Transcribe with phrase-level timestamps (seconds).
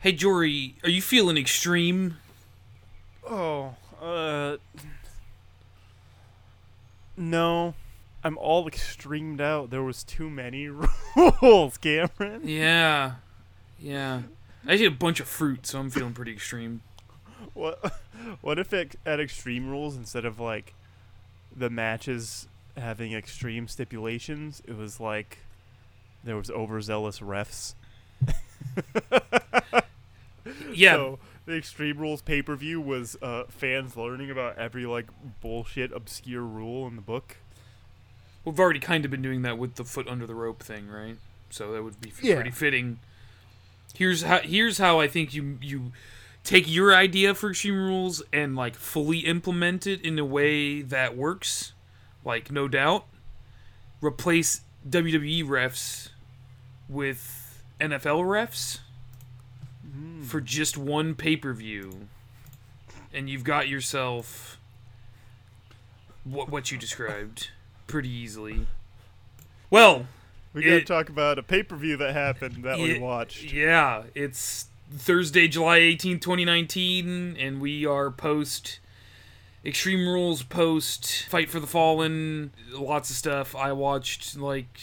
[0.00, 2.16] Hey Jory, are you feeling extreme?
[3.28, 4.56] Oh, uh.
[7.18, 7.74] No.
[8.24, 9.68] I'm all extremed out.
[9.68, 10.68] There was too many
[11.42, 12.40] rules, Cameron.
[12.44, 13.16] Yeah.
[13.78, 14.22] Yeah.
[14.66, 16.80] I just ate a bunch of fruit, so I'm feeling pretty extreme.
[17.52, 17.92] What
[18.40, 20.72] what if it, at Extreme Rules instead of like
[21.54, 25.40] the matches having extreme stipulations, it was like
[26.24, 27.74] there was overzealous refs.
[30.74, 30.94] Yeah.
[30.94, 35.06] So the Extreme Rules pay per view was uh, fans learning about every like
[35.40, 37.36] bullshit obscure rule in the book.
[38.44, 41.16] We've already kind of been doing that with the foot under the rope thing, right?
[41.50, 42.36] So that would be f- Yeah.
[42.36, 42.98] pretty fitting.
[43.94, 45.92] Here's how here's how I think you you
[46.44, 51.16] take your idea for extreme rules and like fully implement it in a way that
[51.16, 51.72] works.
[52.24, 53.06] Like no doubt,
[54.00, 56.10] replace WWE refs
[56.88, 58.78] with NFL refs
[59.90, 60.24] Mm.
[60.24, 62.08] for just one pay per view,
[63.12, 64.58] and you've got yourself
[66.24, 67.48] what what you described
[67.86, 68.66] pretty easily.
[69.70, 70.06] Well,
[70.52, 73.52] We gotta talk about a pay per view that happened that we watched.
[73.52, 78.80] Yeah, it's Thursday, July 18th, 2019, and we are post
[79.64, 83.54] Extreme Rules, post Fight for the Fallen, lots of stuff.
[83.54, 84.80] I watched like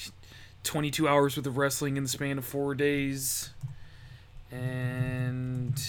[0.64, 3.50] 22 hours worth of wrestling in the span of four days,
[4.52, 5.80] and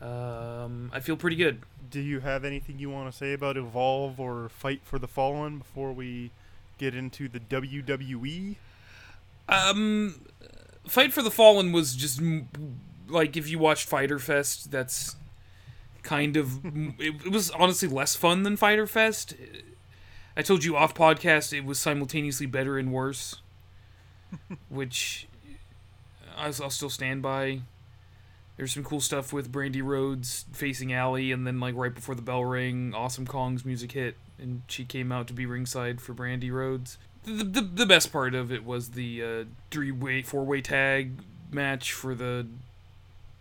[0.00, 1.62] um, I feel pretty good.
[1.90, 5.58] Do you have anything you want to say about Evolve or Fight for the Fallen
[5.58, 6.30] before we
[6.78, 7.40] get into the?
[7.40, 8.56] WWE?
[9.48, 10.20] Um,
[10.86, 12.48] Fight for the Fallen was just m-
[13.08, 15.16] like if you watched Fighter Fest, that's
[16.02, 16.64] kind of
[16.98, 19.34] it, it was honestly less fun than Fighter Fest.
[20.36, 23.36] I told you off podcast it was simultaneously better and worse,
[24.68, 25.28] which
[26.36, 27.60] I'll, I'll still stand by.
[28.56, 32.22] There's some cool stuff with Brandi Rhodes facing Allie, and then like right before the
[32.22, 36.52] bell rang, Awesome Kong's music hit, and she came out to be ringside for Brandi
[36.52, 36.98] Rhodes.
[37.24, 41.12] The, the, the best part of it was the uh, three way, four way tag
[41.50, 42.46] match for the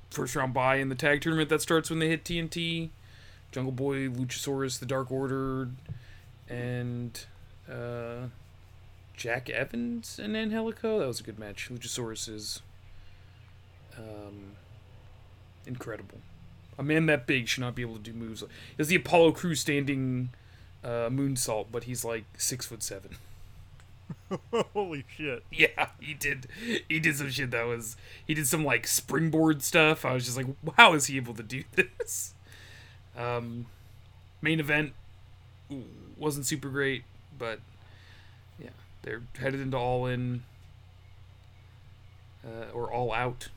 [0.10, 2.90] first round bye in the tag tournament that starts when they hit TNT.
[3.52, 5.70] Jungle Boy, Luchasaurus, the Dark Order,
[6.50, 7.26] and
[7.72, 8.28] uh,
[9.16, 11.00] Jack Evans and Angelico.
[11.00, 11.70] That was a good match.
[11.72, 12.62] Luchasaurus is
[13.98, 14.56] um,
[15.66, 16.20] incredible.
[16.78, 18.42] A man that big should not be able to do moves.
[18.42, 20.30] Like It's the Apollo Crew standing
[20.84, 23.18] uh, moonsault, but he's like six foot seven.
[24.74, 25.44] Holy shit.
[25.52, 26.48] Yeah, he did.
[26.90, 27.96] He did some shit that was.
[28.26, 30.06] He did some like springboard stuff.
[30.06, 32.34] I was just like, how is he able to do this?
[33.18, 33.68] Um,
[34.42, 34.94] main event
[36.18, 37.04] wasn't super great,
[37.38, 37.60] but
[38.60, 38.72] yeah,
[39.04, 40.44] they're headed into all in
[42.46, 43.50] uh, or all out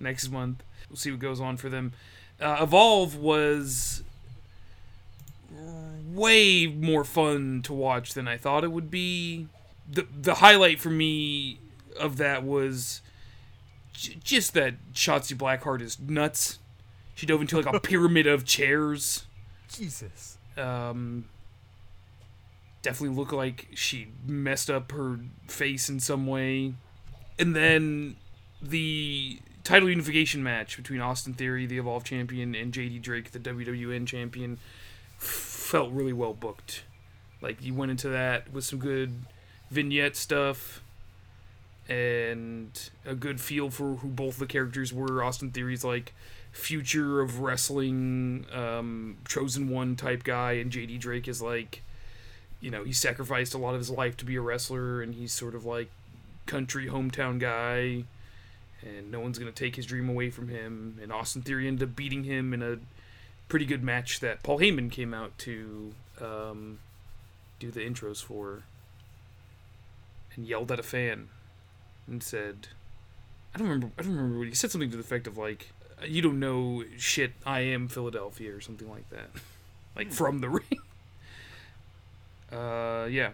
[0.00, 0.62] next month.
[0.88, 1.92] We'll see what goes on for them.
[2.40, 4.02] Uh, Evolve was
[6.12, 9.48] way more fun to watch than I thought it would be.
[9.90, 11.58] The the highlight for me
[11.98, 13.00] of that was
[13.92, 16.58] j- just that Shotzi Blackheart is nuts.
[17.14, 19.26] She dove into like a pyramid of chairs.
[19.68, 20.38] Jesus.
[20.56, 21.26] Um,
[22.82, 26.74] definitely looked like she messed up her face in some way.
[27.38, 28.16] And then
[28.60, 34.06] the title unification match between Austin Theory, the Evolve champion, and JD Drake, the WWN
[34.06, 34.58] champion,
[35.18, 36.84] felt really well booked.
[37.42, 39.24] Like you went into that with some good
[39.68, 40.82] vignette stuff
[41.88, 45.20] and a good feel for who both the characters were.
[45.20, 46.14] Austin Theory's like
[46.52, 51.82] future of wrestling, um, chosen one type guy, and JD Drake is like,
[52.60, 55.32] you know, he sacrificed a lot of his life to be a wrestler, and he's
[55.32, 55.90] sort of like
[56.46, 58.04] country hometown guy,
[58.82, 60.98] and no one's gonna take his dream away from him.
[61.02, 62.78] And Austin Theory ended up beating him in a
[63.48, 66.78] pretty good match that Paul Heyman came out to um,
[67.58, 68.62] do the intros for,
[70.34, 71.28] and yelled at a fan,
[72.06, 72.68] and said,
[73.56, 73.90] I don't remember.
[73.98, 74.70] I don't remember what he said.
[74.70, 75.70] Something to the effect of like,
[76.06, 77.32] "You don't know shit.
[77.46, 79.30] I am Philadelphia" or something like that,
[79.96, 80.80] like from the ring.
[82.52, 83.30] Uh, yeah,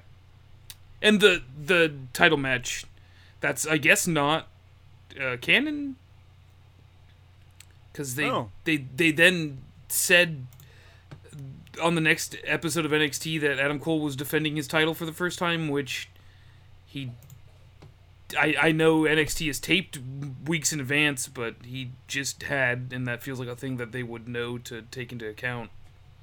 [1.03, 2.85] and the the title match,
[3.41, 4.47] that's I guess not
[5.21, 5.97] uh, canon,
[7.93, 8.51] because they Oh.
[8.65, 10.47] they they then said
[11.83, 15.13] on the next episode of NXT that Adam Cole was defending his title for the
[15.13, 16.09] first time, which
[16.87, 17.11] he
[18.39, 19.99] I, I know NXT is taped
[20.47, 24.03] weeks in advance, but he just had, and that feels like a thing that they
[24.03, 25.71] would know to take into account.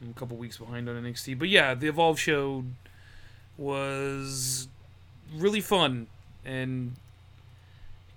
[0.01, 2.63] I'm a couple weeks behind on NXT, but yeah, the Evolve show
[3.57, 4.67] was
[5.35, 6.07] really fun
[6.43, 6.95] and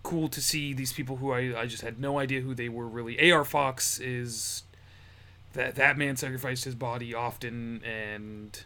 [0.03, 2.87] cool to see these people who I, I just had no idea who they were
[2.87, 3.31] really.
[3.31, 4.63] AR Fox is
[5.53, 8.65] that that man sacrificed his body often and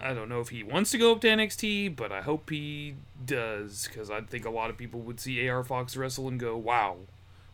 [0.00, 2.94] I don't know if he wants to go up to NXT, but I hope he
[3.24, 6.56] does because I think a lot of people would see AR Fox wrestle and go,
[6.56, 6.98] "Wow,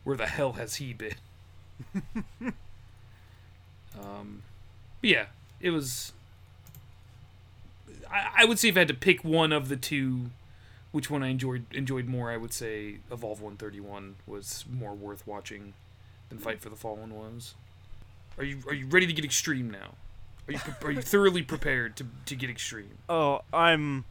[0.05, 1.15] where the hell has he been?"
[3.99, 4.43] um,
[5.01, 5.27] yeah,
[5.61, 6.13] it was.
[8.11, 10.27] I, I would say if I had to pick one of the two,
[10.95, 15.75] which one I enjoyed enjoyed more, I would say Evolve 131 was more worth watching
[16.29, 17.55] than Fight for the Fallen was.
[18.39, 19.95] Are you are you ready to get extreme now?
[20.47, 22.99] Are you are you thoroughly prepared to to get extreme?
[23.09, 24.05] Oh, I'm.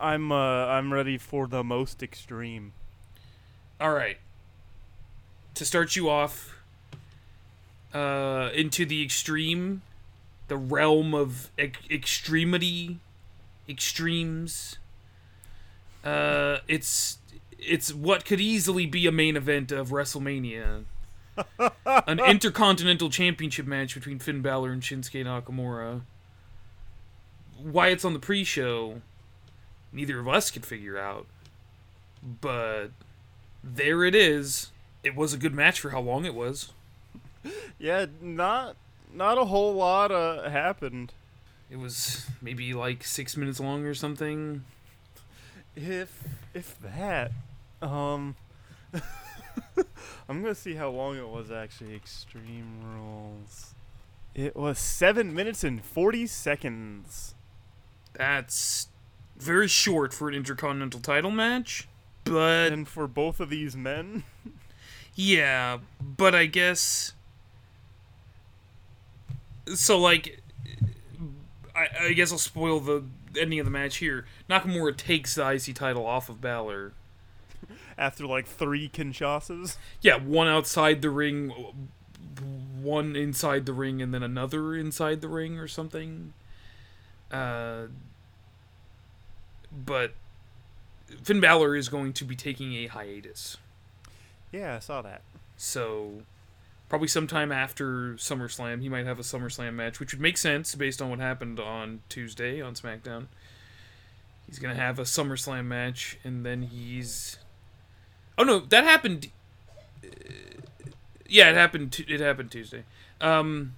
[0.00, 2.72] I'm uh I'm ready for the most extreme.
[3.78, 4.16] All right.
[5.52, 6.58] To start you off
[7.92, 9.82] uh into the extreme,
[10.48, 13.00] the realm of ex- extremity,
[13.68, 14.78] extremes.
[16.06, 17.18] Uh it's
[17.58, 20.84] it's what could easily be a main event of WrestleMania.
[21.86, 26.02] An intercontinental championship match between Finn Balor and Shinsuke Nakamura.
[27.60, 29.02] Why it's on the pre-show,
[29.92, 31.26] neither of us could figure out.
[32.22, 32.88] But
[33.62, 34.70] there it is.
[35.02, 36.72] It was a good match for how long it was.
[37.78, 38.76] Yeah, not
[39.12, 41.12] not a whole lot uh happened.
[41.70, 44.64] It was maybe like six minutes long or something.
[45.76, 46.24] If
[46.54, 47.32] if that,
[47.82, 48.34] um,
[50.28, 51.94] I'm gonna see how long it was actually.
[51.94, 53.74] Extreme Rules.
[54.34, 57.34] It was seven minutes and forty seconds.
[58.14, 58.88] That's
[59.36, 61.88] very short for an intercontinental title match.
[62.24, 64.24] But And for both of these men,
[65.14, 67.12] yeah, but I guess
[69.74, 69.98] so.
[69.98, 70.40] Like,
[71.74, 73.04] I, I guess I'll spoil the
[73.38, 74.26] ending of the match here.
[74.48, 76.92] Nakamura takes the IC title off of Balor.
[77.98, 79.76] after like three Kinshasas.
[80.00, 81.52] Yeah, one outside the ring,
[82.82, 86.32] one inside the ring, and then another inside the ring or something.
[87.30, 87.86] Uh,
[89.72, 90.12] but
[91.22, 93.56] Finn Balor is going to be taking a hiatus.
[94.52, 95.22] Yeah, I saw that.
[95.56, 96.22] So,
[96.88, 101.00] probably sometime after SummerSlam, he might have a SummerSlam match, which would make sense based
[101.02, 103.26] on what happened on Tuesday on SmackDown.
[104.46, 107.38] He's gonna have a SummerSlam match, and then he's.
[108.38, 109.28] Oh no, that happened.
[110.04, 110.08] uh,
[111.28, 111.92] Yeah, it happened.
[111.92, 112.84] Tu- It happened Tuesday.
[113.20, 113.74] Um.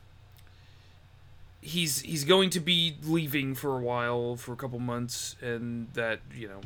[1.61, 6.21] He's he's going to be leaving for a while, for a couple months, and that
[6.35, 6.61] you know.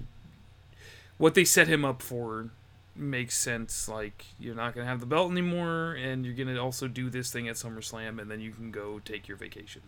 [1.19, 2.51] What they set him up for
[2.95, 3.89] makes sense.
[3.89, 7.49] Like you're not gonna have the belt anymore, and you're gonna also do this thing
[7.49, 9.83] at SummerSlam, and then you can go take your vacation.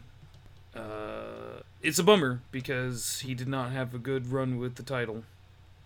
[0.74, 5.24] Uh, it's a bummer because he did not have a good run with the title.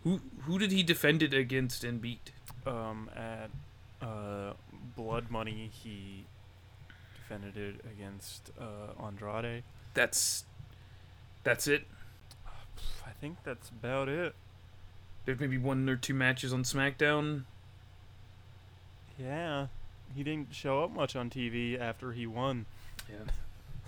[0.04, 2.30] Who who did he defend it against and beat?
[2.66, 3.50] Um, at
[4.00, 4.54] uh,
[4.96, 6.24] Blood Money, he
[7.16, 9.62] defended it against uh, Andrade.
[9.94, 10.44] That's
[11.44, 11.86] that's it.
[13.06, 14.34] I think that's about it.
[15.28, 17.42] There's maybe one or two matches on SmackDown.
[19.18, 19.66] Yeah,
[20.16, 22.64] he didn't show up much on TV after he won
[23.10, 23.30] Yeah.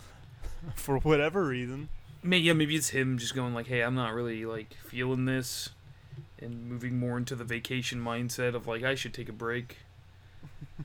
[0.74, 1.88] for whatever reason.
[2.22, 5.70] Maybe yeah, maybe it's him just going like, "Hey, I'm not really like feeling this,"
[6.38, 9.78] and moving more into the vacation mindset of like, I should take a break.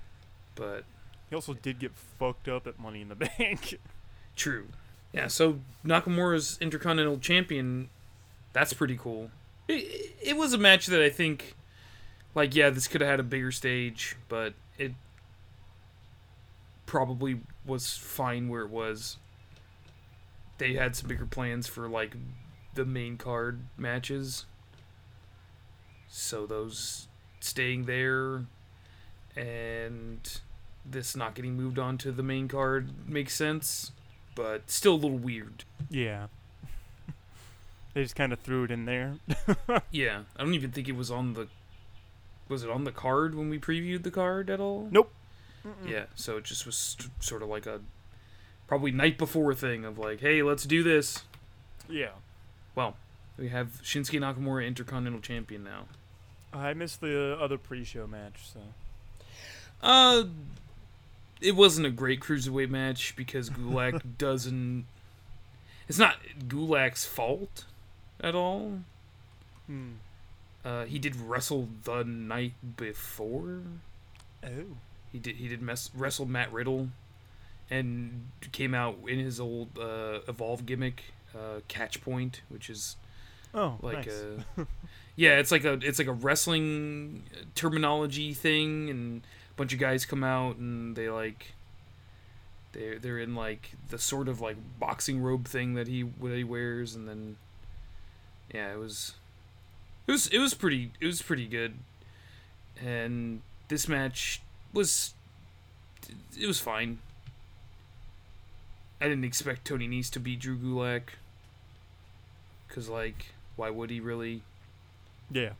[0.55, 0.85] But
[1.29, 3.77] He also did get fucked up at Money in the Bank.
[4.37, 4.67] True.
[5.11, 7.89] Yeah, so Nakamura's Intercontinental Champion,
[8.53, 9.31] that's pretty cool.
[9.67, 11.55] It, it was a match that I think,
[12.33, 14.93] like, yeah, this could have had a bigger stage, but it
[16.85, 19.17] probably was fine where it was.
[20.57, 22.15] They had some bigger plans for, like,
[22.75, 24.45] the main card matches.
[26.07, 27.07] So those
[27.39, 28.45] staying there
[29.35, 30.39] and
[30.85, 33.91] this not getting moved on to the main card makes sense
[34.35, 35.63] but still a little weird.
[35.89, 36.27] yeah.
[37.95, 39.15] They just kind of threw it in there.
[39.91, 41.47] Yeah, I don't even think it was on the.
[42.49, 44.87] Was it on the card when we previewed the card at all?
[44.91, 45.11] Nope.
[45.83, 47.79] Yeah, so it just was st- sort of like a
[48.67, 51.23] probably night before thing of like, hey, let's do this.
[51.89, 52.11] Yeah.
[52.75, 52.97] Well,
[53.37, 55.85] we have Shinsuke Nakamura Intercontinental Champion now.
[56.53, 58.59] I missed the other pre-show match, so
[59.81, 60.25] Uh,
[61.41, 64.85] it wasn't a great cruiserweight match because Gulak doesn't.
[65.87, 67.65] It's not Gulak's fault
[68.21, 68.79] at all.
[69.67, 69.93] hmm.
[70.63, 73.59] Uh, he did wrestle the night before.
[74.43, 74.49] Oh.
[75.11, 76.89] He did he did mess, wrestle Matt Riddle,
[77.69, 81.03] and came out in his old uh, evolve gimmick,
[81.35, 82.95] uh, Catch Point, which is
[83.53, 84.07] Oh, like nice.
[84.57, 84.67] a
[85.15, 90.05] Yeah, it's like a it's like a wrestling terminology thing, and a bunch of guys
[90.05, 91.53] come out and they like
[92.73, 96.43] they're they're in like the sort of like boxing robe thing that he that he
[96.43, 97.37] wears, and then
[98.53, 99.13] yeah, it was
[100.07, 101.75] it was it was pretty it was pretty good,
[102.83, 104.41] and this match
[104.73, 105.13] was
[106.39, 106.99] it was fine.
[109.01, 111.01] I didn't expect Tony Nese to beat Drew Gulak.
[112.69, 114.41] Cause like, why would he really?
[115.31, 115.51] Yeah.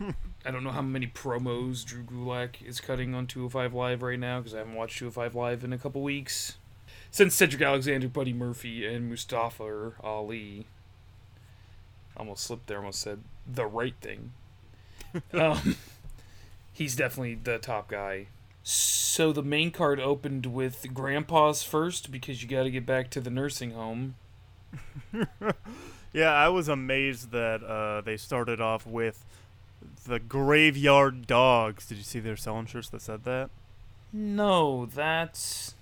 [0.44, 4.40] I don't know how many promos Drew Gulak is cutting on 205 Live right now
[4.40, 6.56] because I haven't watched 205 Live in a couple weeks.
[7.10, 10.66] Since Cedric Alexander, Buddy Murphy, and Mustafa Ali.
[12.18, 14.32] Almost slipped there, almost said the right thing.
[15.32, 15.76] um,
[16.72, 18.26] he's definitely the top guy.
[18.62, 23.20] So the main card opened with Grandpa's first because you got to get back to
[23.20, 24.16] the nursing home.
[26.12, 29.24] Yeah, I was amazed that uh, they started off with
[30.04, 31.86] the graveyard dogs.
[31.86, 33.50] Did you see they're selling shirts that said that?
[34.12, 35.74] No, that's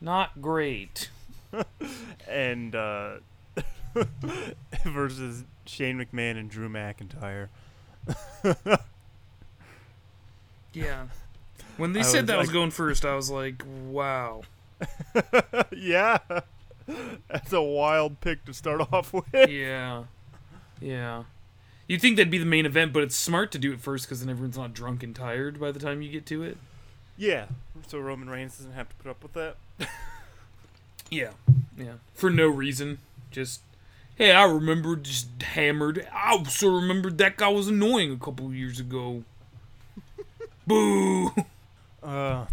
[0.00, 1.10] not great.
[2.28, 3.16] and uh,
[4.84, 7.48] versus Shane McMahon and Drew McIntyre.
[10.74, 11.06] Yeah.
[11.76, 14.42] When they I said was that was going first, I was like, wow.
[15.72, 16.18] yeah,
[17.28, 19.48] that's a wild pick to start off with.
[19.48, 20.04] Yeah.
[20.80, 21.24] Yeah.
[21.86, 24.20] You'd think that'd be the main event, but it's smart to do it first because
[24.20, 26.58] then everyone's not drunk and tired by the time you get to it.
[27.16, 27.46] Yeah,
[27.86, 29.56] so Roman Reigns doesn't have to put up with that.
[31.10, 31.30] Yeah.
[31.78, 31.94] Yeah.
[32.14, 32.98] For no reason.
[33.30, 33.60] Just,
[34.16, 36.06] hey, I remember just hammered.
[36.12, 39.24] I also remembered that guy was annoying a couple years ago.
[40.66, 41.32] Boo!
[42.02, 42.46] Uh,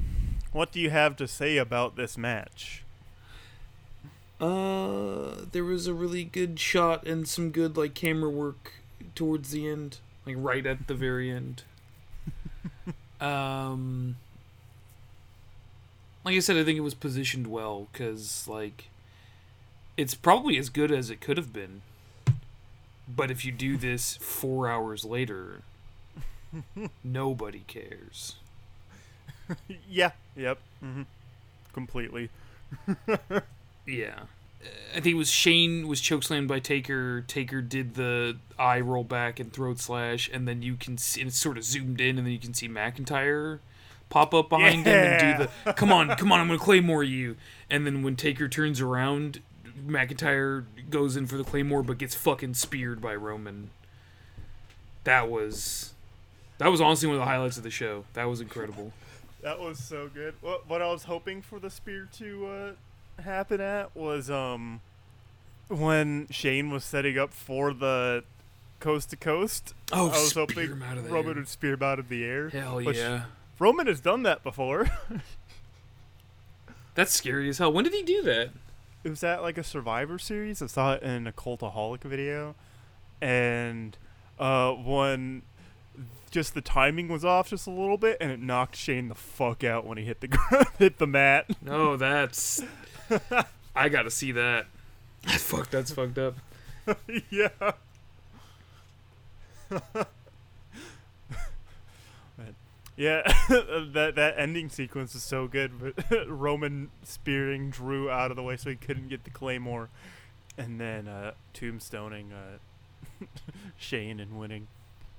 [0.51, 2.83] what do you have to say about this match?
[4.39, 8.73] Uh, there was a really good shot and some good like camera work
[9.13, 11.63] towards the end, like right at the very end.
[13.21, 14.15] um,
[16.25, 18.85] like I said, I think it was positioned well because like
[19.97, 21.81] it's probably as good as it could have been.
[23.07, 25.61] But if you do this four hours later,
[27.03, 28.35] nobody cares.
[29.89, 30.11] yeah.
[30.35, 30.59] Yep.
[30.79, 31.01] hmm
[31.73, 32.29] Completely.
[33.85, 34.19] Yeah.
[34.91, 37.21] I think it was Shane was chokeslammed by Taker.
[37.21, 41.29] Taker did the eye roll back and throat slash, and then you can see and
[41.29, 43.59] it's sort of zoomed in, and then you can see McIntyre
[44.09, 47.37] pop up behind him and do the come on, come on, I'm gonna claymore you.
[47.71, 49.41] And then when Taker turns around,
[49.87, 53.69] McIntyre goes in for the claymore, but gets fucking speared by Roman.
[55.03, 55.93] That was
[56.57, 58.05] that was honestly one of the highlights of the show.
[58.13, 58.93] That was incredible.
[59.41, 60.35] That was so good.
[60.41, 62.75] What what I was hoping for the spear to
[63.17, 64.81] uh, happen at was um
[65.67, 68.23] when Shane was setting up for the
[68.79, 69.73] coast to coast.
[69.91, 71.35] Oh, I was hoping him out of the Roman air.
[71.37, 72.49] would spear him out of the air.
[72.49, 73.23] Hell yeah.
[73.57, 74.91] Roman has done that before.
[76.93, 77.71] That's scary as hell.
[77.71, 78.49] When did he do that?
[79.03, 80.61] It was at like a Survivor series.
[80.61, 82.55] I saw it in a Cultaholic video,
[83.21, 83.97] and
[84.39, 85.43] uh, when
[86.29, 89.63] just the timing was off just a little bit, and it knocked Shane the fuck
[89.63, 91.45] out when he hit the gr- hit the mat.
[91.61, 92.63] No, that's.
[93.75, 94.67] I gotta see that.
[95.27, 96.35] Fuck, that's fucked up.
[97.29, 97.49] yeah.
[102.95, 105.71] Yeah, that that ending sequence is so good.
[105.79, 109.89] But Roman spearing Drew out of the way so he couldn't get the claymore,
[110.57, 113.25] and then uh, tombstoning uh,
[113.77, 114.67] Shane and winning,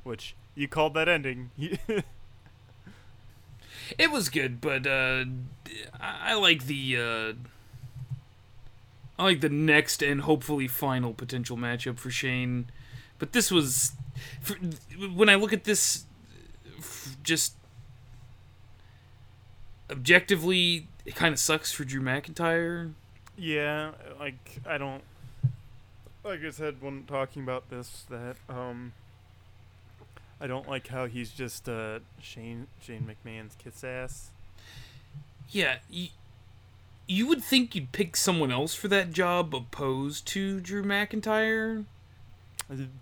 [0.05, 1.51] which you called that ending.
[3.99, 5.25] It was good, but uh,
[6.01, 6.97] I I like the.
[6.97, 7.33] Uh,
[9.19, 12.71] I like the next and hopefully final potential matchup for Shane,
[13.19, 13.93] but this was,
[14.41, 14.55] for,
[15.15, 16.07] when I look at this,
[17.23, 17.55] just
[19.93, 22.93] objectively, it kind of sucks for Drew McIntyre.
[23.37, 25.03] Yeah, like I don't
[26.25, 28.93] like I said when talking about this that um
[30.41, 34.31] I don't like how he's just uh Shane Shane McMahon's kiss ass.
[35.49, 36.09] Yeah, you,
[37.07, 41.85] you would think you'd pick someone else for that job opposed to Drew McIntyre.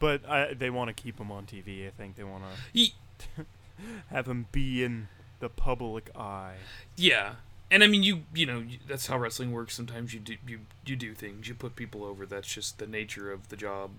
[0.01, 1.87] But I, they want to keep him on TV.
[1.87, 2.43] I think they want
[2.75, 2.91] to
[4.11, 5.07] have him be in
[5.41, 6.57] the public eye.
[6.97, 7.35] Yeah,
[7.71, 9.75] and I mean you you know that's how wrestling works.
[9.75, 11.49] Sometimes you do you you do things.
[11.49, 12.25] You put people over.
[12.27, 13.91] That's just the nature of the job.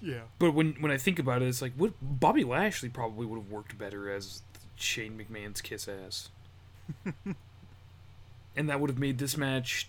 [0.00, 0.22] Yeah.
[0.38, 3.50] But when when I think about it, it's like what Bobby Lashley probably would have
[3.50, 4.42] worked better as
[4.76, 6.28] Shane McMahon's kiss ass,
[8.56, 9.88] and that would have made this match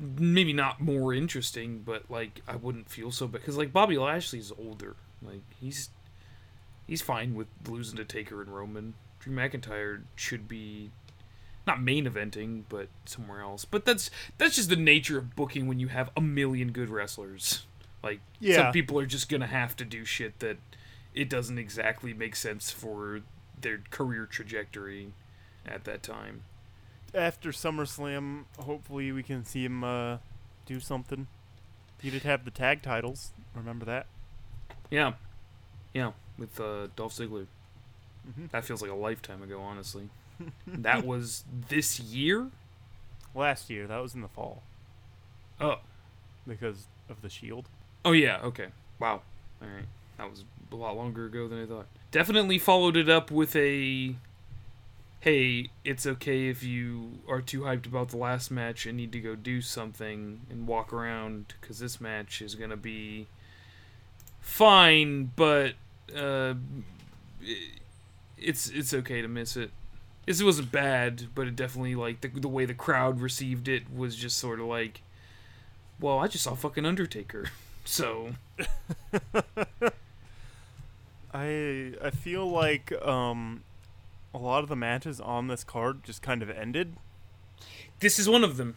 [0.00, 4.52] maybe not more interesting, but like I wouldn't feel so bad because like Bobby Lashley's
[4.58, 4.96] older.
[5.22, 5.90] Like he's
[6.90, 8.94] he's fine with losing to Taker and Roman.
[9.20, 10.90] Drew McIntyre should be
[11.66, 13.64] not main eventing, but somewhere else.
[13.64, 17.64] But that's that's just the nature of booking when you have a million good wrestlers.
[18.02, 18.56] Like Yeah.
[18.56, 20.56] some people are just gonna have to do shit that
[21.14, 23.20] it doesn't exactly make sense for
[23.60, 25.12] their career trajectory
[25.66, 26.42] at that time.
[27.14, 30.18] After SummerSlam, hopefully we can see him uh,
[30.64, 31.26] do something.
[32.00, 33.32] He did have the tag titles.
[33.54, 34.06] Remember that?
[34.90, 35.12] Yeah,
[35.92, 37.46] yeah, with uh, Dolph Ziggler.
[38.28, 38.50] Mhm.
[38.50, 40.08] That feels like a lifetime ago, honestly.
[40.66, 42.48] that was this year.
[43.34, 44.62] Last year, that was in the fall
[45.60, 45.76] Oh,
[46.48, 47.66] because of the Shield.
[48.04, 48.40] oh yeah.
[48.42, 48.66] Okay.
[48.98, 49.22] Wow.
[49.62, 49.86] All right.
[50.18, 51.86] That was a lot longer ago than I thought.
[52.10, 54.16] Definitely followed it up with a.
[55.20, 59.20] Hey, it's okay if you are too hyped about the last match and need to
[59.20, 63.26] go do something and walk around because this match is gonna be
[64.40, 65.74] fine, but
[66.16, 66.54] uh,
[68.38, 69.70] it's it's okay to miss it.
[70.26, 74.16] This wasn't bad, but it definitely like the the way the crowd received it was
[74.16, 75.02] just sort of like,
[75.98, 77.50] well, I just saw fucking Undertaker,
[77.84, 78.34] so
[81.34, 83.62] I I feel like um,
[84.34, 86.94] a lot of the matches on this card just kind of ended.
[88.00, 88.76] this is one of them.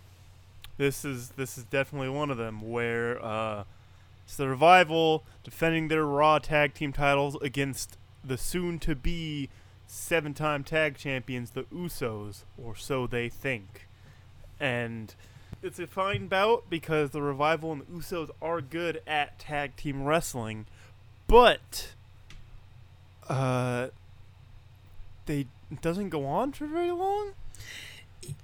[0.77, 3.63] This is this is definitely one of them where uh,
[4.25, 9.49] it's the revival defending their Raw tag team titles against the soon-to-be
[9.85, 13.87] seven-time tag champions, the Usos, or so they think.
[14.59, 15.13] And
[15.61, 20.03] it's a fine bout because the revival and the Usos are good at tag team
[20.03, 20.65] wrestling,
[21.27, 21.93] but
[23.29, 23.87] uh,
[25.25, 27.33] they it doesn't go on for very long.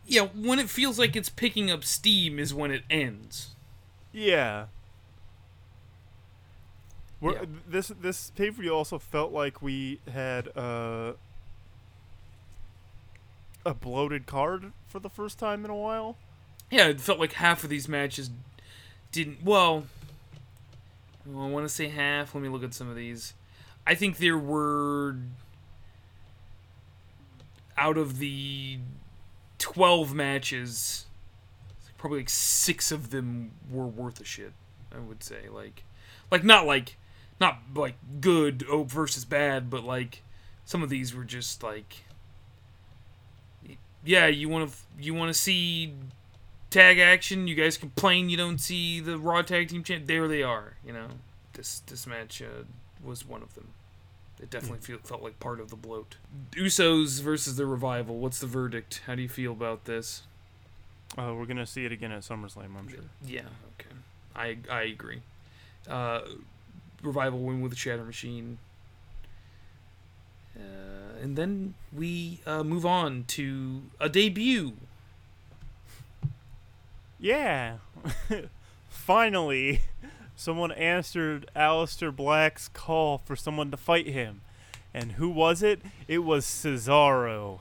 [0.06, 3.56] Yeah, when it feels like it's picking up steam is when it ends.
[4.12, 4.66] Yeah.
[7.22, 7.46] We're, Yeah.
[7.68, 11.14] This this pay per view also felt like we had uh,
[13.66, 16.18] a bloated card for the first time in a while.
[16.72, 18.30] Yeah, it felt like half of these matches
[19.12, 19.44] didn't.
[19.44, 19.86] Well,
[21.26, 22.34] I want to say half.
[22.34, 23.34] Let me look at some of these.
[23.86, 25.16] I think there were
[27.78, 28.78] out of the
[29.58, 31.06] twelve matches,
[31.98, 34.54] probably like six of them were worth a shit.
[34.96, 35.84] I would say like,
[36.30, 36.98] like not like,
[37.40, 40.24] not like good versus bad, but like
[40.66, 42.04] some of these were just like.
[44.04, 45.94] Yeah, you want to you want to see
[46.70, 47.48] tag action.
[47.48, 50.06] You guys complain you don't see the Raw Tag Team Champ.
[50.06, 50.76] There they are.
[50.86, 51.08] You know,
[51.54, 52.64] this this match uh,
[53.04, 53.70] was one of them.
[54.42, 56.16] It definitely feel, felt like part of the bloat.
[56.52, 58.20] Usos versus the Revival.
[58.20, 59.02] What's the verdict?
[59.06, 60.24] How do you feel about this?
[61.18, 63.00] Uh, we're gonna see it again at SummerSlam, I'm sure.
[63.26, 63.42] Yeah,
[63.74, 63.96] okay.
[64.36, 65.22] I I agree.
[65.90, 66.22] Uh,
[67.02, 68.58] Revival win with the Shatter Machine.
[70.56, 74.74] Uh, and then we uh, move on to a debut.
[77.20, 77.78] Yeah.
[78.90, 79.82] Finally,
[80.36, 84.42] someone answered Aleister Black's call for someone to fight him.
[84.94, 85.82] And who was it?
[86.08, 87.60] It was Cesaro.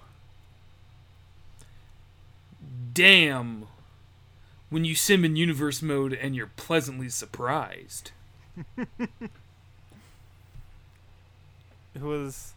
[2.95, 3.67] Damn.
[4.71, 8.13] When you sim in universe mode and you're pleasantly surprised.
[11.95, 12.53] It was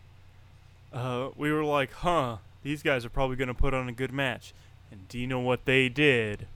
[0.93, 4.11] uh we were like huh these guys are probably going to put on a good
[4.11, 4.53] match
[4.91, 6.47] and do you know what they did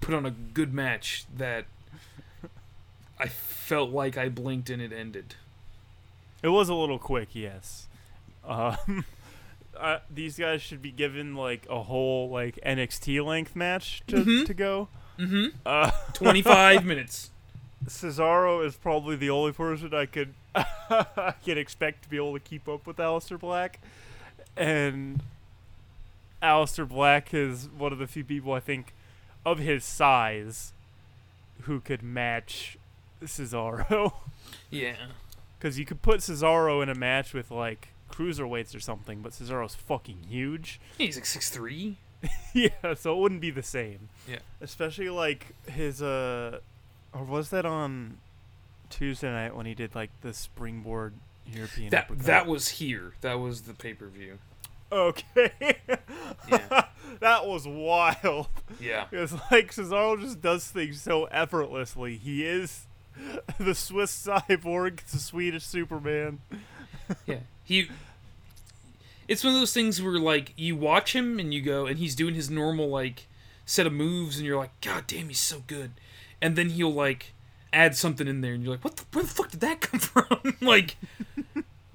[0.00, 1.64] Put on a good match that
[3.18, 5.34] I felt like I blinked and it ended.
[6.42, 7.88] it was a little quick yes
[8.46, 9.04] um
[9.78, 14.46] uh, these guys should be given like a whole like nxt length match to, Mhm.
[14.46, 15.46] to go Mm-hmm.
[15.64, 17.30] uh 25 minutes.
[17.86, 22.40] Cesaro is probably the only person i could i could expect to be able to
[22.40, 23.80] keep up with Aleister black
[24.56, 25.20] and
[26.42, 28.94] Aleister Black is one of the few people I think
[29.44, 30.72] of his size
[31.62, 32.78] who could match
[33.22, 34.12] Cesaro.
[34.70, 34.94] Yeah.
[35.58, 39.74] Because you could put Cesaro in a match with like cruiserweights or something, but Cesaro's
[39.74, 40.80] fucking huge.
[40.98, 41.94] He's like 6'3.
[42.52, 44.08] yeah, so it wouldn't be the same.
[44.28, 44.38] Yeah.
[44.60, 46.60] Especially like his uh,
[47.16, 48.18] or was that on
[48.90, 51.14] Tuesday night when he did like the springboard
[51.50, 51.90] European?
[51.90, 52.26] That uppercut?
[52.26, 53.14] that was here.
[53.22, 54.38] That was the pay per view.
[54.92, 55.52] okay.
[56.48, 56.86] Yeah.
[57.20, 58.48] that was wild.
[58.80, 59.06] Yeah.
[59.12, 62.16] It's like Cesaro just does things so effortlessly.
[62.16, 62.86] He is
[63.58, 66.40] the Swiss cyborg, the Swedish Superman.
[67.26, 67.40] Yeah.
[67.64, 67.88] He.
[69.28, 72.14] It's one of those things where like you watch him and you go, and he's
[72.14, 73.26] doing his normal like
[73.64, 75.92] set of moves, and you're like, God damn, he's so good.
[76.42, 77.32] And then he'll like
[77.72, 78.96] add something in there, and you're like, what?
[78.96, 80.56] The, where the fuck did that come from?
[80.60, 80.96] like,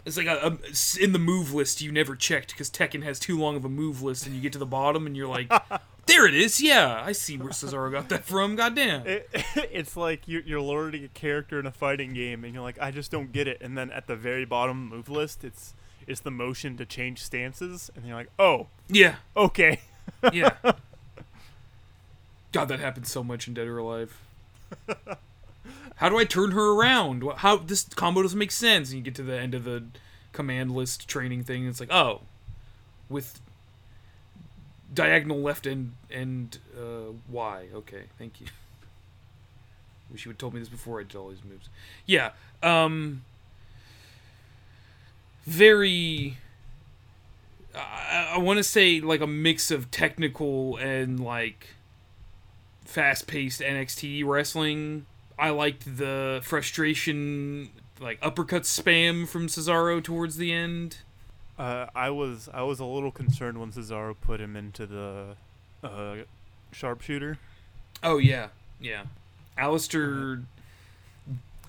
[0.06, 3.38] it's like a, a- in the move list you never checked because Tekken has too
[3.38, 5.51] long of a move list, and you get to the bottom, and you're like,
[6.08, 6.62] there it is.
[6.62, 8.56] Yeah, I see where Cesaro got that from.
[8.56, 9.06] God damn.
[9.06, 12.80] It, it's like you're, you're learning a character in a fighting game, and you're like,
[12.82, 13.60] I just don't get it.
[13.62, 15.73] And then at the very bottom move list, it's
[16.08, 19.82] it's the motion to change stances, and you're like, oh, Yeah, okay.
[20.34, 20.56] yeah.
[22.51, 24.17] God, that happens so much in Dead or Alive.
[25.95, 27.23] How do I turn her around?
[27.38, 28.89] How this combo doesn't make sense?
[28.89, 29.84] And you get to the end of the
[30.31, 32.21] command list training thing, and it's like, oh,
[33.07, 33.39] with
[34.93, 37.67] diagonal left and and uh, Y.
[37.73, 38.47] Okay, thank you.
[40.12, 41.69] Wish you would told me this before I did all these moves.
[42.05, 42.31] Yeah.
[42.63, 43.23] Um.
[45.45, 46.38] Very.
[47.73, 51.67] I, I want to say like a mix of technical and like
[52.91, 55.06] fast-paced NXT wrestling.
[55.39, 60.97] I liked the frustration, like uppercut spam from Cesaro towards the end.
[61.58, 65.36] Uh, I was I was a little concerned when Cesaro put him into the
[65.84, 66.15] uh,
[66.71, 67.38] sharpshooter.
[68.04, 68.47] Oh yeah,
[68.80, 69.04] yeah.
[69.58, 70.43] Aleister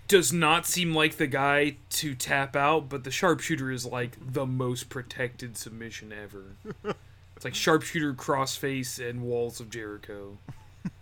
[0.08, 4.46] does not seem like the guy to tap out, but the sharpshooter is like the
[4.46, 6.56] most protected submission ever.
[7.36, 10.38] it's like sharpshooter, crossface, and walls of Jericho.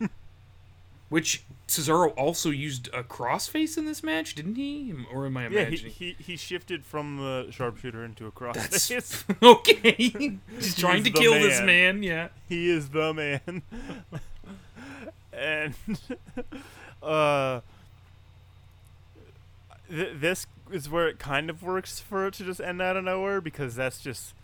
[1.08, 4.94] Which Cesaro also used a crossface in this match, didn't he?
[5.12, 5.92] Or am I Yeah, he, imagining?
[5.92, 8.54] he he shifted from the sharpshooter into a cross.
[8.88, 9.92] That's okay.
[9.96, 12.00] He's trying to the kill this man.
[12.00, 12.02] man.
[12.04, 12.28] Yeah.
[12.48, 13.62] he is the man.
[15.32, 15.74] and
[17.02, 17.60] uh,
[19.88, 23.04] th- this is where it kind of works for it to just end out of
[23.04, 24.34] nowhere because that's just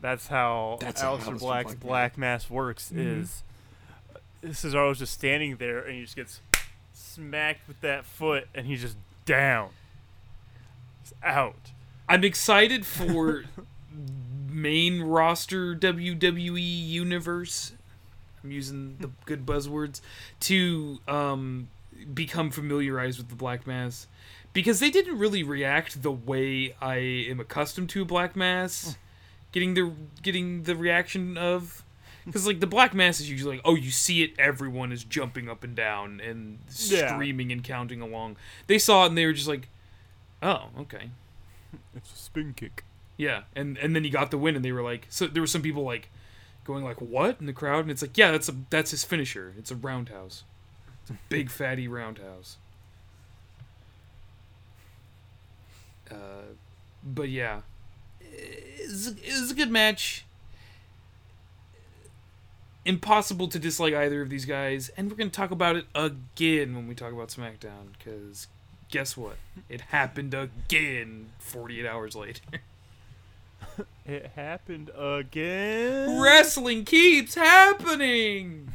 [0.00, 2.92] that's how That's how Aleister Aleister Black's Black- Black Mass works.
[2.94, 3.22] Mhm.
[3.22, 3.42] Is
[4.44, 6.40] Cesaro's just standing there and he just gets
[6.92, 9.70] smacked with that foot and he's just down.
[11.02, 11.72] He's out.
[12.08, 13.44] I'm excited for
[14.48, 17.72] main roster WWE universe.
[18.42, 20.00] I'm using the good buzzwords
[20.40, 21.68] to um,
[22.12, 24.06] become familiarized with the Black Mass
[24.52, 28.96] because they didn't really react the way I am accustomed to Black Mass
[29.54, 31.83] getting the getting the reaction of
[32.26, 35.48] because like the Black Mass is usually like oh you see it everyone is jumping
[35.48, 37.14] up and down and Yeah.
[37.14, 38.36] screaming and counting along.
[38.66, 39.68] They saw it and they were just like
[40.42, 41.10] oh okay
[41.96, 42.84] It's a spin kick.
[43.16, 45.46] yeah, and and then he got the win, and they were like, so there were
[45.46, 46.10] some people like
[46.64, 49.54] going like, "What?" in the crowd, and it's like, yeah, that's a that's his finisher.
[49.58, 50.44] It's a roundhouse.
[51.02, 52.56] It's a big fatty roundhouse.
[56.10, 56.54] Uh,
[57.04, 57.60] but yeah,
[58.20, 60.24] it was, it was a good match.
[62.84, 66.86] Impossible to dislike either of these guys, and we're gonna talk about it again when
[66.86, 68.46] we talk about SmackDown, because
[68.90, 69.36] guess what?
[69.68, 72.42] It happened again 48 hours later.
[74.06, 76.20] It happened again.
[76.20, 78.70] Wrestling keeps happening.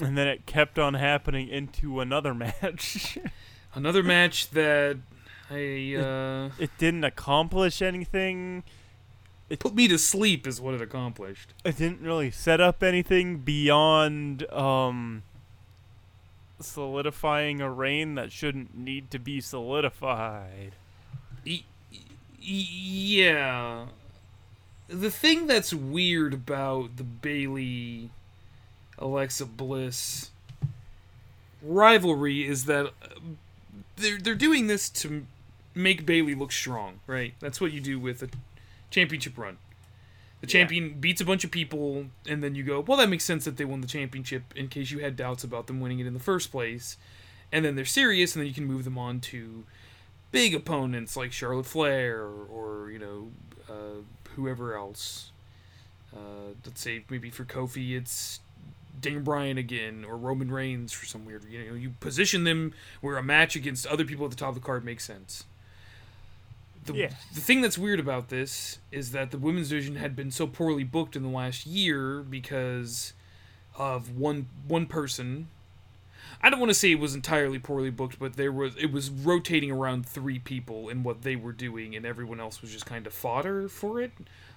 [0.00, 3.18] And then it kept on happening into another match.
[3.74, 4.98] Another match that
[5.50, 8.62] I uh, it didn't accomplish anything.
[9.58, 11.52] Put me to sleep is what it accomplished.
[11.64, 15.22] It didn't really set up anything beyond um
[16.60, 20.72] solidifying a reign that shouldn't need to be solidified.
[21.46, 21.98] Y- y-
[22.40, 23.86] yeah.
[24.88, 28.10] The thing that's weird about the Bayley
[28.98, 30.30] Alexa Bliss
[31.62, 32.90] rivalry is that uh,
[33.96, 35.26] they're they're doing this to
[35.74, 37.34] make Bayley look strong, right?
[37.40, 38.28] That's what you do with a
[38.94, 39.58] championship run.
[40.40, 40.52] The Yeah.
[40.52, 43.56] champion beats a bunch of people, and then you go, well, that makes sense that
[43.56, 46.20] they won the championship in case you had doubts about them winning it in the
[46.20, 46.96] first place.
[47.50, 49.64] And then they're serious, and then you can move them on to
[50.32, 53.30] big opponents like Charlotte Flair or, or you know,
[53.70, 54.02] uh,
[54.36, 55.30] whoever else.
[56.14, 58.40] Uh, let's say maybe for Kofi, it's
[59.00, 61.44] Daniel Bryan again or Roman Reigns for some weird.
[61.48, 64.54] You know, you position them where a match against other people at the top of
[64.56, 65.44] the card makes sense.
[66.86, 67.10] The, Yeah.
[67.34, 70.84] the thing that's weird about this is that the women's division had been so poorly
[70.84, 73.12] booked in the last year because
[73.76, 75.48] of one one person.
[76.42, 79.08] I don't want to say it was entirely poorly booked, but there was it was
[79.10, 83.06] rotating around three people in what they were doing, and everyone else was just kind
[83.06, 84.12] of fodder for it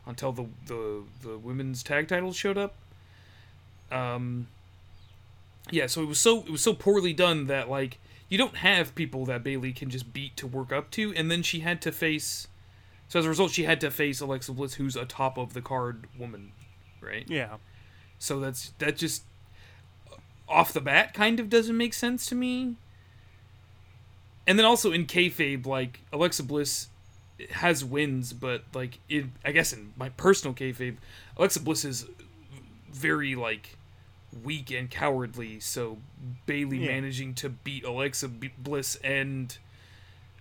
[0.05, 2.75] until the the, the women's tag titles showed up.
[3.91, 4.47] Um,
[5.71, 8.95] yeah, so it was so it was so poorly done that like you don't have
[8.95, 11.91] people that Bayley can just beat to work up to, and then she had to
[11.91, 12.47] face.
[13.07, 15.61] So as a result, she had to face Alexa Bliss, who's a top of the
[15.61, 16.51] card woman,
[17.01, 17.25] right?
[17.27, 17.57] Yeah.
[18.19, 19.23] So that's that just
[20.49, 22.75] off the bat kind of doesn't make sense to me.
[24.45, 26.87] And then also in kayfabe, like Alexa Bliss
[27.51, 30.97] has wins, but like in I guess in my personal kayfabe,
[31.37, 32.07] Alexa Bliss is
[32.91, 33.76] very like
[34.43, 35.59] weak and cowardly.
[35.59, 35.97] So
[36.45, 36.91] Bayley Yeah.
[36.91, 39.57] managing to beat Alexa Bliss and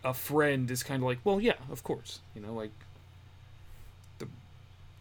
[0.05, 2.71] a friend is kind of like, well, yeah, of course, you know, like
[4.19, 4.29] the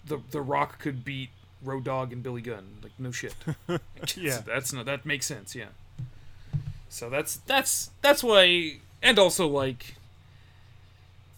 [0.05, 1.29] the the Rock could beat
[1.61, 3.35] Road Dog and Billy Gunn, like no shit.
[4.15, 4.41] Yeah.
[4.45, 5.69] that's not that makes sense, yeah.
[6.89, 9.95] So that's that's that's why, and also like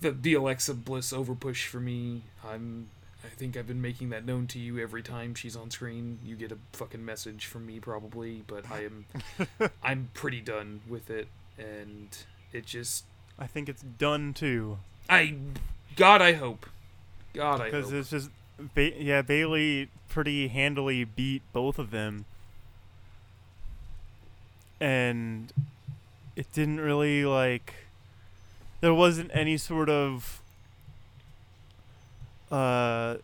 [0.02, 2.24] the the Alexa Bliss overpush for me.
[2.48, 2.90] I'm
[3.28, 6.18] I think I've been making that known to you every time she's on screen.
[6.26, 9.06] You get a fucking message from me probably, but I am
[9.84, 12.08] I'm pretty done with it, and
[12.54, 13.04] it just
[13.38, 14.80] I think it's done too.
[15.10, 15.36] I
[15.98, 16.68] God I hope,
[17.34, 17.94] God I Because hope.
[17.96, 18.30] it's just,
[18.76, 22.26] ba- yeah, Bayley pretty handily beat both of them,
[24.80, 25.52] and
[26.36, 27.74] it didn't really like.
[28.80, 30.40] There wasn't any sort of,
[32.52, 33.16] uh,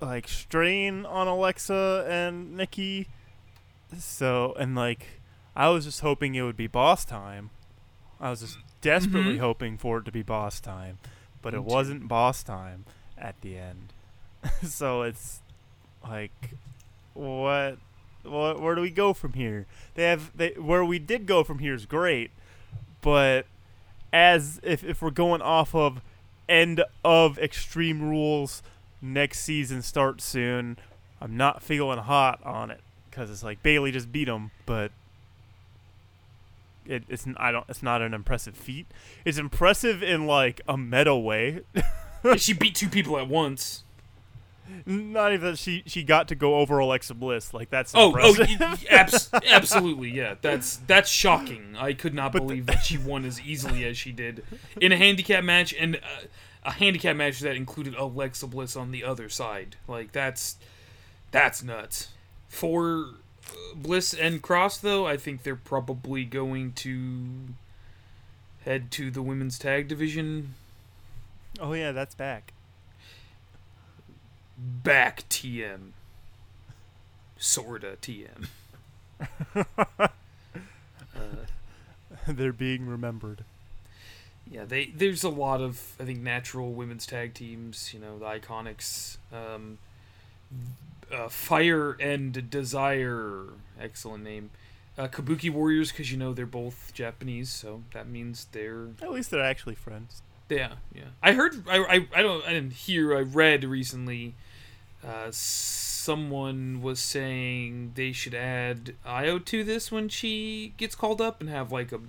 [0.00, 3.08] like strain on Alexa and Nikki.
[3.98, 5.06] So and like,
[5.56, 7.50] I was just hoping it would be boss time.
[8.20, 9.40] I was just desperately Mhm.
[9.40, 10.98] hoping for it to be boss time,
[11.42, 12.84] but it wasn't boss time
[13.18, 13.92] at the end.
[14.62, 15.40] so it's
[16.08, 16.50] like
[17.14, 17.78] what
[18.22, 19.66] what where do we go from here?
[19.94, 22.30] They have they where we did go from here is great,
[23.02, 23.46] but
[24.12, 26.00] as if if we're going off of
[26.50, 28.62] end of extreme rules
[29.00, 30.78] next season starts soon,
[31.20, 34.92] I'm not feeling hot on it cuz it's like Bayley just beat him, but
[36.86, 38.86] it, it's I don't it's not an impressive feat.
[39.24, 41.60] It's impressive in like a meta way.
[42.36, 43.84] she beat two people at once.
[44.86, 47.52] Not even that she she got to go over Alexa Bliss.
[47.54, 48.48] Like that's Oh, oh, impressive.
[48.60, 50.34] y- abs- absolutely, yeah.
[50.40, 51.76] That's that's shocking.
[51.78, 54.44] I could not But the- believe that she won as easily as she did
[54.80, 56.00] in a handicap match, and uh,
[56.64, 59.76] a handicap match that included Alexa Bliss on the other side.
[59.88, 60.56] Like that's
[61.30, 62.08] that's nuts.
[62.48, 63.06] For
[63.46, 67.20] uh, Bliss and Cross, though, I think they're probably going to
[68.64, 70.54] head to the women's tag division.
[71.60, 72.52] oh yeah, that's back.
[74.62, 75.92] Back TM.
[77.38, 78.48] Sorta TM.
[79.96, 80.08] Uh,
[82.26, 83.44] They're being remembered.
[84.50, 87.92] Yeah, they there's a lot of I think natural women's tag teams.
[87.94, 89.78] You know, the Iconics, um,
[91.12, 93.44] uh, Fire and Desire,
[93.80, 94.50] excellent name.
[94.98, 99.30] Uh, Kabuki Warriors, because you know they're both Japanese, so that means they're At least
[99.30, 100.20] they're actually friends.
[100.48, 101.04] yeah yeah.
[101.22, 104.34] I heard I I, I don't I didn't hear I read recently.
[105.06, 111.40] Uh, someone was saying they should add Io to this when she gets called up
[111.40, 112.00] and have like a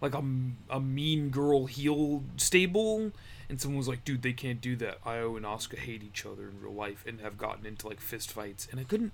[0.00, 0.22] like a,
[0.70, 3.12] a mean girl heel stable.
[3.48, 4.98] And someone was like dude they can't do that.
[5.04, 8.30] Io and Asuka hate each other in real life and have gotten into like fist
[8.32, 8.68] fights.
[8.70, 9.12] And i couldn't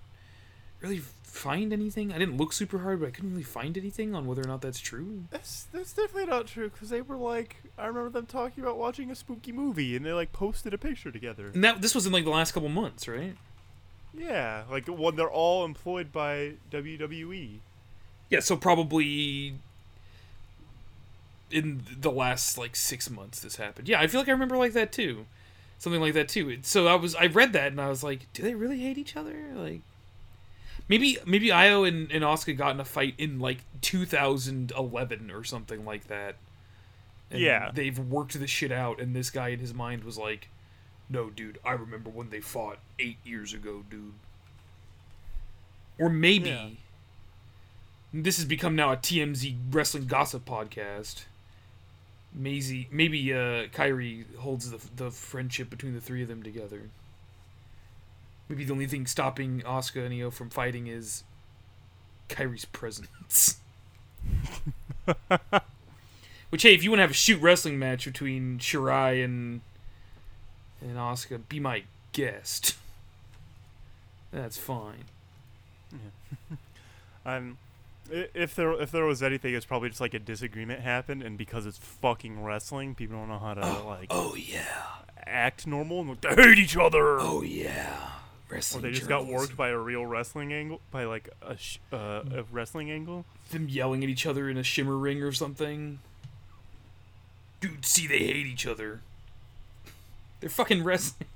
[0.81, 4.27] really find anything i didn't look super hard but i couldn't really find anything on
[4.27, 7.87] whether or not that's true That's that's definitely not true because they were like I
[7.89, 11.49] remember them talking about watching a spooky movie and they like posted a picture together.
[11.53, 13.37] and that this was in like the last couple months right
[14.17, 16.55] Yeah, like when they're all employed by.
[16.71, 17.59] WWE.
[18.31, 19.57] yeah so probably
[21.51, 24.73] in the last like six months this happened yeah i feel like i remember like
[24.73, 25.27] that too
[25.79, 28.43] something like that too so i was i read that and i was like do
[28.43, 29.81] they really hate each other like
[30.89, 35.85] maybe maybe io and, and asuka got in a fight in like 2011 or something
[35.85, 36.37] like that
[37.31, 37.71] and Yeah.
[37.75, 40.49] they've worked this shit out and this guy in his mind was like
[41.09, 44.15] no dude i remember when they fought eight years ago dude
[45.99, 46.69] or maybe Yeah.
[48.13, 51.25] this has become now a TMZ wrestling gossip podcast.
[52.35, 56.83] Maisie, maybe uh, Kairi holds the the friendship between the three of them together.
[58.49, 61.25] Maybe the only thing stopping Asuka and Io from fighting is
[62.29, 63.59] Kairi's presence.
[66.51, 69.61] Which, hey, if you want to have a shoot wrestling match between Shirai and
[70.81, 71.83] and Asuka, be my
[72.13, 72.77] guest.
[74.33, 75.05] That's fine.
[77.25, 77.59] Um,
[78.09, 81.67] if there if there was anything, it's probably just like a disagreement happened, and because
[81.67, 84.85] it's fucking wrestling, people don't know how to like Oh yeah.
[85.27, 87.19] act normal and like, they hate each other.
[87.19, 88.11] Oh yeah.
[88.51, 89.35] Or they just got journalism.
[89.35, 93.25] worked by a real wrestling angle, by like a sh- uh, a wrestling angle.
[93.51, 95.99] them yelling at each other in a shimmer ring or something.
[97.61, 99.01] Dude, see they hate each other.
[100.41, 101.29] They're fucking wrestling.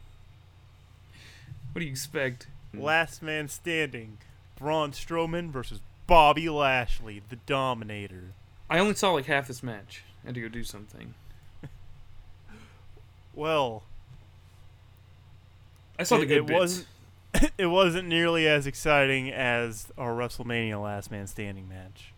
[1.73, 2.46] What do you expect?
[2.75, 4.18] Last man standing.
[4.59, 8.33] Braun Strowman versus Bobby Lashley, the Dominator.
[8.68, 10.05] I only saw like half this match.
[10.23, 11.14] I had to go do something.
[13.35, 13.85] Well,
[15.99, 16.59] I saw the good it bits.
[16.59, 16.87] wasn't.
[17.59, 22.12] It wasn't nearly as exciting as our WrestleMania Last Man Standing match.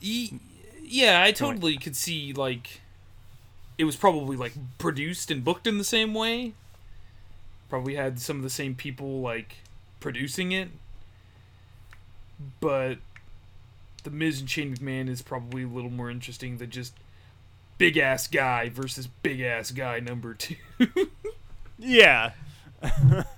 [0.00, 0.38] Ye-
[0.82, 2.80] yeah, I totally could see like
[3.78, 6.52] it was probably like produced and booked in the same way.
[7.70, 9.56] Probably had some of the same people like
[10.00, 10.68] producing it.
[12.60, 12.98] But
[14.04, 16.94] the Miz and Shane McMahon is probably a little more interesting than just
[17.78, 20.56] big ass guy versus big ass guy number two.
[21.80, 22.32] Yeah,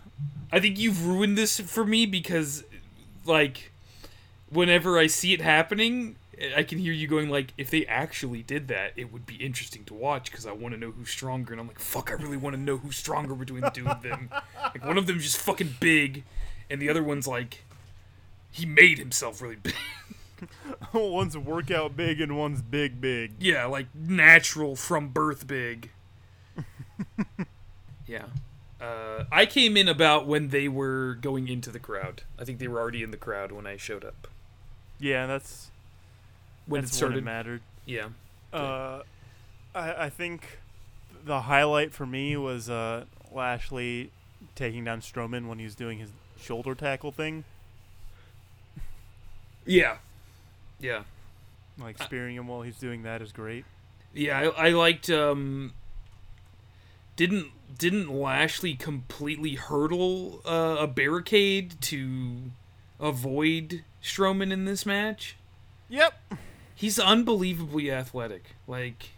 [0.52, 2.64] I think you've ruined this for me because,
[3.24, 3.72] like,
[4.48, 6.16] whenever I see it happening,
[6.56, 9.84] I can hear you going like, if they actually did that, it would be interesting
[9.84, 11.52] to watch because I want to know who's stronger.
[11.52, 14.02] And I'm like, fuck, I really want to know who's stronger between the two of
[14.02, 14.30] them.
[14.56, 16.24] like, one of them's just fucking big,
[16.70, 17.64] and the other one's like,
[18.50, 19.74] he made himself really big.
[20.92, 23.34] one's workout big and one's big big.
[23.38, 25.90] yeah, like natural from birth big.
[28.06, 28.24] yeah.
[28.80, 32.22] Uh, I came in about when they were going into the crowd.
[32.38, 34.26] I think they were already in the crowd when I showed up.
[34.98, 35.70] Yeah, that's
[36.66, 37.14] When that's it started.
[37.16, 37.62] when it mattered.
[37.86, 38.08] yeah.
[38.52, 39.02] Uh,
[39.74, 40.58] I, I think
[41.24, 44.10] the highlight for me was uh, Lashley
[44.54, 47.44] taking down Strowman when he was doing his shoulder tackle thing,
[49.66, 49.98] Yeah.
[50.80, 51.02] Yeah.
[51.78, 53.64] like spearing him while he's doing that is great.
[54.14, 55.72] Yeah, I, I liked um
[57.20, 62.50] didn't didn't Lashley completely hurdle uh, a barricade to
[62.98, 65.36] avoid Strowman in this match?
[65.90, 66.14] Yep.
[66.74, 68.56] He's unbelievably athletic.
[68.66, 69.10] Like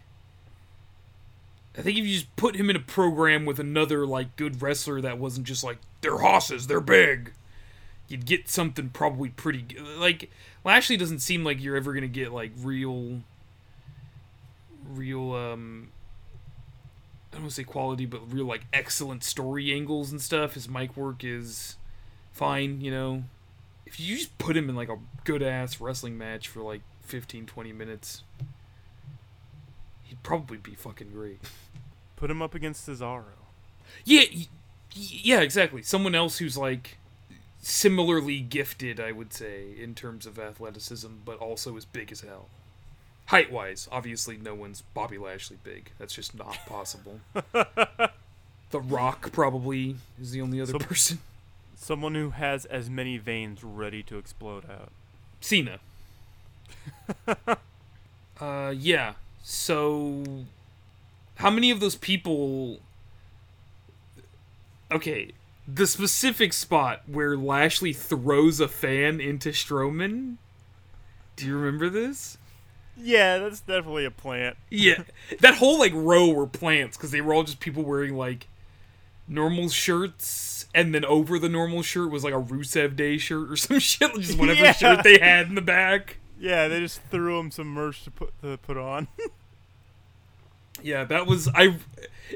[1.77, 4.99] I think if you just put him in a program with another like good wrestler
[4.99, 7.31] that wasn't just like they're hosses, they're big,
[8.09, 10.29] you'd get something probably pretty g- like
[10.65, 13.21] Lashley doesn't seem like you're ever going to get like real
[14.93, 15.87] real um
[17.33, 20.53] I don't want to say quality, but real like excellent story angles and stuff.
[20.53, 21.77] His mic work is
[22.31, 23.23] fine, you know.
[23.87, 27.47] If you just put him in like a good ass wrestling match for like 15
[27.47, 28.21] 20 minutes,
[30.03, 31.39] he'd probably be fucking great.
[32.15, 33.23] Put him up against Cesaro.
[34.05, 34.21] Yeah,
[34.91, 35.81] yeah, exactly.
[35.81, 36.97] Someone else who's like
[37.59, 42.47] similarly gifted, I would say, in terms of athleticism, but also is big as hell.
[43.27, 45.91] Height wise, obviously, no one's Bobby Lashley big.
[45.97, 47.19] That's just not possible.
[47.33, 51.19] the Rock probably is the only other So- person.
[51.75, 54.91] Someone who has as many veins ready to explode out.
[55.41, 55.79] Cena.
[58.39, 59.13] uh, yeah.
[59.41, 60.23] So,
[61.35, 62.79] how many of those people?
[64.91, 65.31] Okay,
[65.67, 70.37] the specific spot where Lashley throws a fan into Strowman.
[71.35, 72.37] Do you remember this?
[72.95, 74.55] Yeah, that's definitely a plant.
[74.69, 75.03] Yeah,
[75.39, 78.47] that whole like row were plants because they were all just people wearing like
[79.27, 83.55] normal shirts, and then over the normal shirt was like a Rusev Day shirt or
[83.57, 84.73] some shit, just whatever Yeah.
[84.73, 86.17] shirt they had in the back.
[86.39, 89.07] Yeah, they just threw him some merch to put to put on.
[90.81, 91.77] Yeah, that was I.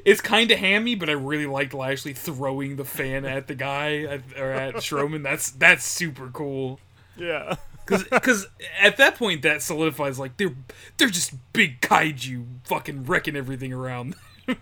[0.06, 4.04] It's kind of hammy, but I really liked Lashley throwing the fan at the guy
[4.04, 5.24] at, or at Strowman.
[5.24, 6.80] That's that's super cool.
[7.18, 7.56] yeah.
[7.88, 8.48] Because
[8.82, 10.56] at that point, that solidifies like they're
[10.98, 14.16] they're just big kaiju fucking wrecking everything around.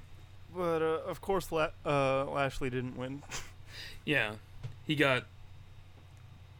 [0.55, 3.23] But uh, of course, La- uh, Lashley didn't win.
[4.05, 4.35] yeah,
[4.85, 5.25] he got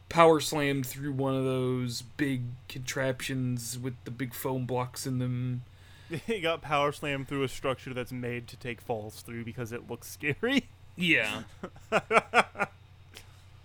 [0.09, 5.63] power slammed through one of those big contraptions with the big foam blocks in them.
[6.27, 9.89] he got power slammed through a structure that's made to take falls through because it
[9.89, 10.67] looks scary.
[10.97, 11.43] Yeah.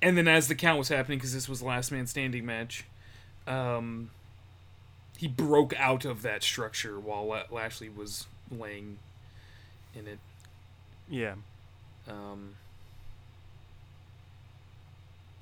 [0.02, 2.84] And then as the count was happening, because this was the last man standing match,
[3.46, 4.10] um,
[5.16, 8.98] he broke out of that structure while La- Lashley was laying
[9.94, 10.18] in it.
[11.08, 11.34] Yeah.
[12.08, 12.54] Um,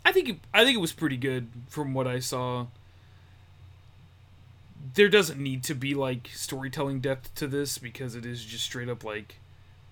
[0.05, 2.67] I think it, I think it was pretty good from what I saw.
[4.95, 8.89] There doesn't need to be like storytelling depth to this because it is just straight
[8.89, 9.37] up like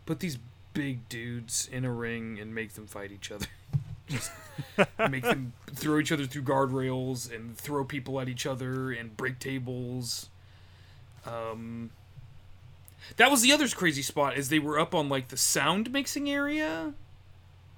[0.06, 0.38] put these
[0.72, 3.46] big dudes in a ring and make them fight each other.
[4.08, 4.30] Just
[5.10, 9.38] make them throw each other through guardrails and throw people at each other and break
[9.38, 10.28] tables.
[11.26, 11.90] Um,
[13.16, 16.30] that was the other crazy spot is they were up on like the sound mixing
[16.30, 16.94] area.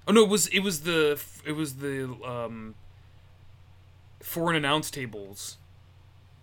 [0.07, 2.75] Oh no, it was it was the it was the um
[4.21, 5.59] foreign announce tables.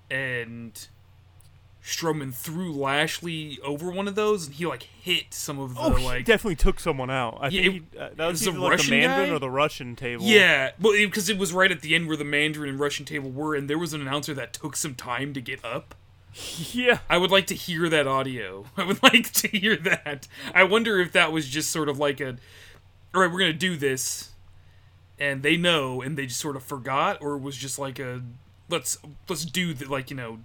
[0.09, 0.87] And
[1.85, 5.91] Strowman threw Lashley over one of those, and he like hit some of the Oh,
[5.91, 6.25] he like.
[6.25, 7.37] definitely took someone out.
[7.39, 9.29] I Yeah, think it- he, uh, that was, was either the like Russian the Mandarin
[9.29, 9.35] guy?
[9.35, 10.25] or the Russian table.
[10.25, 13.29] yeah, well, because it was right at the end where the Mandarin and Russian table
[13.29, 15.93] were, and there was an announcer that took some time to get up.
[16.73, 16.99] yeah.
[17.07, 18.65] I would like to hear that audio.
[18.77, 20.27] I would like to hear that.
[20.55, 22.37] I wonder if that was just sort of like a,
[23.13, 24.31] all right, we're gonna do this,
[25.19, 28.23] and they know, and they just sort of forgot, or it was just like a,
[28.69, 28.97] let's
[29.29, 30.39] let's do the like you know,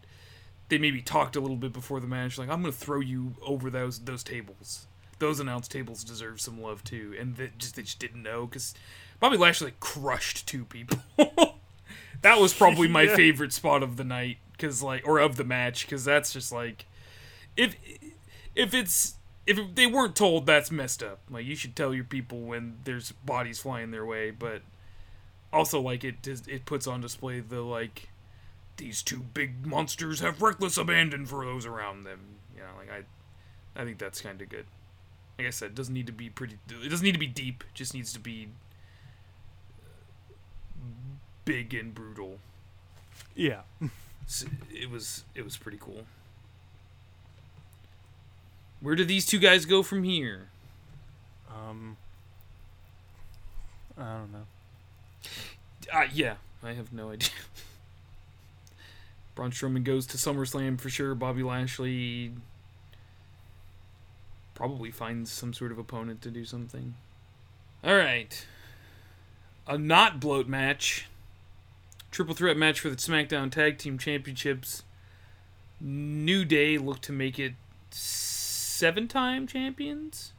[0.70, 3.68] they maybe talked a little bit before the match, like I'm gonna throw you over
[3.68, 4.86] those those tables.
[5.18, 8.74] Those announce tables deserve some love too, and they just they just didn't know because
[9.20, 10.98] Bobby Lashley crushed two people.
[12.22, 13.16] that was probably my Yeah.
[13.16, 16.86] favorite spot of the night because like or of the match because that's just like
[17.56, 17.76] if
[18.54, 19.14] if it's
[19.46, 23.12] if they weren't told that's messed up like you should tell your people when there's
[23.12, 24.60] bodies flying their way but
[25.52, 28.08] also like it does- it puts on display the like
[28.80, 32.20] these two big monsters have reckless abandon for those around them
[32.54, 34.66] you know like i i think that's kind of good
[35.38, 37.62] like i said it doesn't need to be pretty it doesn't need to be deep
[37.68, 38.48] it just needs to be
[41.44, 42.38] big and brutal
[43.34, 43.60] Yeah.
[44.72, 46.04] It was it was pretty cool.
[48.80, 50.48] Where do these two guys go from here?
[51.52, 51.96] Um.
[53.98, 54.46] I don't know.
[55.92, 57.30] Uh, yeah, I have no idea.
[59.40, 61.14] Braun Strowman goes to SummerSlam for sure.
[61.14, 62.32] Bobby Lashley
[64.52, 66.92] probably finds some sort of opponent to do something.
[67.82, 68.46] All right,
[69.66, 71.06] a not bloat match.
[72.10, 74.82] Triple threat match for the SmackDown Tag Team Championships.
[75.80, 77.54] New Day look to make it
[77.88, 80.34] seven-time champions.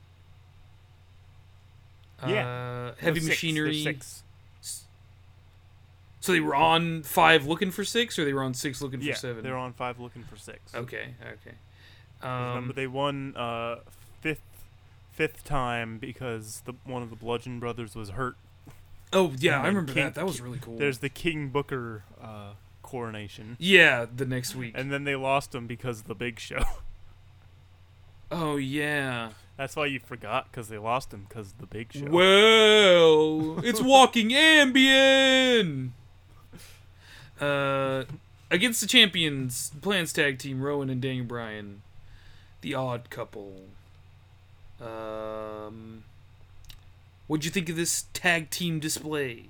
[2.28, 2.46] Yeah.
[2.48, 3.82] Uh, heavy machinery.
[3.82, 4.22] Six.
[6.22, 9.14] So they were on five looking for six, or they were on six looking Yeah,
[9.14, 9.44] for seven.
[9.44, 10.74] they're on five looking for six.
[10.74, 11.56] Okay, okay.
[12.24, 13.78] Remember, Um, they won uh,
[14.22, 14.42] fifth
[15.12, 18.36] fifth time because the one of the Bludgeon Brothers was hurt.
[19.12, 20.16] oh yeah, and I remember King- that.
[20.16, 20.78] That was really cool.
[20.78, 22.54] There's the King Booker uh,
[22.84, 24.74] coronation, yeah, the next week.
[24.78, 26.64] and then they lost him because of the Big Show.
[28.32, 29.32] oh yeah.
[29.58, 32.06] That's why you forgot because they lost him because the Big Show.
[32.10, 35.92] Well, it's walking Ambien.
[37.42, 38.04] Uh,
[38.52, 41.82] against the champions, Plans Tag Team, Rowan and Daniel Bryan,
[42.62, 43.62] the Odd Couple.
[44.80, 46.04] Um,
[47.28, 49.46] what'd you think of this tag team display?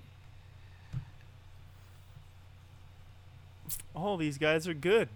[3.93, 5.09] All these guys are good.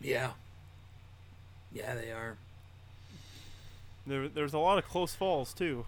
[0.00, 0.32] Yeah.
[1.72, 2.36] Yeah, they are.
[4.06, 5.86] There, there's a lot of close falls too.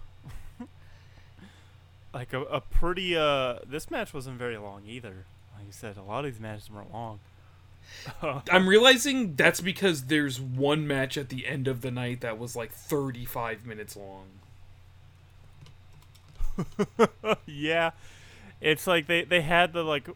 [2.13, 5.25] Like a, a pretty uh, this match wasn't very long either.
[5.55, 7.19] Like you said, a lot of these matches weren't long.
[8.49, 12.55] I'm realizing that's because there's one match at the end of the night that was
[12.55, 14.25] like 35 minutes long.
[17.45, 17.91] yeah,
[18.59, 20.09] it's like they they had the like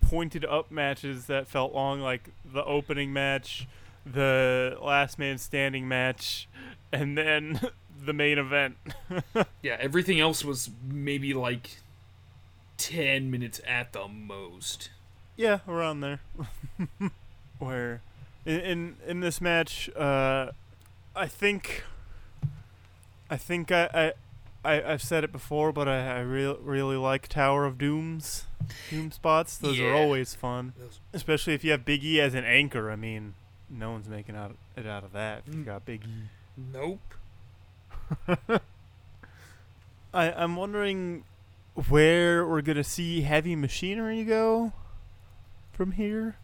[0.00, 3.66] pointed up matches that felt long, like the opening match,
[4.04, 6.48] the last man standing match,
[6.92, 7.60] and then
[8.04, 8.76] the main event.
[9.62, 11.78] Yeah, everything else was maybe like
[12.78, 14.90] 10 minutes at the most.
[15.36, 16.20] Yeah, around there.
[17.58, 18.00] Where
[18.44, 20.50] in, in in this match, uh,
[21.14, 21.84] I think
[23.30, 24.12] I think I,
[24.64, 28.44] I I I've said it before, but I I really really like Tower of Dooms
[28.90, 29.56] doom spots.
[29.56, 29.86] Those Yeah.
[29.86, 30.72] are always fun,
[31.12, 32.90] especially if you have Big E as an anchor.
[32.90, 33.34] I mean,
[33.70, 35.66] no one's making out it out of that if you Mm.
[35.66, 36.08] got Big E.
[36.72, 37.00] Nope.
[40.14, 41.24] I I'm wondering
[41.88, 44.72] where we're gonna see heavy machinery go
[45.72, 46.36] from here,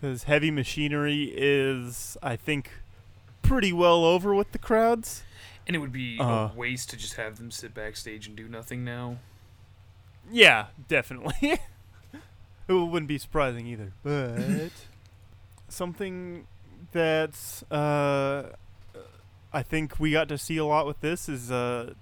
[0.00, 2.70] because heavy machinery is I think
[3.42, 5.22] pretty well over with the crowds.
[5.66, 6.24] And it would be Uh.
[6.24, 9.18] a waste to just have them sit backstage and do nothing now.
[10.30, 11.34] Yeah, definitely.
[12.68, 14.70] it wouldn't be surprising either, but
[15.68, 16.46] something
[16.92, 18.50] that's uh,
[19.52, 21.94] I think we got to see a lot with this is uh,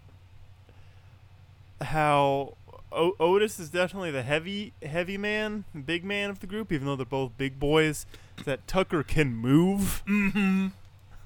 [1.80, 2.54] how
[2.92, 6.96] o- Otis is definitely the heavy heavy man, big man of the group, even though
[6.96, 8.06] they're both big boys.
[8.44, 10.02] That Tucker can move.
[10.06, 10.68] Mm-hmm.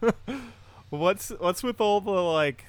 [0.91, 2.67] What's what's with all the like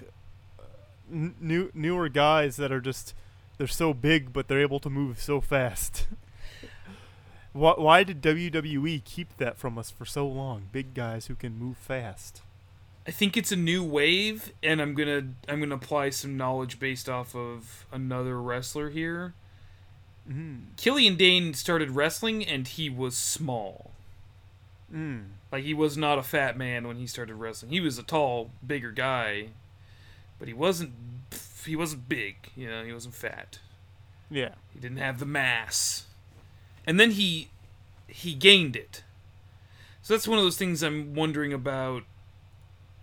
[1.11, 3.13] n- new newer guys that are just
[3.57, 6.07] they're so big but they're able to move so fast?
[7.53, 10.63] why why did WWE keep that from us for so long?
[10.71, 12.41] Big guys who can move fast.
[13.05, 17.09] I think it's a new wave, and I'm gonna I'm gonna apply some knowledge based
[17.09, 19.33] off of another wrestler here.
[20.29, 20.77] Mm.
[20.77, 23.91] Killian Dain started wrestling and he was small.
[24.93, 25.23] Mm.
[25.51, 27.71] Like he was not a fat man when he started wrestling.
[27.71, 29.49] He was a tall, bigger guy,
[30.39, 30.93] but he wasn't
[31.65, 33.59] he wasn't big, you know, he wasn't fat.
[34.29, 34.55] Yeah.
[34.73, 36.05] He didn't have the mass.
[36.85, 37.49] And then he
[38.07, 39.03] he gained it.
[40.01, 42.03] So that's one of those things I'm wondering about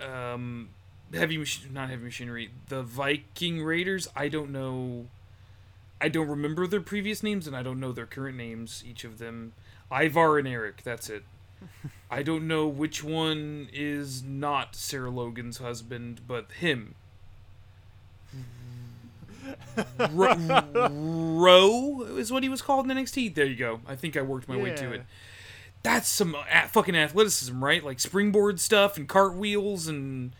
[0.03, 0.70] um
[1.12, 4.09] heavy machine, not heavy machinery, the Viking Raiders.
[4.14, 5.07] I don't know
[6.01, 9.18] I don't remember their previous names and I don't know their current names each of
[9.18, 9.53] them.
[9.92, 11.24] Ivar and Erik, that's it.
[12.11, 16.94] I don't know which one is not Sarah Logan's husband, but him.
[20.11, 23.34] Rowe, Rowe is what he was called in NXT.
[23.34, 23.80] There you go.
[23.86, 25.03] I think I worked my way to it.
[25.83, 26.37] That's some
[26.68, 27.83] fucking athleticism, right?
[27.85, 30.33] Like springboard stuff and cartwheels and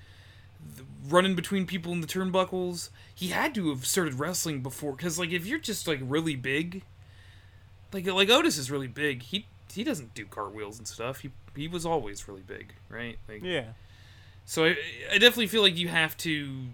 [1.09, 2.91] running between people in the turnbuckles.
[3.14, 6.82] He had to have started wrestling before, because like if you're just like really big,
[7.93, 9.22] like like Otis is really big.
[9.22, 11.20] He he doesn't do cartwheels and stuff.
[11.20, 13.18] He he was always really big, right?
[13.28, 13.72] Like Yeah.
[14.45, 14.76] so I,
[15.11, 16.66] I definitely feel like you have to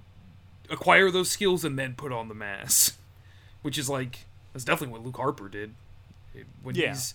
[0.70, 2.98] acquire those skills and then put on the mass,
[3.62, 5.74] which is like that's definitely what Luke Harper did.
[6.62, 6.88] When Yeah.
[6.88, 7.14] he's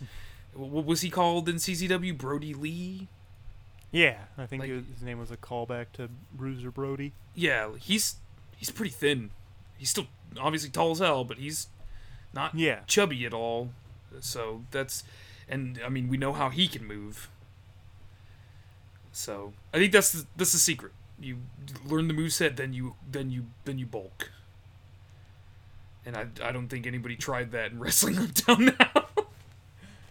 [0.54, 2.18] what was he called in CZW?
[2.18, 3.08] Brodie Lee.
[3.92, 4.18] Yeah.
[4.38, 7.14] I think Like- his name was a callback to Bruiser Brody.
[7.36, 8.16] Yeah, he's
[8.58, 9.32] he's pretty thin.
[9.78, 10.08] He's still
[10.40, 11.68] obviously tall as hell, but he's
[12.34, 12.82] not Yeah.
[12.88, 13.72] chubby at all.
[14.20, 15.04] So that's
[15.50, 17.30] and I mean we know how he can move.
[19.12, 20.94] So I think that's the, that's the secret.
[21.20, 21.38] You
[21.86, 24.32] learn the moveset, then you then you then you bulk.
[26.06, 29.01] And I, I don't think anybody tried that in wrestling until now.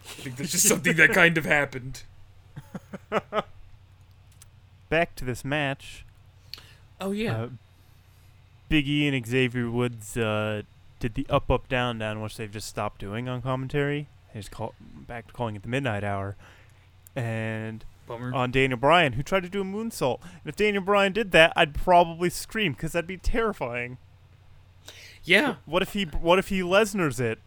[0.05, 2.03] I think that's just something that kind of happened.
[4.89, 6.05] Back to this match.
[6.99, 7.43] Oh yeah.
[7.43, 7.49] Uh,
[8.69, 10.61] Big E and Xavier Woods uh,
[10.99, 14.07] did the up, up, down, down, which they've just stopped doing on commentary.
[14.33, 16.35] They just call back to calling it the midnight hour.
[17.15, 18.33] And Bummer.
[18.33, 20.19] on Daniel Bryan, who tried to do a moonsault.
[20.21, 23.97] And if Daniel Bryan did that, I'd probably scream because that'd be terrifying.
[25.23, 25.55] yeah.
[25.65, 26.03] What if he?
[26.03, 27.39] What if he Lesnar's it?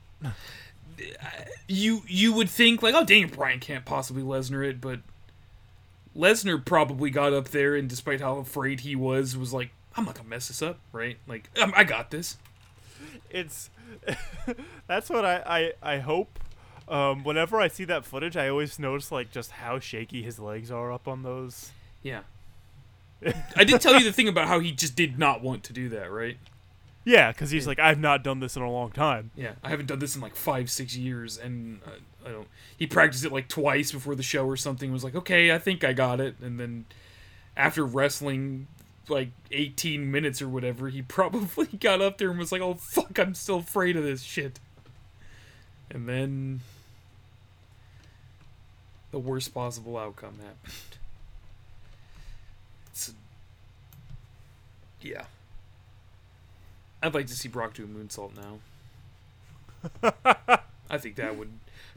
[1.68, 5.00] You you would think like, oh, Daniel Bryan can't possibly Lesnar it, but
[6.16, 10.14] Lesnar probably got up there, and despite how afraid he was, was like, I'm not
[10.14, 11.16] gonna mess this up, right?
[11.26, 12.36] Like, um, I got this.
[13.30, 13.70] It's
[14.86, 16.38] that's what I I, I hope.
[16.86, 20.70] Um, whenever I see that footage, I always notice like just how shaky his legs
[20.70, 21.70] are up on those.
[22.02, 22.20] Yeah.
[23.56, 25.88] I did tell you the thing about how he just did not want to do
[25.90, 26.36] that, right?
[27.04, 29.30] Yeah, because he's like, I've not done this in a long time.
[29.36, 32.48] Yeah, I haven't done this in like five, six years, and uh, I don't.
[32.76, 34.90] He practiced it like twice before the show or something.
[34.90, 36.86] Was like, okay, I think I got it, and then
[37.56, 38.68] after wrestling
[39.08, 43.18] like 18 minutes or whatever, he probably got up there and was like, oh fuck,
[43.18, 44.58] I'm still afraid of this shit.
[45.90, 46.60] And then
[49.10, 50.98] the worst possible outcome happened.
[52.90, 53.12] It's
[55.00, 55.24] yeah.
[57.04, 58.58] I'd like to see Brock do a moonsault now.
[60.90, 61.50] I think that would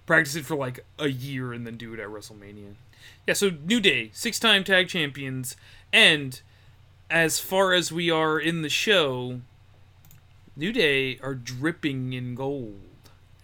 [0.05, 2.73] practice it for like a year and then do it at WrestleMania.
[3.25, 5.55] Yeah, so New Day, six time tag champions,
[5.93, 6.41] and
[7.09, 9.39] as far as we are in the show,
[10.55, 12.79] New Day are dripping in gold.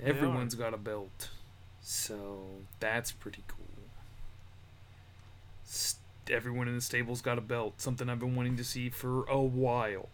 [0.01, 0.07] are.
[0.09, 1.29] Everyone's got a belt.
[1.81, 2.39] So
[2.79, 3.59] that's pretty cool.
[5.65, 5.95] S-
[6.29, 7.81] Everyone in the stable's got a belt.
[7.81, 10.07] Something I've been wanting to see for a while.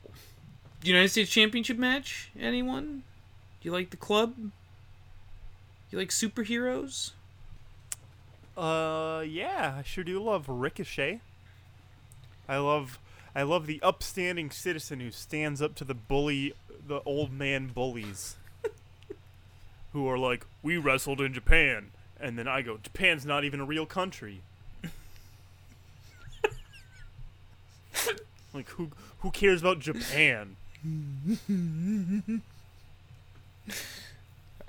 [0.83, 2.31] United States Championship match?
[2.39, 3.03] Anyone?
[3.61, 4.33] Do you like the club?
[5.91, 7.11] You like superheroes?
[8.55, 11.21] Uh, yeah, I sure do love Ricochet.
[12.47, 12.99] I love,
[13.35, 16.53] I love the upstanding citizen who stands up to the bully,
[16.87, 18.37] the old man bullies,
[19.93, 23.65] who are like, we wrestled in Japan, and then I go, Japan's not even a
[23.65, 24.41] real country.
[28.53, 30.55] like who, who cares about Japan?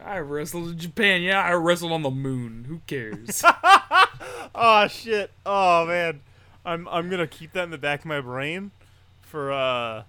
[0.05, 1.23] I wrestled in Japan.
[1.23, 2.65] Yeah, I wrestled on the moon.
[2.69, 3.45] Who cares?
[4.53, 5.31] Oh shit!
[5.47, 6.21] Oh man,
[6.65, 8.73] I'm I'm gonna keep that in the back of my brain
[9.23, 10.03] for uh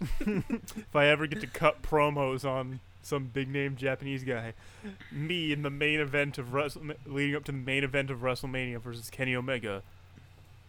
[0.20, 4.54] if I ever get to cut promos on some big name Japanese guy.
[5.12, 8.80] Me in the main event of Wrestle leading up to the main event of WrestleMania
[8.80, 9.82] versus Kenny Omega.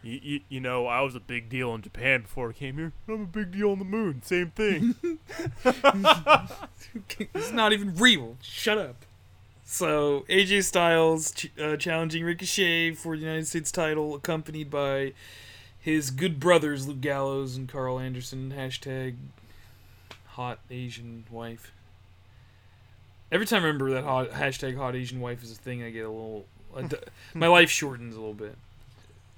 [0.05, 2.93] You, you, you know, I was a big deal in Japan before I came here.
[3.09, 4.21] I'm a big deal on the moon.
[4.21, 4.93] Same thing.
[7.33, 8.37] it's not even real.
[8.39, 9.03] Shut up.
[9.63, 15.13] So AJ Styles ch- uh, challenging Ricochet for the United States title, accompanied by
[15.79, 18.53] his good brothers Luke Gallows and Karl Anderson.
[18.55, 19.15] Hashtag
[20.27, 21.73] hot Asian wife.
[23.31, 26.05] Every time I remember that hot, hashtag hot Asian wife is a thing, I get
[26.05, 26.45] a little.
[26.75, 26.97] a d-
[27.33, 28.55] my life shortens a little bit.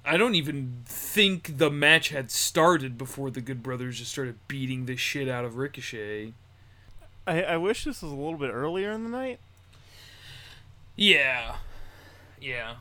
[0.08, 4.86] I don't even think the match had started before the Good Brothers just started beating
[4.86, 6.32] the shit out of Ricochet.
[7.26, 9.38] I, I wish this was a little bit earlier in the night.
[10.96, 11.56] Yeah.
[12.40, 12.76] Yeah.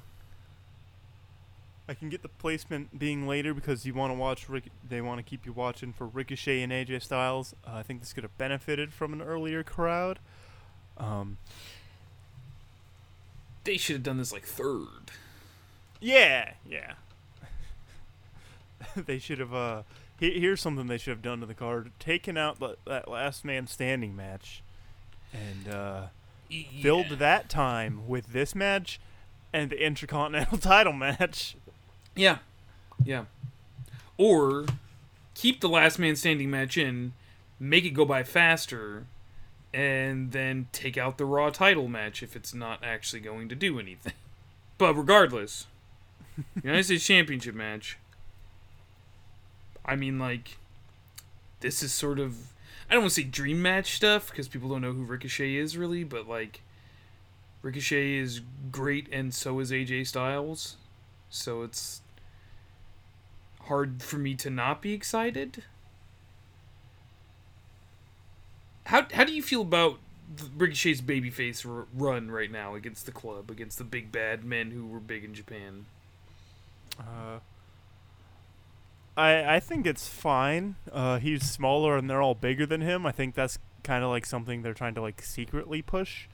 [1.90, 4.48] I can get the placement being later because you want to watch.
[4.50, 7.56] Rick, they want to keep you watching for Ricochet and AJ Styles.
[7.66, 10.20] Uh, I think this could have benefited from an earlier crowd.
[10.98, 11.38] Um,
[13.64, 15.12] They should have done this like third.
[16.00, 16.94] yeah, yeah.
[18.96, 19.54] they should have.
[19.54, 19.84] Uh,
[20.20, 23.44] he- here's something they should have done to the card: taken out the, that last
[23.46, 24.62] man standing match,
[25.34, 26.02] and uh,
[26.82, 29.00] filled that time with this match
[29.54, 31.56] and the Intercontinental Title match.
[32.16, 32.40] Yeah.
[33.04, 33.26] Yeah.
[34.18, 34.66] Or
[35.36, 37.14] keep the last man standing match in,
[37.60, 39.06] make it go by faster,
[39.74, 43.80] and then take out the Raw title match if it's not actually going to do
[43.80, 44.14] anything.
[44.80, 45.66] But regardless,
[46.64, 47.98] United States Championship match.
[49.88, 50.58] I mean, like,
[51.62, 52.36] this is sort of.
[52.90, 55.78] I don't want to say dream match stuff because people don't know who Ricochet is
[55.78, 56.62] really, but like,
[57.62, 60.78] Ricochet is great and so is AJ Styles.
[61.30, 62.02] So it's
[63.64, 65.64] hard for me to not be excited.
[68.86, 70.00] How how do you feel about
[70.56, 74.88] Ricochet's babyface r- run right now against the club, against the big bad men who
[74.88, 75.86] were big in Japan?
[77.00, 77.40] Uh,
[79.18, 80.76] I I think it's fine.
[80.92, 83.06] Uh, he's smaller and they're all bigger than him.
[83.06, 86.28] I think that's kind of like something they're trying to like secretly push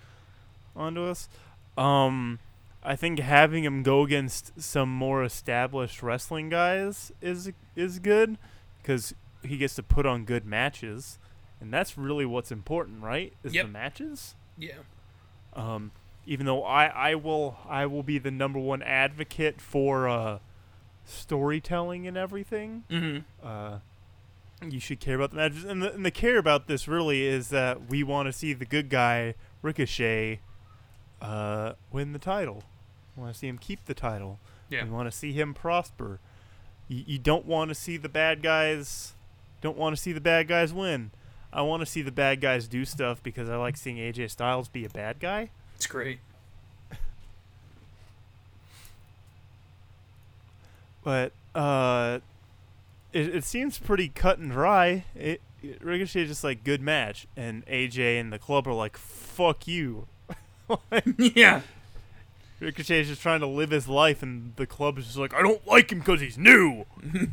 [0.76, 1.30] onto us.
[1.78, 2.40] Um,
[2.84, 8.38] I think having him go against some more established wrestling guys is is good
[8.82, 9.14] because
[9.44, 11.18] he gets to put on good matches,
[11.62, 13.34] and that's really what's important, right?
[13.44, 13.66] Is Yep.
[13.66, 14.36] the matches.
[14.58, 14.74] Yeah.
[15.54, 15.92] Um,
[16.26, 20.40] even though I, I will I will be the number one advocate for uh,
[21.06, 22.84] storytelling and everything.
[22.90, 23.48] Mm-hmm.
[23.48, 23.80] Uh,
[24.62, 27.50] you should care about the matches, and the, and the care about this really is
[27.50, 30.40] that we want to see the good guy Ricochet
[31.22, 32.64] uh, win the title.
[33.16, 34.40] We want to see him keep the title.
[34.70, 34.86] Yeah.
[34.86, 36.20] We want to see him prosper.
[36.88, 39.14] You, you don't want to see the bad guys.
[39.62, 41.12] Don't want to see the bad guys win.
[41.52, 44.68] I want to see the bad guys do stuff because I like seeing AJ Styles
[44.68, 45.52] be a bad guy.
[45.76, 46.20] It's great.
[51.04, 52.20] But uh,
[53.12, 55.06] it, it seems pretty cut and dry.
[55.16, 58.98] It, it Ricochet is just like good match, and AJ and the club are like
[58.98, 60.08] fuck you.
[61.18, 61.62] yeah.
[62.60, 65.42] Ricochet is just trying to live his life, and the club is just like I
[65.42, 66.86] don't like him because he's new.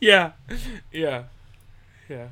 [0.00, 0.32] Yeah.
[0.92, 1.24] Yeah.
[2.08, 2.28] Yeah.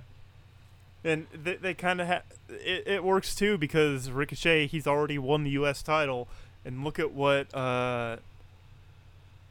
[1.05, 5.45] And they, they kind of ha- it, it works too because Ricochet he's already won
[5.45, 5.83] the U.S.
[5.83, 6.29] title,
[6.67, 8.17] and look at what uh,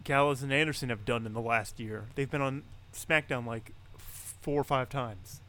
[0.03, 2.05] Gallows and Anderson have done in the last year.
[2.16, 2.63] They've been on
[2.93, 5.41] SmackDown like four or five times,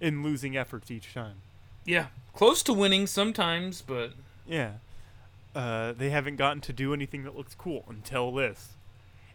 [0.00, 1.36] in losing efforts each time.
[1.84, 2.06] Yeah.
[2.34, 4.12] Close to winning sometimes, but
[4.46, 4.74] Yeah,
[5.54, 8.74] uh, they haven't gotten to do anything that looks cool until this.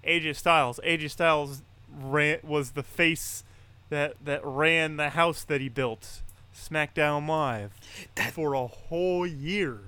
[0.03, 1.61] AJ Styles, AJ Styles
[1.93, 3.43] ran, was the face
[3.89, 6.21] that that ran the house that he built,
[6.55, 7.71] SmackDown Live,
[8.15, 9.79] That- for a whole year.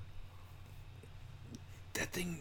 [1.98, 2.40] That thing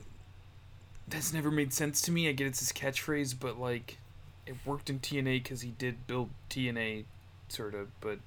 [1.08, 2.28] that's never made sense to me.
[2.28, 3.98] I get it's his catchphrase, but like
[4.46, 7.04] it worked in TNA because he did build TNA,
[7.48, 7.88] sort of.
[8.00, 8.18] But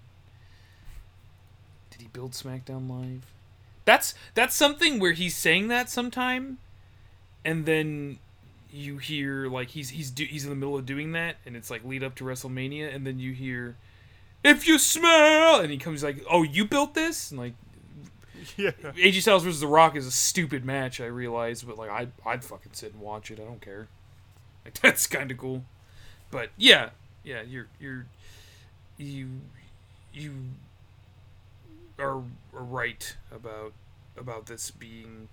[1.92, 3.26] did he build SmackDown Live?
[3.86, 6.60] That's that's something where he's saying that sometime,
[7.44, 8.20] and then
[8.72, 11.70] you hear like he's he's do, he's in the middle of doing that, and it's
[11.70, 13.76] like lead up to WrestleMania, and then you hear.
[14.42, 17.56] If you smell, and he comes like, "Oh, you built this," and like
[18.58, 22.08] Yeah, AJ Styles versus The Rock is a stupid match, I realize, but like I
[22.26, 23.40] I'd fucking sit and watch it.
[23.40, 23.88] I don't care.
[24.66, 25.64] Like that's kind of cool.
[26.32, 26.90] But yeah,
[27.24, 28.06] yeah, you're you're
[28.98, 29.30] you
[30.14, 30.34] you
[31.98, 33.72] are, are right about
[34.18, 35.30] about this being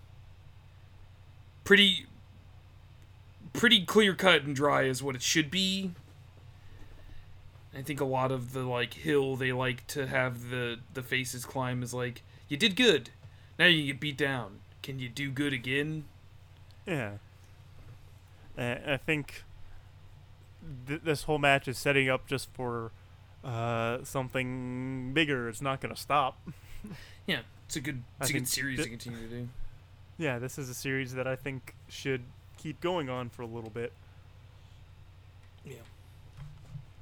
[1.65, 2.07] pretty
[3.53, 5.93] pretty clear cut and dry is what it should be.
[7.77, 11.45] I think a lot of the like hill they like to have the the faces
[11.45, 13.11] climb is like you did good.
[13.59, 14.59] Now you get beat down.
[14.83, 16.05] Can you do good again?
[16.87, 17.13] yeah.
[18.59, 19.43] And I think
[20.87, 22.91] th- this whole match is setting up just for
[23.45, 25.49] uh, something bigger.
[25.49, 26.39] It's not going to stop.
[27.27, 29.49] Yeah, it's a good it's I a good series thi- to continue to do.
[30.17, 32.21] Yeah, this is a series that I think should
[32.57, 33.93] keep going on for a little bit.
[35.65, 35.75] Yeah.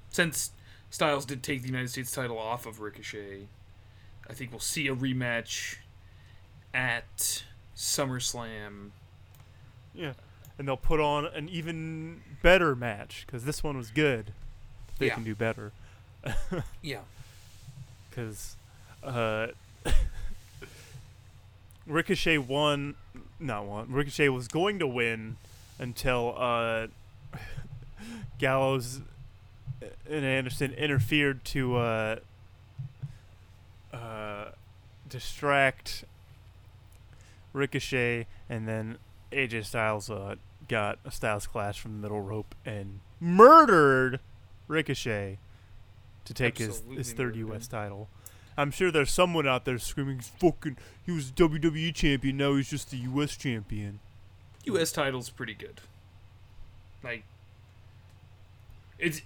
[0.08, 0.52] Since
[0.88, 3.42] Styles did take the United States title off of Ricochet.
[4.28, 5.76] I think we'll see a rematch
[6.72, 7.44] at
[7.76, 8.90] SummerSlam.
[9.94, 10.12] Yeah,
[10.58, 14.32] and they'll put on an even better match because this one was good.
[14.98, 15.14] They Yeah.
[15.14, 15.72] can do better
[16.82, 17.00] Yeah.
[18.10, 18.56] because
[19.02, 19.48] uh,
[21.86, 22.94] Ricochet won.
[23.38, 23.90] Not won.
[23.92, 25.36] Ricochet was going to win
[25.78, 26.86] until uh,
[28.38, 29.00] Gallows
[30.08, 32.16] and Anderson interfered to uh,
[33.94, 34.50] uh,
[35.08, 36.04] distract
[37.52, 38.98] Ricochet, and then
[39.32, 40.36] AJ Styles uh,
[40.68, 44.20] got a Styles clash from the middle rope and murdered
[44.68, 45.38] Ricochet
[46.24, 47.68] to take his, his third murdered U.S.
[47.68, 48.08] title.
[48.56, 52.90] I'm sure there's someone out there screaming, fucking, he was WWE champion, now he's just
[52.90, 53.36] the U.S.
[53.36, 54.00] champion."
[54.64, 54.92] U.S.
[54.92, 55.80] title's pretty good.
[57.02, 57.24] Like,
[59.04, 59.22] it's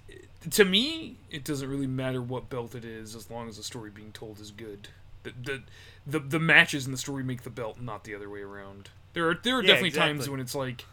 [0.50, 3.90] to me, it doesn't really matter what belt it is, as long as the story
[3.90, 4.88] being told is good.
[5.22, 5.62] The the
[6.06, 8.90] the, the matches in the story make the belt, not the other way around.
[9.14, 10.84] There are there are Yeah, definitely times when it's like,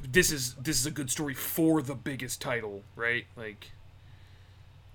[0.00, 3.26] this is this is a good story for the biggest title, right?
[3.36, 3.70] Like,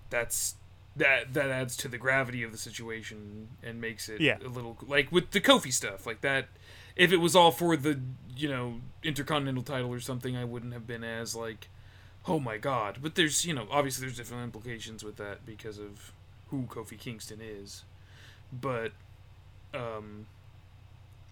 [0.09, 0.55] that's
[0.95, 4.37] that that adds to the gravity of the situation and makes it Yeah.
[4.43, 6.47] a little like with the Kofi stuff, like that
[6.95, 7.99] if it was all for the
[8.35, 11.69] you know intercontinental title or something i wouldn't have been as like
[12.27, 12.99] oh my god.
[13.01, 16.11] But there's you know obviously there's different implications with that because of
[16.49, 17.83] who kofi kingston is.
[18.51, 18.91] But
[19.73, 20.27] um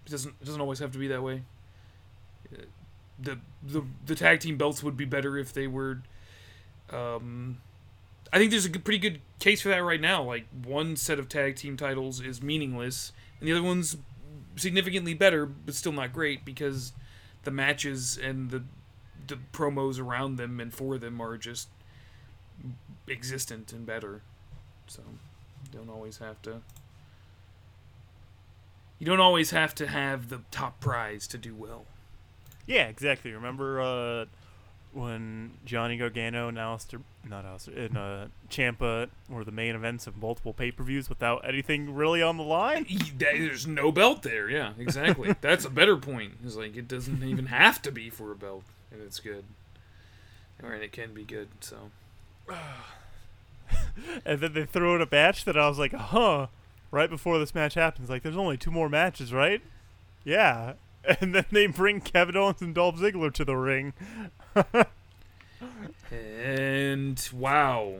[0.06, 1.44] it doesn't it doesn't always have to be that way.
[3.20, 6.02] The the the tag team belts would be better if they were
[6.92, 7.58] um
[8.34, 10.24] I think there's a pretty good case for that right now.
[10.24, 13.98] Like one set of tag team titles is meaningless, and the other one's
[14.58, 16.92] significantly better, but still not great because
[17.44, 18.64] the matches and the
[19.28, 21.70] the promos around them and for them are just
[23.10, 24.22] existent and better.
[24.88, 25.02] So
[25.64, 26.62] you don't always have to.
[29.00, 31.86] You don't always have to have the top prize to do well.
[32.66, 33.32] Yeah, exactly.
[33.32, 34.26] Remember uh,
[34.94, 40.18] when Johnny Gargano and Aleister, not Aleister, and uh, Ciampa were the main events of
[40.18, 42.86] multiple pay-per-views without anything really on the line?
[43.18, 44.50] There's no belt there.
[44.50, 45.36] Yeah, exactly.
[45.42, 46.34] That's a better point.
[46.44, 49.46] It's like it doesn't even have to be for a belt, and it's good,
[50.62, 51.50] and it can be good.
[51.60, 51.92] So
[54.26, 56.48] And then they throw in a match that I was like, huh.
[56.92, 59.62] Right before this match happens, like, there's only two more matches, right?
[60.24, 60.74] Yeah.
[61.22, 63.94] And then they bring Kevin Owens and Dolph Ziggler to the ring.
[66.12, 67.98] and wow,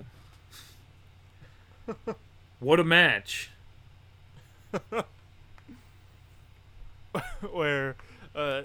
[2.60, 3.52] what a match!
[7.52, 7.96] where
[8.36, 8.64] uh,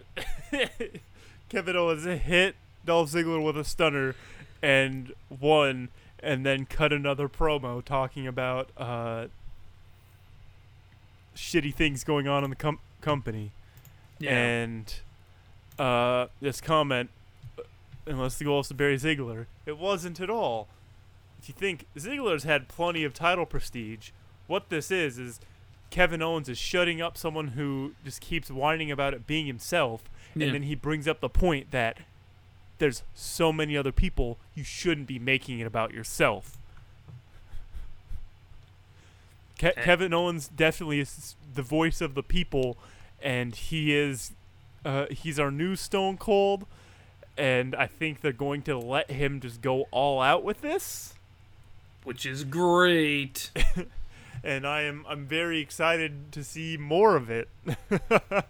[1.50, 2.54] Kevin Owens hit
[2.86, 4.14] Dolph Ziggler with a stunner
[4.62, 5.88] and won,
[6.22, 9.26] and then cut another promo talking about uh,
[11.36, 13.50] shitty things going on in the com- company.
[14.18, 14.94] Yeah, And
[15.78, 17.10] uh, this comment,
[17.58, 17.62] uh,
[18.06, 20.68] unless the goal is to bury Ziggler, it wasn't at all.
[21.40, 24.10] If you think Ziggler's had plenty of title prestige,
[24.46, 25.40] what this is is
[25.88, 30.04] Kevin Owens is shutting up someone who just keeps whining about it being himself,
[30.34, 30.46] Yeah.
[30.46, 31.98] and then he brings up the point that
[32.78, 36.56] there's so many other people you shouldn't be making it about yourself.
[39.58, 39.82] Ke- Eh.
[39.84, 42.78] Kevin Owens definitely is the voice of the people,
[43.22, 44.32] and he is
[44.84, 46.66] uh, he's our new Stone Cold,
[47.36, 51.14] and I think they're going to let him just go all out with this.
[52.04, 53.50] which is great.
[54.42, 57.46] And I am I'm very excited to see more of it.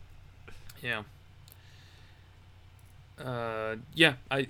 [0.81, 1.03] Yeah.
[3.23, 4.49] Uh, yeah, I.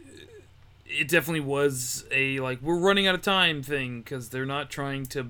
[0.87, 5.07] It definitely was a like we're running out of time thing because they're not trying
[5.07, 5.29] to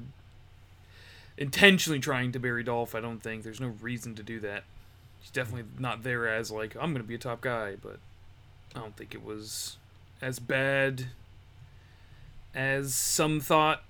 [1.36, 2.95] intentionally trying to bury Dolph.
[2.95, 4.64] I don't think there's no reason to do that.
[5.20, 7.99] He's definitely not there as like I'm gonna be a top guy, but
[8.74, 9.76] I don't think it was
[10.22, 11.07] as bad
[12.55, 13.82] as some thought.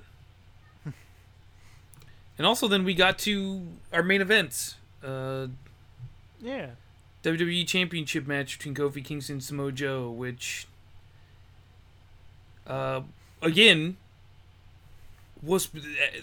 [0.85, 4.77] and also, then we got to our main events.
[5.05, 5.49] Uh,
[6.41, 6.71] yeah.
[7.23, 10.67] WWE Championship match between Kofi Kingston and Samoa Joe, which,
[12.67, 13.03] uh,
[13.43, 13.97] again,
[15.43, 15.69] was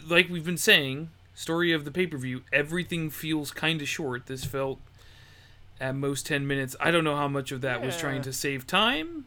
[0.07, 1.09] like we've been saying.
[1.35, 2.41] Story of the pay per view.
[2.51, 4.25] Everything feels kind of short.
[4.25, 4.79] This felt
[5.79, 6.75] at most ten minutes.
[6.79, 9.25] I don't know how much of that was trying to save time,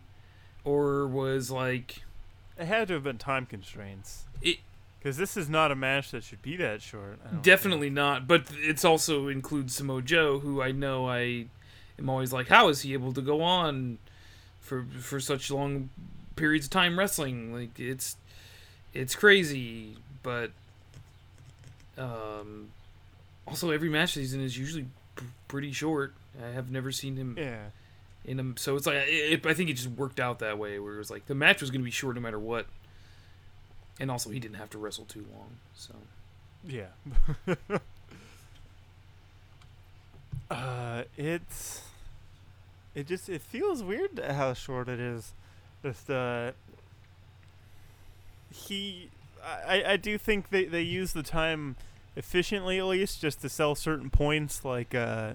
[0.64, 2.02] or was like
[2.58, 4.24] It had to have been time constraints.
[4.42, 4.58] it.
[4.98, 7.22] Because this is not a match that should be that short.
[7.22, 7.42] Don't think.
[7.42, 8.26] Definitely not.
[8.26, 11.46] But it's also includes Samoa Joe, who I know I
[12.00, 13.98] am always like, how is he able to go on
[14.60, 15.90] for for such long
[16.36, 17.52] periods of time wrestling?
[17.54, 18.16] Like it's
[18.94, 20.50] it's crazy, but
[21.98, 22.68] um,
[23.46, 24.86] also every match he's in is usually
[25.16, 26.14] p- pretty short.
[26.42, 27.66] I have never seen him Yeah.
[28.24, 30.94] in him, so it's like it, I think it just worked out that way, where
[30.94, 32.66] it was like the match was going to be short no matter what,
[33.98, 35.50] and also he didn't have to wrestle too long.
[35.74, 35.94] So
[36.66, 36.86] Yeah.
[40.50, 41.82] uh, it's
[42.94, 45.32] it just it feels weird how short it is.
[45.82, 46.52] Just uh,
[48.52, 49.10] he,
[49.44, 51.76] I I do think they they use the time
[52.16, 55.34] efficiently at least just to sell certain points like uh,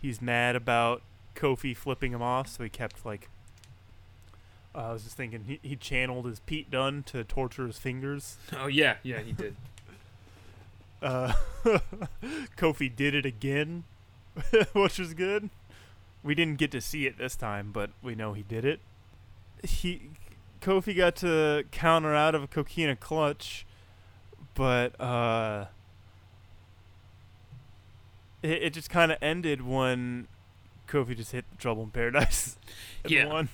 [0.00, 1.02] he's mad about
[1.34, 3.28] Kofi flipping him off, so he kept like.
[4.74, 8.38] Uh, I was just thinking he, he channeled his Pete Dunne to torture his fingers.
[8.58, 9.56] oh yeah, yeah he did.
[11.00, 11.32] Uh,
[12.56, 13.84] Kofi did it again,
[14.72, 15.50] which was good.
[16.24, 18.80] We didn't get to see it this time, but we know he did it.
[19.62, 20.10] He
[20.60, 23.66] Kofi got to counter out of a coquina clutch,
[24.54, 25.66] but uh,
[28.42, 30.26] it, it just kind of ended when
[30.88, 32.56] Kofi just hit the Trouble in Paradise.
[33.06, 33.26] Yeah.
[33.26, 33.50] won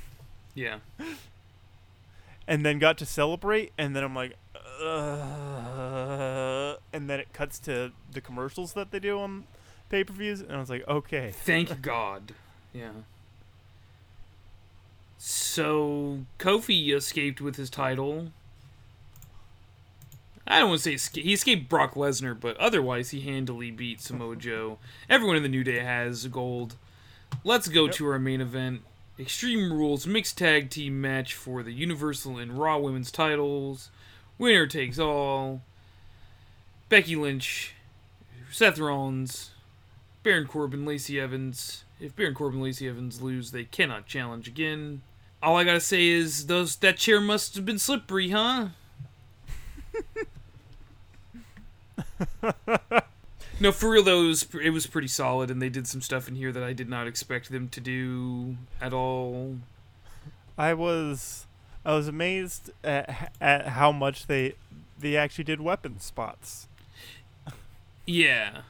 [0.54, 0.78] Yeah.
[2.46, 4.36] and then got to celebrate, and then I'm like,
[4.82, 9.44] uh, and then it cuts to the commercials that they do on
[9.88, 12.32] pay per views, and I was like, okay, Thank God.
[12.72, 12.90] Yeah.
[15.18, 18.32] So Kofi escaped with his title.
[20.46, 21.24] I don't want to say escape.
[21.24, 24.78] he escaped Brock Lesnar, but otherwise he handily beat Samoa Joe.
[25.08, 26.76] Everyone in the New Day has gold.
[27.44, 27.94] Let's go Yep.
[27.96, 28.80] to our main event:
[29.18, 33.90] Extreme Rules mixed tag team match for the Universal and Raw Women's titles.
[34.38, 35.60] Winner takes all.
[36.88, 37.74] Becky Lynch,
[38.50, 39.50] Seth Rollins,
[40.24, 41.84] Baron Corbin, Lacey Evans.
[42.01, 45.03] If Baron Corbin, and Lacey Evans lose, they cannot challenge again.
[45.42, 48.68] All I gotta say is those that chair must have been slippery, huh?
[53.61, 56.28] no, for real though, it was, it was pretty solid, and they did some stuff
[56.28, 59.57] in here that I did not expect them to do at all.
[60.57, 61.46] I was
[61.84, 64.55] I was amazed at at how much they
[64.98, 66.68] they actually did weapon spots.
[68.07, 68.62] Yeah,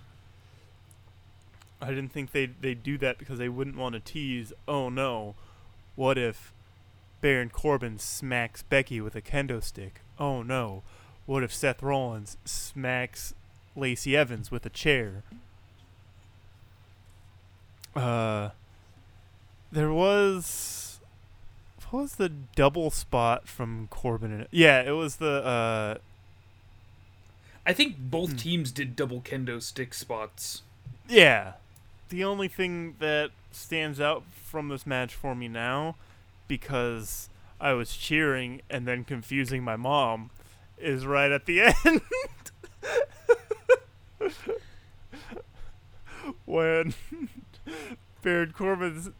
[1.83, 4.53] I didn't think they they do that because they wouldn't want to tease.
[4.68, 5.35] Oh no,
[5.97, 6.53] what if
[7.20, 10.01] Baron Corbin smacks Becky with a kendo stick?
[10.18, 10.83] Oh no,
[11.26, 13.35] what if Seth Rollins smacks
[13.74, 15.22] Lacey Evans with a chair?
[17.97, 18.51] Uh,
[19.72, 21.01] there was
[21.91, 24.33] what was the double spot from Corbin?
[24.33, 25.99] And, yeah, it was the uh
[27.66, 30.62] I think both teams did double kendo stick spots.
[31.09, 31.55] Yeah.
[32.11, 35.96] The only thing that stands out from this match for me now,
[36.48, 37.28] because
[37.61, 40.30] I was cheering and then confusing my mom,
[40.78, 42.00] is right at the end.
[46.44, 46.94] when
[48.22, 49.14] Baron Corbin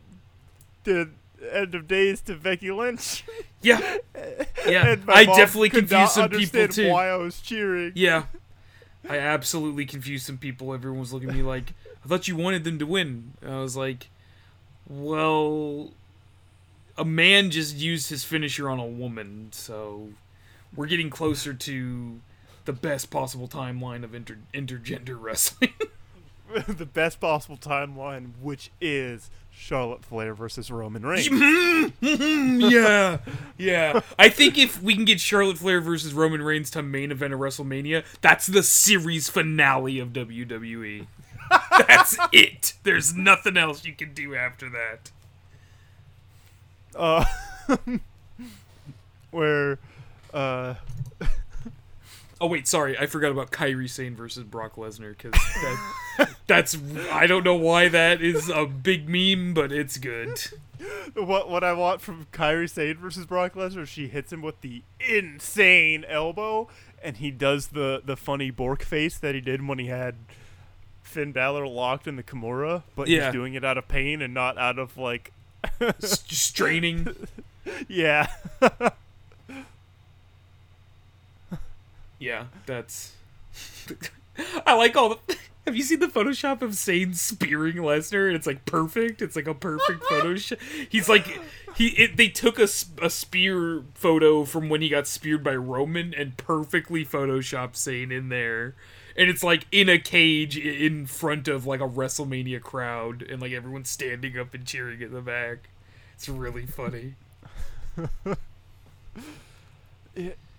[0.85, 1.13] did
[1.53, 3.25] End of Days to Becky Lynch.
[3.63, 3.81] Yeah,
[4.67, 4.97] yeah.
[5.09, 6.91] I definitely confused some people too.
[6.91, 7.93] why I was cheering.
[7.95, 8.25] Yeah.
[9.09, 10.75] I absolutely confused some people.
[10.75, 11.73] Everyone was looking at me like,
[12.05, 13.33] I thought you wanted them to win.
[13.45, 14.09] I was like,
[14.89, 15.93] well,
[16.99, 20.11] a man just used his finisher on a woman, so
[20.75, 22.21] we're getting closer to
[22.67, 25.73] the best possible timeline of inter- intergender wrestling.
[26.67, 31.29] the best possible timeline, which is Charlotte Flair versus Roman Reigns.
[32.01, 33.19] yeah,
[33.59, 34.01] yeah.
[34.19, 37.41] I think if we can get Charlotte Flair versus Roman Reigns to main event of
[37.41, 41.07] WrestleMania, that's the series finale of WWE.
[41.87, 42.75] That's it.
[42.85, 45.11] There's nothing else you can do after that.
[46.97, 47.25] uh,
[49.31, 49.79] where
[50.33, 50.75] uh,
[52.43, 55.33] Oh wait, sorry, I forgot about Kairi Sane versus Brock Lesnar because
[55.63, 56.77] that, that's
[57.13, 60.41] I don't know why that is a big meme, but it's good.
[61.15, 64.83] what what I want from Kairi Sane versus Brock Lesnar, she hits him with the
[65.07, 66.69] insane elbow,
[67.05, 70.15] and he does the the funny Bork face that he did when he had
[71.03, 73.27] Finn Balor locked in the Kimura, but Yeah.
[73.27, 75.33] he's doing it out of pain and not out of like,
[75.99, 77.15] straining.
[77.89, 78.29] yeah.
[82.21, 83.15] Yeah, that's.
[84.67, 85.37] I like all the.
[85.67, 88.35] Have you seen the Photoshop of Sane spearing Lesnar?
[88.35, 89.21] It's like perfect.
[89.21, 90.59] It's like a perfect Photoshop.
[90.89, 91.27] He's like,
[91.77, 91.89] he.
[91.89, 92.69] It, they took a,
[93.03, 98.29] a spear photo from when he got speared by Roman and perfectly photoshopped Sane in
[98.29, 98.75] there,
[99.17, 103.53] and it's like in a cage in front of like a WrestleMania crowd, and like
[103.53, 105.71] everyone's standing up and cheering in the back.
[106.15, 107.15] It's really funny.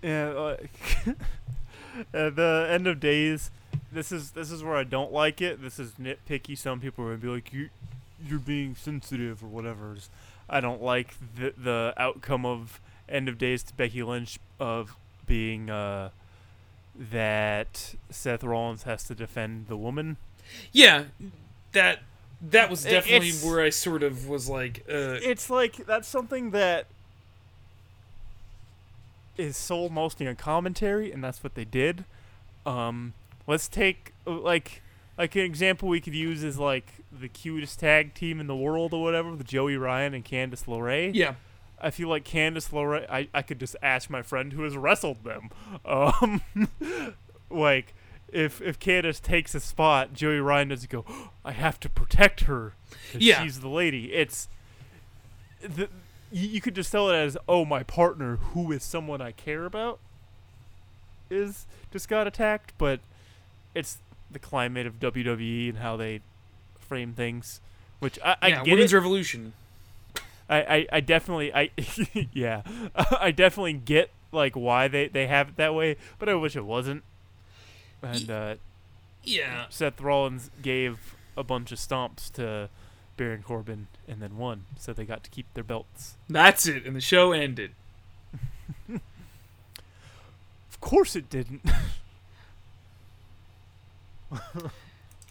[0.02, 0.70] Yeah, like
[2.14, 3.52] at the end of days,
[3.92, 5.62] this is this is where I don't like it.
[5.62, 6.58] This is nitpicky.
[6.58, 7.70] Some people are gonna be like, "You,
[8.26, 9.96] you're being sensitive" or whatever.
[10.50, 14.96] I don't like the the outcome of end of days to Becky Lynch of
[15.28, 16.10] being uh,
[16.96, 20.18] that Seth Rollins has to defend the woman.
[20.72, 21.06] Yeah,
[21.72, 22.00] that
[22.42, 26.52] that was definitely it's- where I sort of was like, uh, It's like that's something
[26.52, 26.88] that
[29.38, 32.06] is sold mostly on commentary, and that's what they did.
[32.66, 33.14] Um,
[33.48, 34.82] let's take like
[35.18, 38.94] like an example we could use is like the cutest tag team in the world
[38.94, 41.12] or whatever, with Joey Ryan and Candice LeRae.
[41.14, 41.36] yeah,
[41.80, 43.10] I feel like Candice LeRae.
[43.10, 45.50] I, I could just ask my friend who has wrestled them.
[45.86, 46.42] Um,
[47.50, 47.94] like
[48.32, 51.06] if if Candice takes a spot, Joey Ryan doesn't go.
[51.46, 52.74] I have to protect her.
[53.14, 53.44] Yeah.
[53.44, 54.14] she's the lady.
[54.14, 54.48] It's
[55.62, 55.90] the
[56.32, 59.66] you, you could just tell it as oh my partner who is someone I care
[59.66, 60.00] about
[61.30, 63.00] is just got attacked, but
[63.74, 63.98] it's
[64.30, 66.22] the climate of WWE and how they
[66.80, 67.62] frame things,
[68.00, 68.98] which I, I yeah, get women's it.
[68.98, 69.54] revolution.
[70.50, 71.70] I, I, I definitely I
[72.34, 72.64] yeah
[73.20, 76.66] I definitely get like why they, they have it that way, but I wish it
[76.66, 77.04] wasn't.
[78.02, 78.56] And uh,
[79.24, 82.70] Yeah, Seth Rollins gave a bunch of stomps to
[83.18, 86.16] Baron Corbin and then won, so they got to keep their belts.
[86.30, 87.72] that's it, and the show ended.
[90.72, 91.62] Of course it didn't.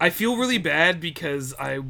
[0.00, 1.80] I feel really bad because I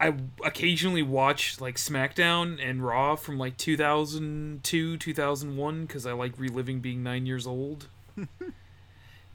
[0.00, 0.14] I
[0.44, 7.02] occasionally watch like SmackDown and Raw from like 2002, 2001 cuz I like reliving being
[7.02, 7.86] 9 years old.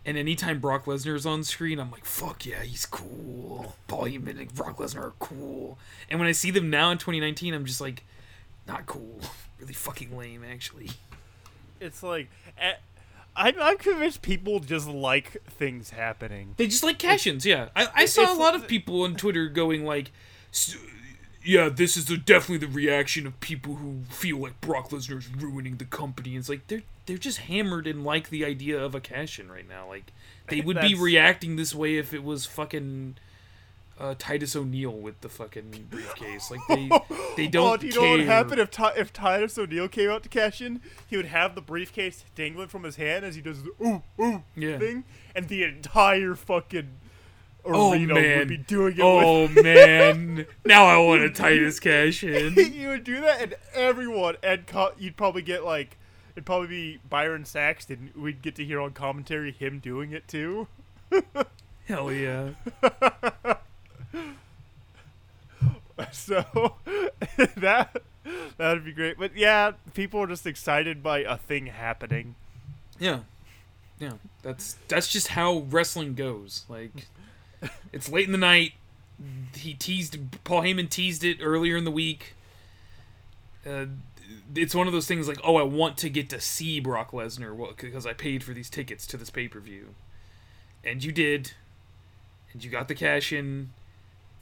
[0.10, 4.40] and anytime Brock Lesnar is on screen, I'm like, "Fuck yeah, he's cool." Paul Heyman
[4.40, 5.78] and Brock Lesnar are cool.
[6.10, 8.04] And when I see them now in 2019, I'm just like,
[8.68, 9.20] not cool.
[9.60, 10.90] Really fucking lame actually.
[11.82, 12.76] it's like eh,
[13.36, 16.54] I'm, I'm convinced people just like things happening.
[16.56, 17.68] They just like cash-ins, yeah.
[17.76, 20.12] I, I saw a lot of people on Twitter going like,
[20.54, 20.78] "S-
[21.50, 25.78] "Yeah, this is the, definitely the reaction of people who feel like Brock Lesnar's ruining
[25.78, 29.00] the company." And it's like they're they're just hammered and like the idea of a
[29.00, 29.88] cash-in right now.
[29.88, 30.14] Like
[30.48, 33.16] they would be reacting this way if it was fucking
[34.00, 36.52] uh, Titus O'Neil with the fucking briefcase.
[36.52, 36.90] Like they
[37.36, 38.02] they don't oh, do you care.
[38.02, 40.82] know what would happen if if Titus O'Neil came out to cash in?
[41.08, 44.44] He would have the briefcase dangling from his hand as he does the ooh ooh
[44.56, 44.78] Yeah.
[44.78, 45.04] thing,
[45.36, 46.90] and the entire fucking
[47.66, 48.40] Oh man!
[48.40, 49.02] would be doing it.
[49.02, 50.46] oh man!
[50.66, 52.56] Now I want a Titus cash in.
[52.56, 55.98] with you would do that, and everyone, and co- you'd probably get like
[56.36, 58.12] it'd probably be Byron Saxton.
[58.16, 60.68] We'd get to hear on commentary him doing it too.
[61.88, 62.52] Hell yeah!
[66.12, 66.76] So
[67.58, 68.02] that
[68.58, 69.18] that would be great.
[69.18, 72.36] But yeah, people are just excited by a thing happening.
[73.00, 73.20] Yeah.
[74.00, 74.14] Yeah.
[74.44, 76.66] That's that's just how wrestling goes.
[76.70, 76.92] Like
[77.94, 78.74] it's late in the night.
[79.56, 82.36] He teased Paul Heyman teased it earlier in the week.
[83.66, 83.86] Uh,
[84.56, 87.76] it's one of those things like, oh, I want to get to see Brock Lesnar
[87.78, 89.96] because I paid for these tickets to this pay per view,
[90.84, 91.54] and you did,
[92.54, 93.72] and you got the cash in,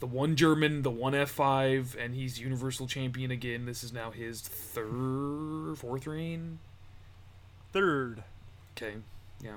[0.00, 3.66] the one German, the one F five, and he's Universal Champion again.
[3.66, 6.58] This is now his third, fourth reign.
[7.72, 8.22] Third.
[8.76, 8.94] Okay,
[9.42, 9.56] yeah.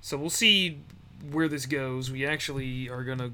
[0.00, 0.80] So we'll see
[1.30, 2.10] where this goes.
[2.10, 3.32] We actually are gonna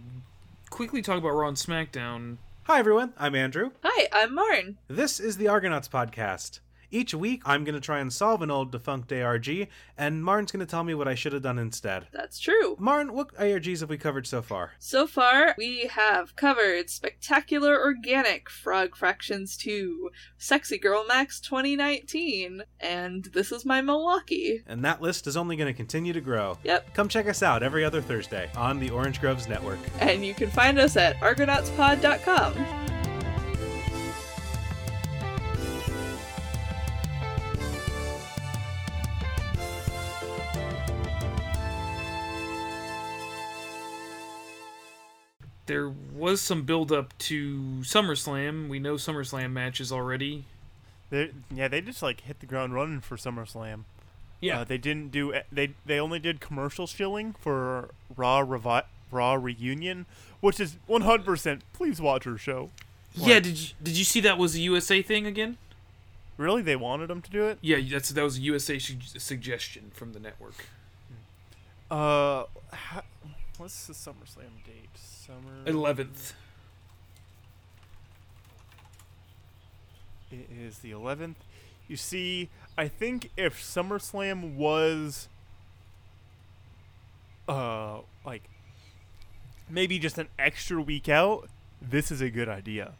[0.70, 2.36] quickly talk about Raw and SmackDown.
[2.64, 3.14] Hi, everyone.
[3.18, 3.70] I'm Andrew.
[3.82, 4.76] Hi, I'm Marn.
[4.88, 6.60] This is the Argonauts podcast.
[6.90, 9.68] Each week, I'm going to try and solve an old defunct ARG,
[9.98, 12.06] and Marn's going to tell me what I should have done instead.
[12.12, 12.76] That's true.
[12.78, 14.72] Marn, what ARGs have we covered so far?
[14.78, 23.24] So far, we have covered Spectacular Organic, Frog Fractions 2, Sexy Girl Max 2019, and
[23.34, 24.62] This Is My Milwaukee.
[24.66, 26.56] And that list is only going to continue to grow.
[26.64, 26.94] Yep.
[26.94, 29.78] Come check us out every other Thursday on the Orange Groves Network.
[30.00, 32.97] And you can find us at argonautspod.com.
[45.68, 48.68] There was some build up to SummerSlam.
[48.68, 50.44] We know SummerSlam matches already.
[51.10, 53.84] They yeah, they just like hit the ground running for SummerSlam.
[54.40, 54.60] Yeah.
[54.60, 60.06] Uh, they didn't do they they only did commercial shilling for Raw Revi- Raw reunion,
[60.40, 61.60] which is 100%.
[61.72, 62.70] Please watch her show.
[63.14, 63.40] yeah.
[63.40, 65.56] Did you did you see that was a USA thing again?
[66.36, 67.58] Really, they wanted them to do it.
[67.60, 70.66] Yeah, that's that was a USA su- suggestion from the network.
[71.90, 73.02] Uh, ha-
[73.56, 74.88] what's the SummerSlam date?
[75.28, 76.32] Summer Eleventh.
[80.30, 81.34] It is the 11th.
[81.86, 82.48] You see,
[82.78, 85.28] I think if SummerSlam was
[87.46, 88.44] uh like
[89.68, 91.50] maybe just an extra week out,
[91.82, 92.94] this is a good idea.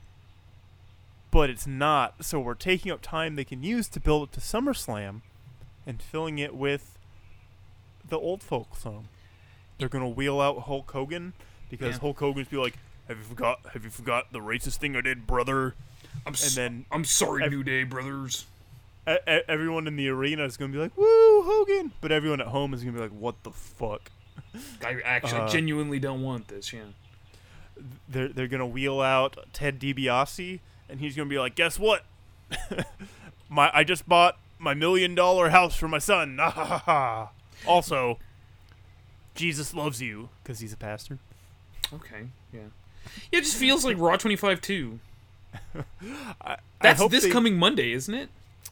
[1.30, 4.40] But it's not, so we're taking up time they can use to build it to
[4.40, 5.22] SummerSlam
[5.86, 6.98] and filling it with
[8.06, 9.08] the old folks home.
[9.78, 11.32] They're gonna wheel out Hulk Hogan
[11.70, 12.00] because Yeah.
[12.00, 13.60] Hulk Hogan's be like, "Have you forgot?
[13.72, 15.74] Have you forgot the racist thing I did, brother?"
[16.26, 18.46] I'm And then I'm sorry, ev- New Day brothers.
[19.08, 22.48] e- e- everyone in the arena is gonna be like, "Woo, Hogan!" But everyone at
[22.48, 24.10] home is gonna be like, "What the fuck?"
[24.84, 26.72] I actually Uh, genuinely don't want this.
[26.72, 26.84] Yeah.
[28.08, 32.04] They're they're gonna wheel out Ted DiBiase, and he's gonna be like, "Guess what?
[33.48, 36.38] my I just bought my million dollar house for my son."
[37.66, 38.18] Also,
[39.34, 41.18] Jesus loves you because he's a pastor.
[41.94, 42.28] Okay.
[42.52, 42.60] Yeah.
[43.32, 44.98] Yeah, it just feels like Raw 25 too.
[45.74, 45.82] I,
[46.42, 48.28] I That's hope this they- coming Monday, isn't it?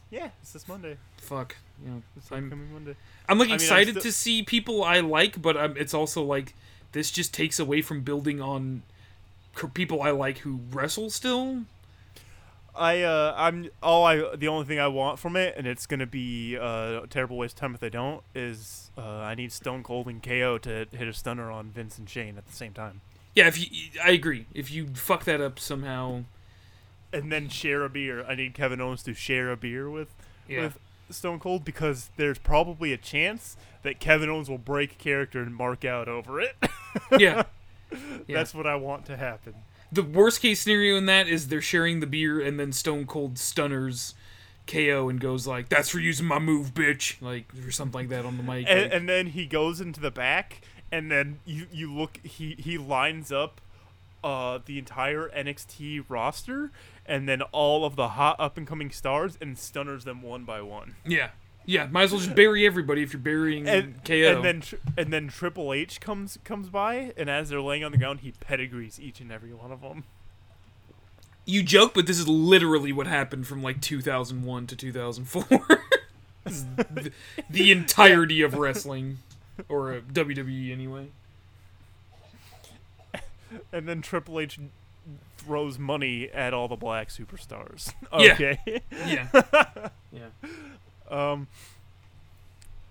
[0.09, 0.97] Yeah, it's this Monday.
[1.17, 1.55] Fuck.
[1.85, 1.95] Yeah.
[2.15, 2.95] This I'm upcoming Monday.
[3.27, 6.23] I'm like mean, I'm excited still- to see people I like, but um, it's also
[6.23, 6.53] like
[6.93, 8.83] this just takes away from building on
[9.73, 11.63] people I like who wrestle still.
[12.75, 16.05] I uh I'm all I the only thing I want from it, and it's gonna
[16.05, 18.21] be uh, a terrible waste of time if they don't.
[18.35, 22.07] Is uh, I need Stone Cold and KO to hit a stunner on Vince and
[22.07, 23.01] Shane at the same time,
[23.37, 24.47] Yeah, if you, I agree.
[24.53, 26.23] If you fuck that up somehow,
[27.13, 28.25] and then share a beer.
[28.25, 30.13] I need Kevin Owens to share a beer with
[30.47, 30.79] yeah, with
[31.11, 35.85] Stone Cold because there's probably a chance that Kevin Owens will break character and mark
[35.85, 36.55] out over it.
[37.17, 37.43] yeah.
[38.27, 38.35] Yeah.
[38.39, 39.53] That's what I want to happen.
[39.93, 43.37] The worst case scenario in that is they're sharing the beer and then Stone Cold
[43.37, 44.13] stunners
[44.67, 48.25] KO and goes like, "That's for using my move, bitch," like or something like that
[48.25, 48.65] on the mic.
[48.67, 50.59] and, like- and then he goes into the back
[50.91, 53.61] and then you you look he he lines up
[54.23, 56.71] uh the entire NXT roster
[57.05, 60.61] and then all of the hot up and coming stars and stunners them one by
[60.61, 61.29] one yeah,
[61.65, 61.87] yeah.
[61.87, 64.13] Might as well just bury everybody if you're burying and KO.
[64.13, 64.63] and then
[64.97, 68.31] and then Triple H comes comes by and as they're laying on the ground he
[68.31, 70.03] pedigrees each and every one of them
[71.45, 75.59] You joke, but this is literally what happened from like 2001 to 2004.
[76.47, 77.11] The,
[77.49, 79.17] the entirety of wrestling,
[79.69, 81.07] or uh, WWE anyway.
[83.71, 84.59] and then Triple H
[85.37, 88.59] throws money at all the black superstars okay
[88.91, 89.29] Yeah,
[90.11, 90.27] yeah.
[91.09, 91.47] Um,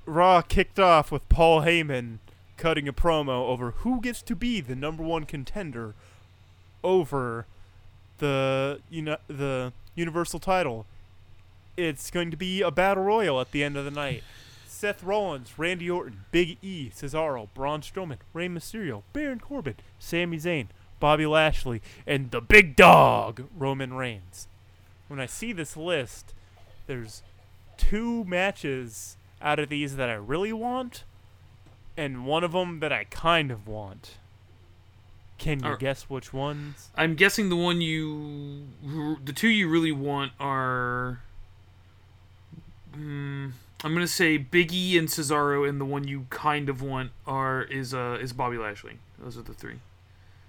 [0.06, 2.18] Raw kicked off with Paul Heyman
[2.56, 5.94] cutting a promo over who gets to be the number one contender
[6.82, 7.46] over
[8.18, 10.86] the you know the Universal title.
[11.76, 14.22] It's going to be a battle royal at the end of the night.
[14.76, 20.66] Seth Rollins, Randy Orton, Big E, Cesaro, Braun Strowman, Rey Mysterio, Baron Corbin, Sami Zayn,
[21.00, 24.48] Bobby Lashley, and the big dog, Roman Reigns.
[25.08, 26.34] When I see this list,
[26.86, 27.22] there's
[27.78, 31.04] two matches out of these that I really want,
[31.96, 34.18] and one of them that I kind of want.
[35.38, 36.90] Can you guess which ones?
[36.94, 38.66] I'm guessing the one you,
[39.24, 41.20] the two you really want are.
[42.94, 43.52] Mm,
[43.84, 47.92] I'm gonna say Biggie and Cesaro, and the one you kind of want are is
[47.94, 48.98] uh is Bobby Lashley.
[49.18, 49.80] Those are the three.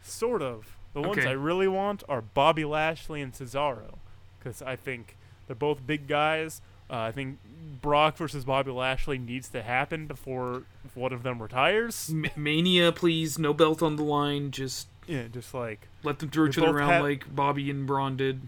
[0.04, 0.76] Sort of.
[0.94, 3.96] The ones I really want are Bobby Lashley and Cesaro,
[4.40, 6.62] because I think they're both big guys.
[6.90, 7.38] Uh, I think
[7.82, 10.64] Brock versus Bobby Lashley needs to happen before
[10.96, 12.10] one of them retires.
[12.12, 14.50] M- Mania, please, no belt on the line.
[14.52, 18.16] Just Yeah, just like let them throw each other around have- like Bobby and Braun
[18.18, 18.42] did.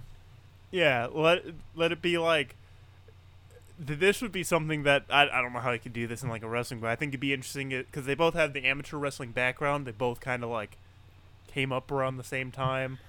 [0.72, 1.44] Yeah, let
[1.76, 2.56] let it be like
[3.80, 6.30] this would be something that I, I don't know how I could do this in
[6.30, 8.98] like a wrestling, but I think it'd be interesting because they both have the amateur
[8.98, 9.88] wrestling background.
[9.88, 10.78] They both kind of like
[11.48, 13.00] came up around the same time.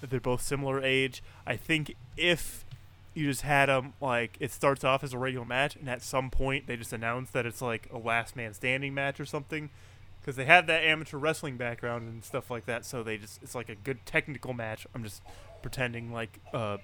[0.00, 1.22] They're both similar age.
[1.46, 2.64] I think if
[3.14, 6.30] you just had them like it starts off as a regular match, and at some
[6.30, 9.70] point they just announce that it's like a last man standing match or something.
[10.20, 13.54] Because they have that amateur wrestling background and stuff like that, so they just it's
[13.54, 14.86] like a good technical match.
[14.94, 15.22] I'm just
[15.62, 16.76] pretending like uh,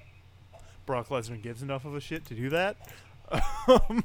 [0.86, 2.76] Brock Lesnar gives enough of a shit to do that.
[3.66, 4.04] Um,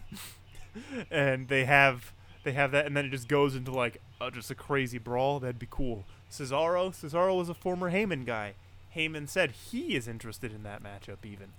[1.12, 2.14] and they have
[2.44, 5.40] they have that, and then it just goes into like uh, just a crazy brawl.
[5.42, 6.06] That'd be cool.
[6.32, 8.54] Cesaro, Cesaro was a former Heyman guy.
[8.96, 11.50] Heyman said he is interested in that matchup, even.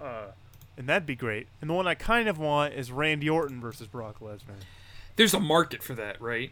[0.00, 0.32] Uh,
[0.76, 1.46] and that'd be great.
[1.60, 4.60] And the one I kind of want is Randy Orton versus Brock Lesnar.
[5.16, 6.50] There's a market for that, right?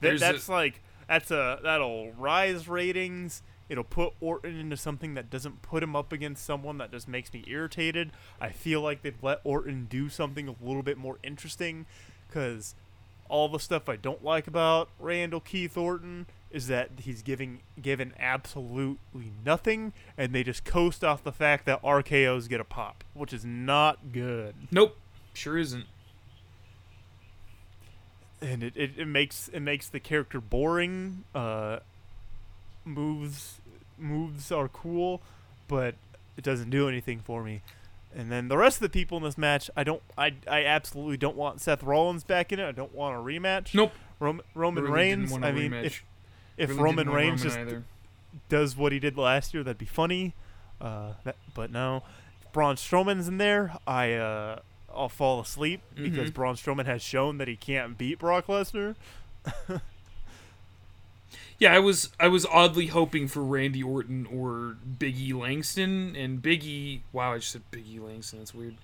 [0.00, 3.42] That, There's a- that's like that's a that'll rise ratings.
[3.68, 7.32] It'll put Orton into something that doesn't put him up against someone that just makes
[7.32, 8.12] me irritated.
[8.40, 11.86] I feel like they've let Orton do something a little bit more interesting
[12.28, 12.74] because
[13.28, 18.12] all the stuff I don't like about Randall Keith Orton is that he's giving given
[18.18, 23.32] absolutely nothing, and they just coast off the fact that RKO's get a pop, which
[23.32, 24.54] is not good.
[24.70, 24.98] Nope,
[25.32, 25.86] sure isn't.
[28.42, 31.24] and it, it, it makes it makes the character boring.
[31.34, 31.78] Uh,
[32.84, 33.58] moves
[33.98, 35.20] moves are cool,
[35.68, 35.94] but
[36.36, 37.62] it doesn't do anything for me.
[38.14, 41.16] And then the rest of the people in this match, I don't, I, I absolutely
[41.16, 42.66] don't want Seth Rollins back in it.
[42.68, 43.74] I don't want a rematch.
[43.74, 43.92] Nope.
[44.20, 45.32] Rom- Roman Really Reigns.
[45.32, 45.84] I mean, rematch.
[45.86, 46.04] if
[46.58, 47.84] if Really Roman Reigns Roman just either.
[48.50, 50.34] does what he did last year, that'd be funny.
[50.80, 52.02] Uh, that, but no,
[52.44, 53.76] if Braun Strowman's in there.
[53.86, 54.58] I uh,
[54.94, 56.34] I'll fall asleep because Mhm.
[56.34, 58.94] Braun Strowman has shown that he can't beat Brock Lesnar.
[61.62, 67.02] Yeah, I was I was oddly hoping for Randy Orton or Biggie Langston, and Biggie.
[67.12, 68.40] Wow, I just said Biggie Langston.
[68.40, 68.74] That's weird.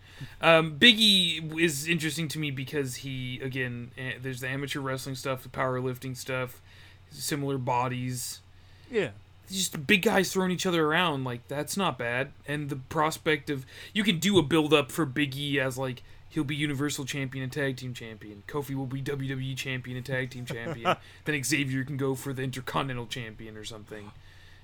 [0.40, 5.42] Um, Biggie is interesting to me because he again, eh, there's the amateur wrestling stuff,
[5.42, 6.62] the powerlifting stuff,
[7.10, 8.42] similar bodies.
[8.88, 9.10] Yeah.
[9.50, 13.66] just big guys throwing each other around like that's not bad and the prospect of
[13.92, 17.42] you can do a build up for Big E as like he'll be universal champion
[17.44, 18.42] and tag team champion.
[18.46, 20.96] Kofi will be wwe champion and tag team champion.
[21.24, 24.12] Then xavier can go for the intercontinental champion or something.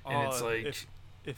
[0.07, 0.87] And it's Uh, like if,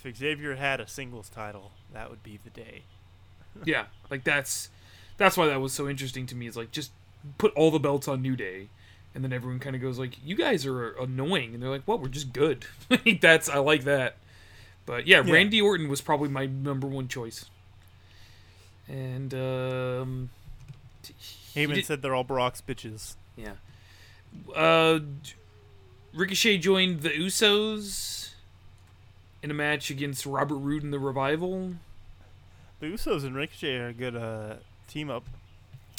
[0.05, 2.83] if Xavier had a singles title, that would be the day.
[3.65, 4.69] yeah like that's
[5.17, 6.91] that's why that was so interesting to me is like just
[7.39, 8.69] put all the belts on new day
[9.15, 11.99] and then everyone kind of goes like you guys are annoying and they're like well
[11.99, 12.67] we're just good.
[13.23, 14.17] That's i like that.
[14.85, 15.33] But yeah, Yeah.
[15.33, 17.47] randy orton was probably my number one choice
[18.89, 20.31] and um
[21.53, 23.15] he Heyman did- said they're all Brock's bitches.
[23.37, 23.53] yeah
[24.55, 25.01] uh
[26.15, 28.31] ricochet joined the usos
[29.43, 31.75] in a match against robert roode and the revival
[32.81, 34.57] The Usos and Ricochet are a good uh,
[34.87, 35.25] team up.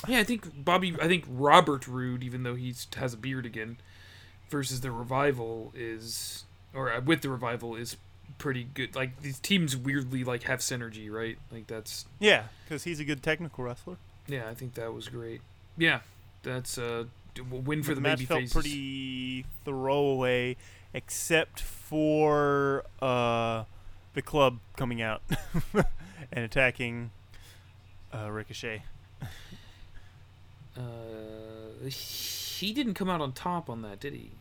[0.07, 0.95] Yeah, I think Bobby.
[1.01, 3.77] I think Robert Roode, even though he has a beard again,
[4.51, 6.45] versus the revival is,
[6.76, 7.97] or uh, with the revival is
[8.38, 8.95] pretty good.
[8.95, 11.38] Like these teams weirdly like have synergy, right?
[11.52, 13.98] Like that's Yeah, because he's a good technical wrestler.
[14.28, 14.49] yeah.
[14.49, 15.41] I think that was great.
[15.78, 15.99] Yeah,
[16.44, 17.06] that's uh,
[17.38, 18.54] a win for the, the, match baby felt faces.
[18.54, 20.58] pretty throwaway,
[20.94, 23.64] except for uh,
[24.14, 25.22] the club coming out
[25.74, 27.12] and attacking
[28.14, 28.84] uh, Ricochet.
[30.76, 34.32] Uh, he didn't come out on top on that, did he?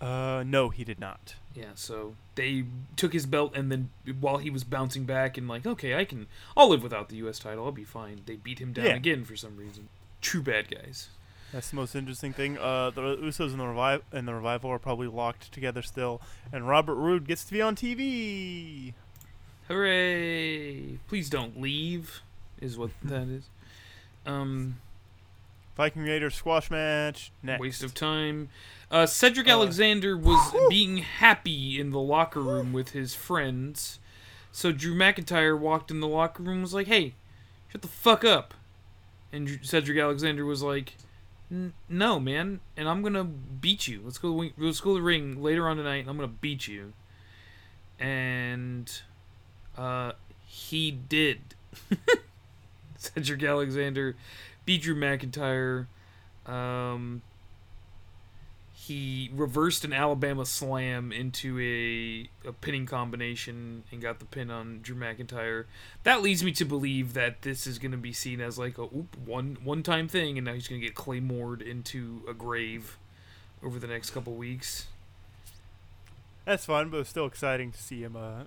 [0.00, 1.34] Uh, no, he did not.
[1.54, 2.64] Yeah, so they
[2.96, 6.26] took his belt, and then while he was bouncing back and like, okay, I can,
[6.56, 7.38] I'll live without the U.S.
[7.38, 7.64] title.
[7.66, 8.22] I'll be fine.
[8.24, 8.94] They beat him down Yeah.
[8.94, 9.88] again for some reason.
[10.22, 11.08] True bad guys.
[11.52, 12.56] That's the most interesting thing.
[12.56, 16.66] Uh, the Usos and the revive and the revival are probably locked together still, and
[16.66, 18.94] Robert Roode gets to be on TV.
[19.68, 20.98] Hooray!
[21.08, 22.22] Please don't leave.
[22.60, 23.44] Is what that is.
[24.24, 24.76] Um,
[25.76, 27.60] Viking Raiders squash match next.
[27.60, 28.48] waste of time.
[28.90, 33.98] Uh, Cedric Uh, Alexander was being happy in the locker room with his friends.
[34.52, 37.14] So Drew McIntyre walked in the locker room and was like, hey,
[37.70, 38.52] shut the fuck up.
[39.32, 40.94] And Cedric Alexander was like,
[41.50, 44.02] "N- no, man, and I'm gonna beat you.
[44.04, 44.28] Let's go.
[44.42, 46.92] to the Let's go to the ring later on tonight, and I'm gonna beat you.
[47.98, 48.92] And
[49.78, 50.12] uh,
[50.44, 51.54] he did.
[52.98, 54.16] Cedric Alexander
[54.64, 55.86] beat Drew McIntyre.
[56.46, 57.22] Um,
[58.74, 64.80] he reversed an Alabama slam into a, a pinning combination and got the pin on
[64.82, 65.66] Drew McIntyre.
[66.02, 68.82] That leads me to believe that this is going to be seen as like a
[68.82, 72.98] oop, one one time thing, and now he's going to get claymored into a grave
[73.62, 74.86] over the next couple weeks.
[76.44, 78.44] That's fun, but it's still exciting to see him uh,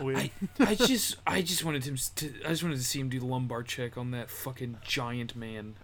[0.00, 0.16] win.
[0.16, 3.20] I, I just I just wanted him to I just wanted to see him do
[3.20, 5.74] the lumbar check on that fucking giant man.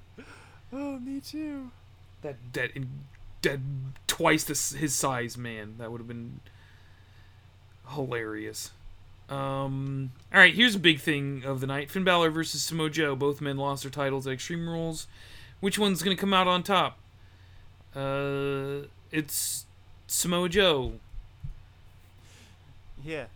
[0.72, 1.70] oh, me too.
[2.22, 2.88] That that in,
[3.42, 3.58] that
[4.06, 5.74] twice the, his size man.
[5.78, 6.40] That would have been
[7.88, 8.70] hilarious.
[9.28, 13.16] Um, all right, here's a big thing of the night: Finn Balor versus Samoa Joe.
[13.16, 15.06] Both men lost their titles at Extreme Rules.
[15.60, 16.98] Which one's gonna come out on top?
[17.94, 19.66] Uh, it's
[20.06, 20.94] Samoa Joe.
[23.04, 23.26] Yeah.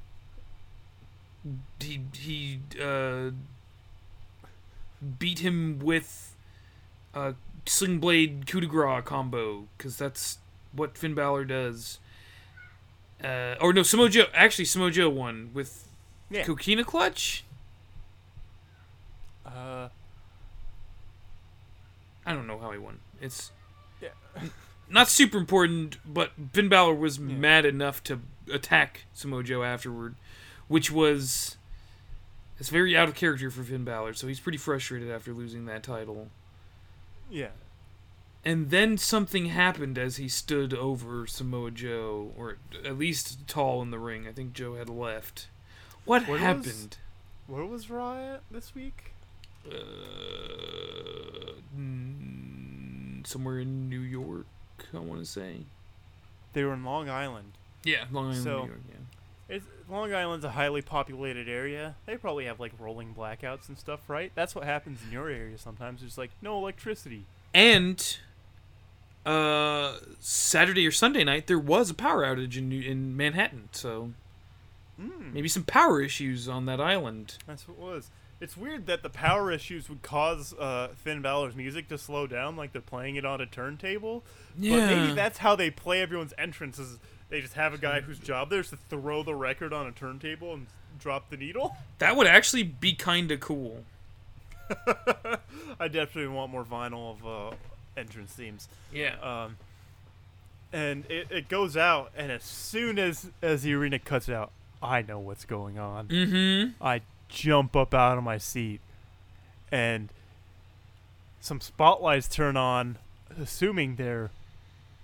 [1.81, 3.31] He he uh,
[5.18, 6.35] beat him with
[7.14, 7.35] a
[7.66, 10.39] sling blade coup de grace combo because that's
[10.73, 11.98] what Finn Balor does.
[13.23, 14.27] Uh, or no, Samoa Joe.
[14.35, 15.89] Actually, Samoa Joe won with
[16.31, 16.44] Yeah.
[16.44, 17.44] Coquina Clutch.
[19.44, 19.89] Uh,
[22.27, 22.98] I don't know how he won.
[23.20, 23.52] It's
[24.01, 24.09] Yeah.
[24.89, 27.24] not super important, but Finn Balor was Yeah.
[27.36, 28.20] mad enough to
[28.52, 30.16] attack Samoa Joe afterward,
[30.68, 31.56] which was
[32.59, 34.14] it's very out of character for Finn Balor.
[34.14, 36.28] So he's pretty frustrated after losing that title.
[37.30, 37.48] yeah.
[38.44, 43.90] And then something happened as he stood over Samoa Joe, or at least tall in
[43.90, 44.28] the ring.
[44.28, 45.48] I think Joe had left.
[46.05, 46.97] What What was- happened?
[47.48, 49.12] Where was Raw this week?
[49.68, 51.55] Uh,
[53.24, 54.47] somewhere in New York,
[54.94, 55.59] I want to say.
[56.52, 57.52] They were in Long Island.
[57.84, 58.80] Yeah, Long Island, So- New York.
[58.88, 58.94] Yeah.
[59.48, 61.94] It's, Long Island's a highly populated area.
[62.06, 64.32] They probably have like rolling blackouts and stuff, right?
[64.35, 66.01] That's what happens in your area sometimes.
[66.01, 67.24] There's like no electricity.
[67.55, 68.18] And
[69.24, 73.68] uh, Saturday or Sunday night, there was a power outage in in Manhattan.
[73.73, 74.12] So
[75.01, 77.36] Mm, maybe some power issues on that island.
[77.47, 78.10] that's what it was.
[78.40, 82.56] It's weird that the power issues would cause uh, Finn Balor's music to slow down,
[82.56, 84.24] like they're playing it on a turntable.
[84.59, 86.98] But maybe that's how they play everyone's entrances.
[87.28, 89.93] They just have a guy whose job there is to throw the record on a
[89.93, 90.66] turntable and
[90.98, 91.77] drop the needle.
[91.98, 93.85] that would actually be kind of cool.
[95.81, 97.57] I definitely want more vinyl of uh,
[97.97, 98.69] entrance themes.
[98.93, 99.15] Yeah.
[99.20, 99.57] Um,
[100.73, 104.51] and it, it goes out, and as soon as as the arena cuts out,
[104.82, 106.09] I know what's going on.
[106.09, 106.82] mm-hmm.
[106.82, 108.81] I jump up out of my seat,
[109.70, 110.09] and
[111.40, 112.98] some spotlights turn on,
[113.40, 114.31] assuming they're.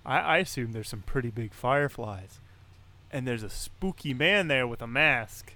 [0.05, 2.41] I, I assume there's some pretty big fireflies,
[3.11, 5.55] and there's a spooky man there with a mask,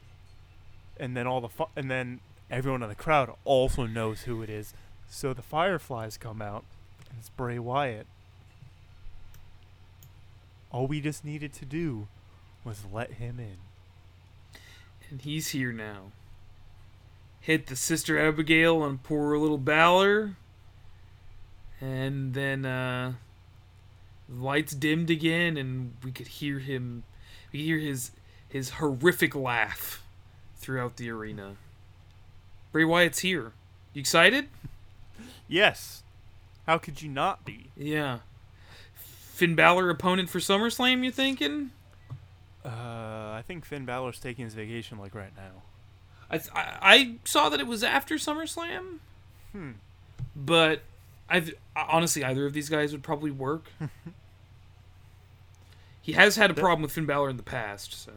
[0.99, 2.21] and then all the fi- and then
[2.51, 4.75] everyone in the crowd also knows who it is,
[5.09, 6.65] so the fireflies come out,
[7.09, 8.07] and it's Bray Wyatt.
[10.71, 12.09] All we just needed to do
[12.65, 13.57] was let him in.
[15.09, 16.11] And he's here now.
[17.41, 20.35] Hit the Sister Abigail on poor little Balor.
[21.81, 23.15] And then uh
[24.29, 27.05] the lights dimmed again and we could hear him
[27.53, 28.11] we could hear his
[28.49, 30.03] his horrific laugh
[30.57, 31.57] throughout the arena.
[32.73, 33.53] Bray Wyatt's here.
[33.93, 34.49] You excited?
[35.49, 36.03] Yes.
[36.67, 37.71] How could you not be?
[37.77, 38.19] Yeah.
[38.95, 41.71] Finn Balor opponent for SummerSlam, you thinking?
[42.65, 45.63] Uh, I think Finn Balor's taking his vacation like right now.
[46.29, 48.99] I, th- I I saw that it was after SummerSlam,
[49.53, 49.73] Hmm.
[50.35, 50.83] but
[51.29, 51.45] I
[51.77, 53.67] honestly either of these guys would probably work.
[56.03, 58.13] he has had a problem with Finn Balor in the past, so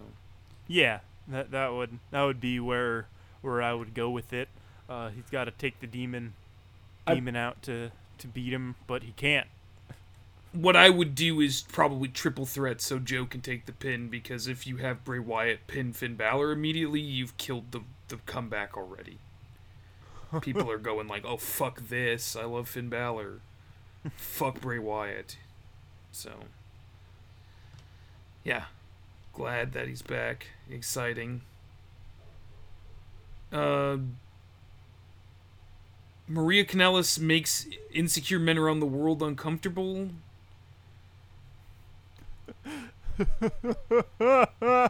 [0.68, 3.08] Yeah, that that would that would be where
[3.42, 4.50] where I would go with it.
[4.88, 6.34] Uh, he's got to take the demon
[7.08, 9.48] I- demon out to to beat him, but he can't.
[10.52, 14.48] what I would do is probably triple threat so Joe can take the pin because
[14.48, 19.18] if you have Bray Wyatt pin Finn Balor immediately, you've killed the the comeback already.
[20.42, 22.36] People are going like, "Oh fuck this!
[22.36, 23.40] I love Finn Balor.
[24.16, 25.38] fuck Bray Wyatt."
[26.12, 26.32] So,
[28.44, 28.66] yeah,
[29.34, 30.48] glad that he's back.
[30.70, 31.42] Exciting.
[33.52, 33.98] Uh,
[36.28, 40.10] Maria Kanellis makes insecure men around the world uncomfortable.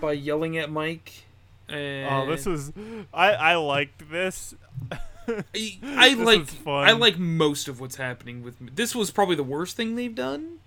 [0.00, 1.24] by yelling at Mike.
[1.68, 2.72] And Oh, this is
[3.12, 4.54] I I liked this.
[4.90, 4.98] I,
[5.84, 6.88] I this like fun.
[6.88, 8.70] I like most of what's happening with me.
[8.74, 10.60] This was probably the worst thing they've done.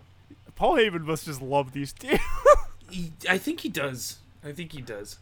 [0.56, 2.18] Paul Heyman must just love these two.
[2.90, 4.18] He, I think he does.
[4.44, 5.18] I think he does.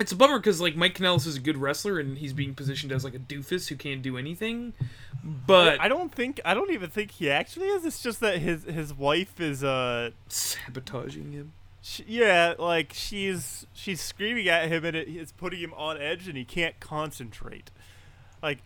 [0.00, 2.90] It's a bummer because like Mike Kanellis is a good wrestler and he's being positioned
[2.90, 4.72] as like a doofus who can't do anything.
[5.22, 7.84] But I don't think I don't even think he actually is.
[7.84, 11.52] It's just that his his wife is uh sabotaging him.
[11.86, 16.26] Sh yeah, like she's she's screaming at him and it, it's putting him on edge
[16.26, 17.70] and he can't concentrate.
[18.42, 18.60] Like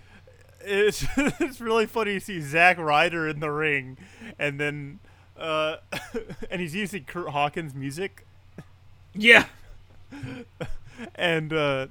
[0.60, 3.98] it's it's really funny to see Zack Ryder in the ring
[4.38, 5.00] and then
[5.36, 5.78] uh
[6.50, 8.24] and he's using Kurt Hawkins music
[9.14, 9.46] Yeah.
[11.16, 11.88] and uh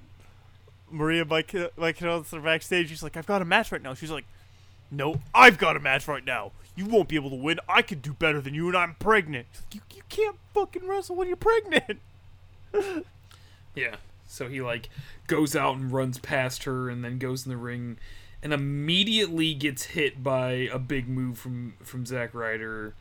[0.89, 2.87] Maria Mike Mike are backstage.
[2.87, 4.23] She's like, "I've got a match right now." She's like,
[4.89, 6.53] "No, I've got a match right now.
[6.77, 7.59] You won't be able to win.
[7.67, 11.27] I could do better than you, and I'm pregnant." You you can't fucking wrestle when
[11.27, 11.99] you're pregnant.
[13.77, 13.97] Yeah.
[14.25, 14.89] So he like
[15.27, 17.97] goes out and runs past her and then goes in the ring
[18.41, 22.95] and immediately gets hit by a big move from from Zack Ryder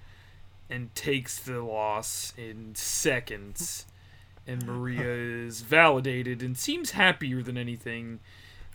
[0.69, 3.87] and takes the loss in seconds.
[4.47, 5.05] And Maria
[5.47, 8.21] is validated and seems happier than anything.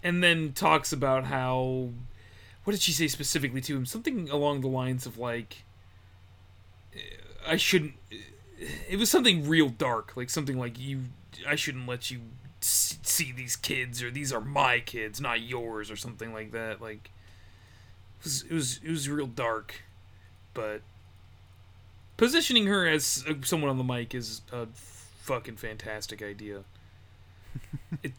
[0.03, 1.89] And then talks about how
[2.63, 3.85] what did she say specifically to him?
[3.85, 5.63] Something along the lines of like
[7.47, 7.93] I shouldn't
[8.87, 11.01] it was something real dark, like something like you.
[11.47, 12.19] I shouldn't let you
[12.59, 16.81] see these kids, or these are my kids, not yours, or something like that.
[16.81, 17.09] Like
[18.19, 19.81] it was, it was, it was real dark,
[20.53, 20.81] but
[22.17, 26.63] positioning her as someone on the mic is a fucking fantastic idea.
[28.03, 28.13] it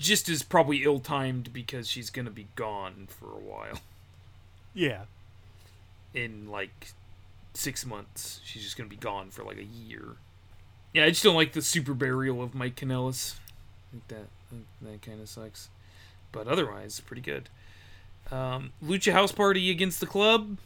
[0.00, 3.80] just is probably ill-timed because she's gonna be gone for a while.
[4.74, 5.02] Yeah.
[6.14, 6.92] in like
[7.54, 8.40] six months.
[8.44, 10.16] She's just gonna be gone for like a year.
[10.92, 13.34] Yeah, I just don't like the super burial of Mike Kanellis.
[13.34, 15.68] I think that I think that kind of sucks.
[16.32, 17.48] But otherwise, pretty good.
[18.30, 20.56] Um, Lucha House Party against the club.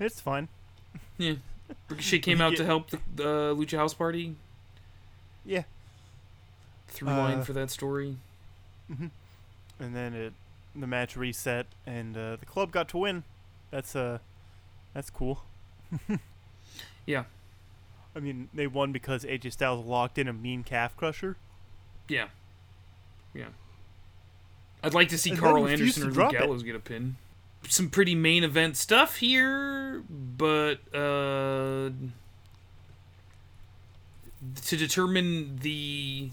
[0.00, 0.48] It's fine.
[1.18, 1.34] Yeah,
[1.90, 4.34] Ricochet came out to help the, the Lucha House Party.
[5.44, 5.64] Yeah.
[6.88, 8.16] Through line Uh, for that story.
[8.88, 9.10] And
[9.94, 10.32] then it
[10.74, 13.24] the match reset and uh, the club got to win.
[13.70, 14.18] That's uh
[14.94, 15.42] that's cool.
[17.06, 17.24] Yeah.
[18.14, 21.36] I mean, they won because AJ Styles locked in a mean calf crusher.
[22.06, 22.28] Yeah,
[23.32, 23.46] yeah.
[24.82, 26.64] I'd like to see And Karl Anderson or Luke drop it.
[26.64, 27.16] Get a pin.
[27.66, 31.90] Some pretty main event stuff here, but uh,
[34.66, 36.30] to determine the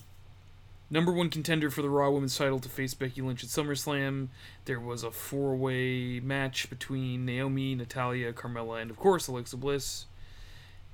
[0.89, 4.27] number one contender for the Raw Women's title to face Becky Lynch at SummerSlam,
[4.65, 10.05] there was a four-way match between Naomi, Natalya, Carmella, and of course Alexa Bliss.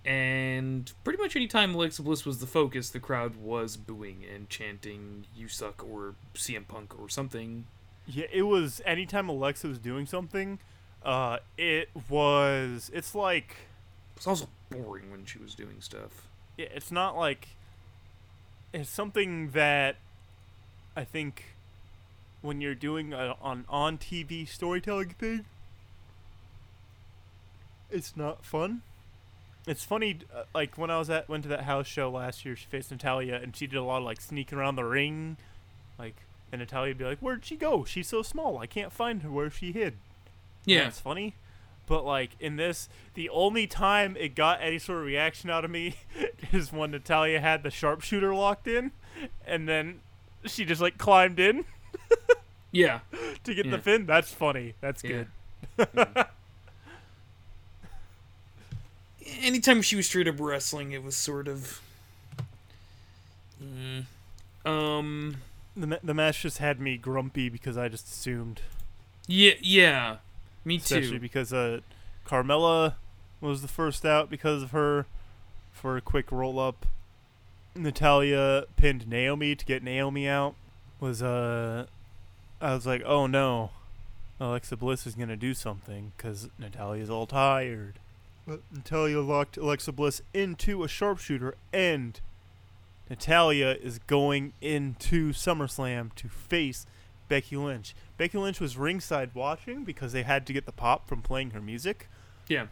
[0.04, 4.50] And pretty much any time Alexa Bliss was the focus, the crowd was booing and
[4.50, 7.66] chanting "You suck" or CM Punk or something.
[8.08, 10.58] Yeah, it was anytime Alexa was doing something,
[11.04, 13.56] uh it was it's like
[14.16, 16.28] It's also boring when she was doing stuff.
[16.58, 17.50] yeah, it's not like
[18.74, 19.98] it's something that
[20.96, 21.56] I think
[22.42, 25.46] when you're doing a, an on TV storytelling thing,
[27.90, 28.82] it's not fun.
[29.68, 32.56] It's funny, uh, like when I was at went to that house show last year,
[32.56, 35.38] she faced Natalya, and she did a lot of like sneaking around the ring,
[36.00, 36.16] like,
[36.52, 37.86] and Natalya would be like, "Where'd she go?
[37.86, 39.30] She's so small, I can't find her.
[39.30, 39.98] Where she hid."
[40.66, 41.36] Yeah, it's funny.
[41.92, 45.72] But like in this, the only time it got any sort of reaction out of
[45.72, 45.96] me
[46.54, 48.92] is when Natalya had the sharpshooter locked in,
[49.46, 50.00] and then
[50.46, 51.66] she just like climbed in
[52.72, 53.02] yeah,
[53.44, 53.72] to get Yeah.
[53.72, 54.06] the fin.
[54.06, 54.76] That's funny.
[54.80, 55.26] That's Yeah.
[55.78, 56.08] good.
[59.42, 61.82] anytime she was straight up wrestling, it was sort of.
[63.62, 64.06] Mm.
[64.66, 65.38] Um.
[65.76, 68.62] The ma- the match just had me grumpy because I just assumed,
[69.28, 69.54] Yeah.
[69.62, 70.18] Yeah.
[70.64, 71.20] Me especially too.
[71.20, 71.82] because uh,
[72.26, 72.96] Carmella
[73.40, 75.06] was the first out because of her
[75.72, 76.86] for a quick roll up.
[77.76, 80.56] Natalya pinned Naomi to get Naomi out.
[81.00, 81.88] Was uh,
[82.60, 83.72] I was like, oh no,
[84.40, 88.00] Alexa Bliss is gonna do something because Natalya's all tired.
[88.48, 92.20] But Natalya locked Alexa Bliss into a sharpshooter, and
[93.10, 96.86] Natalya is going into SummerSlam to face
[97.32, 97.96] Becky Lynch.
[98.18, 101.62] Becky Lynch was ringside watching because they had to get the pop from playing her
[101.62, 102.10] music.
[102.50, 102.66] Yeah.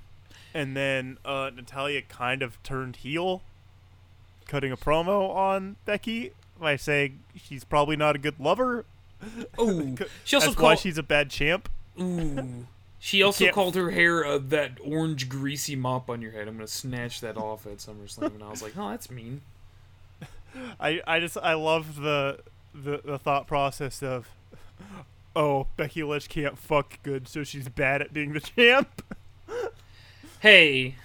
[0.53, 3.41] And then uh, Natalya kind of turned heel,
[4.48, 8.84] cutting a promo on Becky by saying she's probably not a good lover.
[9.57, 9.95] Oh,
[10.26, 10.80] she also That's why called.
[10.80, 11.69] she's a bad champ.
[11.99, 12.65] Ooh.
[13.02, 16.49] She also called her hair uh, that orange greasy mop on your head.
[16.49, 19.40] I'm gonna snatch that off at SummerSlam, and I was like, oh, that's mean.
[20.81, 22.40] I, I just I love the,
[22.76, 24.27] the the thought process of,
[25.35, 29.03] oh Becky Lynch can't fuck good, so she's bad at being the champ.
[30.39, 30.95] Hey,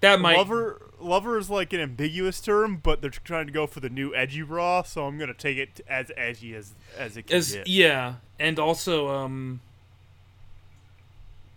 [0.00, 0.36] that might.
[0.36, 4.14] Lover lover is like an ambiguous term, but they're trying to go for the new
[4.14, 7.66] edgy bra, so I'm gonna take it as edgy as as it can as get.
[7.66, 9.60] yeah and also um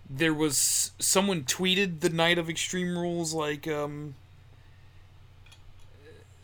[0.09, 4.13] there was someone tweeted the night of extreme rules like um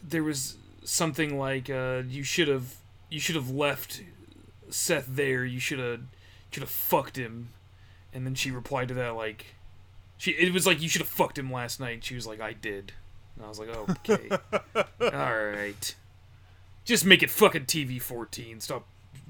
[0.03, 2.75] there was something like uh you should have
[3.09, 4.01] you should have left
[4.71, 6.01] Seth there you should have
[6.51, 7.49] should have fucked him
[8.13, 9.55] and then she replied to that like
[10.17, 12.53] she it was like you should have fucked him last night she was like I
[12.53, 12.93] did
[13.35, 14.29] and I was like okay
[15.01, 15.95] all right
[16.83, 18.85] just make it fucking TV 14 stop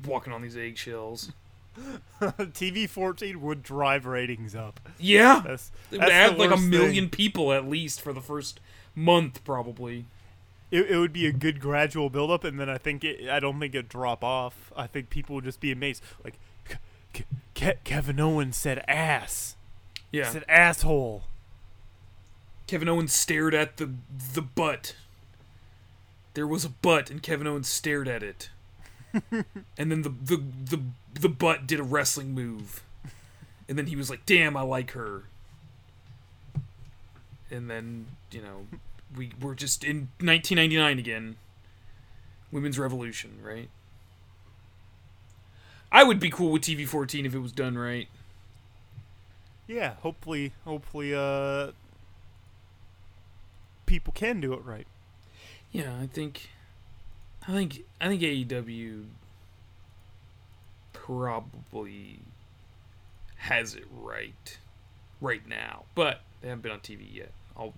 [0.06, 1.32] walking on these eggshells.
[2.22, 4.80] TV 14 would drive ratings up.
[5.00, 7.10] Yeah, That's, it would add like a million thing.
[7.10, 8.60] people at least for the first
[8.96, 10.06] month, probably.
[10.72, 13.30] It, it would be a good gradual buildup, and then I think it.
[13.30, 14.72] I don't think it'd drop off.
[14.76, 16.02] I think people would just be amazed.
[16.24, 16.36] Like,
[17.14, 19.56] Ke- Ke- Kevin Owens said ass.
[20.12, 21.24] Yeah, Said asshole.
[22.68, 23.92] Kevin Owens stared at the
[24.34, 24.96] the butt.
[26.34, 28.50] There was a butt, and Kevin Owens stared at it.
[29.32, 30.38] and then the, the
[30.70, 30.82] the
[31.20, 32.82] the butt did a wrestling move,
[33.68, 35.24] and then he was like, "Damn, I like her."
[37.50, 38.68] And then you know,
[39.16, 41.36] we we're just in 1999 again.
[42.52, 43.70] Women's Revolution, right?
[45.92, 48.08] I would be cool with TV 14 if it was done right.
[49.68, 51.72] Yeah, hopefully, hopefully, uh,
[53.86, 54.88] people can do it right.
[55.72, 56.50] Yeah, I think,
[57.48, 59.06] I think, I think AEW
[60.94, 62.20] probably
[63.38, 64.58] has it right
[65.22, 67.32] right now, but they haven't been on TV yet.
[67.56, 67.74] I'll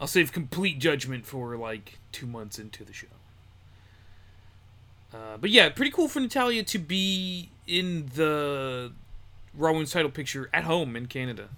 [0.00, 3.06] I'll save complete judgment for like two months into the show.
[5.12, 8.92] Uh, but yeah, pretty cool for Natalya to be in the
[9.54, 11.48] Raw Women's title picture at home in Canada.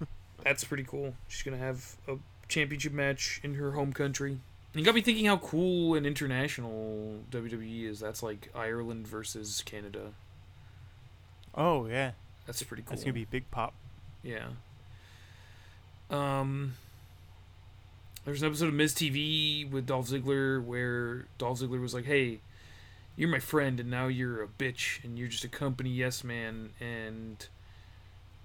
[0.42, 1.14] That's pretty cool.
[1.28, 2.16] She's gonna have a
[2.48, 4.32] championship match in her home country.
[4.32, 8.00] And you got me thinking how cool and international WWE is.
[8.00, 10.12] That's like Ireland versus Canada.
[11.54, 12.12] Oh yeah,
[12.46, 12.90] That's pretty cool.
[12.90, 13.72] that's gonna be big pop.
[14.22, 14.48] Yeah.
[16.10, 16.74] Um.
[18.24, 22.40] There's an episode of Miz TV with Dolph Ziggler where Dolph Ziggler was like, "Hey,
[23.14, 26.70] you're my friend, and now you're a bitch, and you're just a company yes man,
[26.80, 27.46] and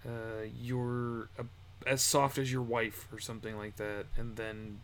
[0.06, 1.46] uh, you're a,
[1.88, 4.82] as soft as your wife, or something like that." And then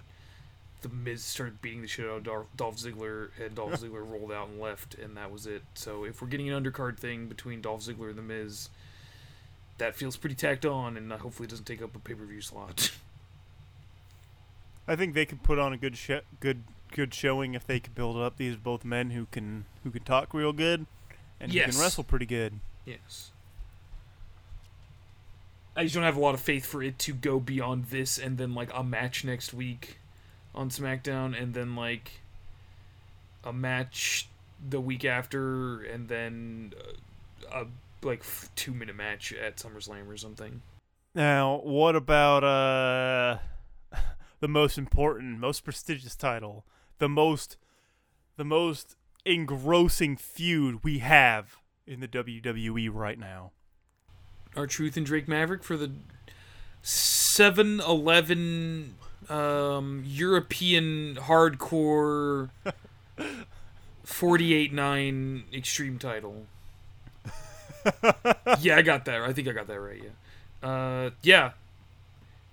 [0.82, 4.32] the Miz started beating the shit out of Dolph, Dolph Ziggler, and Dolph Ziggler rolled
[4.32, 5.62] out and left, and that was it.
[5.76, 8.70] So if we're getting an undercard thing between Dolph Ziggler and the Miz,
[9.78, 12.42] that feels pretty tacked on, and uh, hopefully doesn't take up a pay per view
[12.42, 12.92] slot.
[14.88, 17.94] I think they could put on a good sh- good good showing if they could
[17.94, 20.86] build up these both men who can who can talk real good
[21.40, 22.60] and who can wrestle pretty good.
[22.86, 23.32] yes.
[25.76, 28.40] I just don't have a lot of faith for it to go beyond this and
[28.40, 30.00] then like a match next week
[30.56, 32.14] on SmackDown and then like
[33.44, 34.28] a match
[34.68, 36.74] the week after and then
[37.54, 37.66] uh, a
[38.04, 38.24] like
[38.56, 40.62] two minute match at SummerSlam or something.
[41.16, 43.38] Now, what about uh
[44.40, 46.66] the most important, most prestigious title,
[47.00, 47.58] the most
[48.38, 48.96] the most
[49.26, 53.52] engrossing feud we have in the WWE right now?
[54.56, 55.92] R-Truth and Drake Maverick for the
[56.82, 58.96] 7 Eleven
[59.30, 62.50] um, European hardcore
[64.04, 66.46] 48 9 extreme title.
[68.62, 69.22] yeah, I got that.
[69.22, 70.02] I think I got that right.
[70.04, 70.68] Yeah.
[70.70, 71.52] Uh, yeah.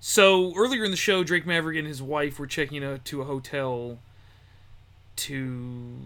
[0.01, 3.24] So earlier in the show, Drake Maverick and his wife were checking out to a
[3.24, 3.98] hotel
[5.16, 5.97] to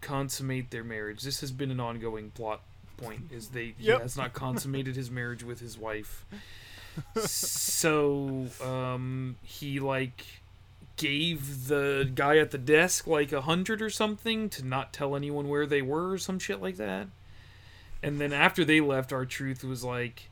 [0.00, 1.22] consummate their marriage.
[1.22, 2.60] This has been an ongoing plot
[2.96, 3.30] point.
[3.32, 4.02] Is they he Yep.
[4.02, 6.24] has not consummated his marriage with his wife.
[7.24, 10.24] so um, he like
[10.96, 15.48] gave the guy at the desk like a hundred or something to not tell anyone
[15.48, 17.06] where they were or some shit like that.
[18.02, 20.30] And then after they left, R-Truth was like,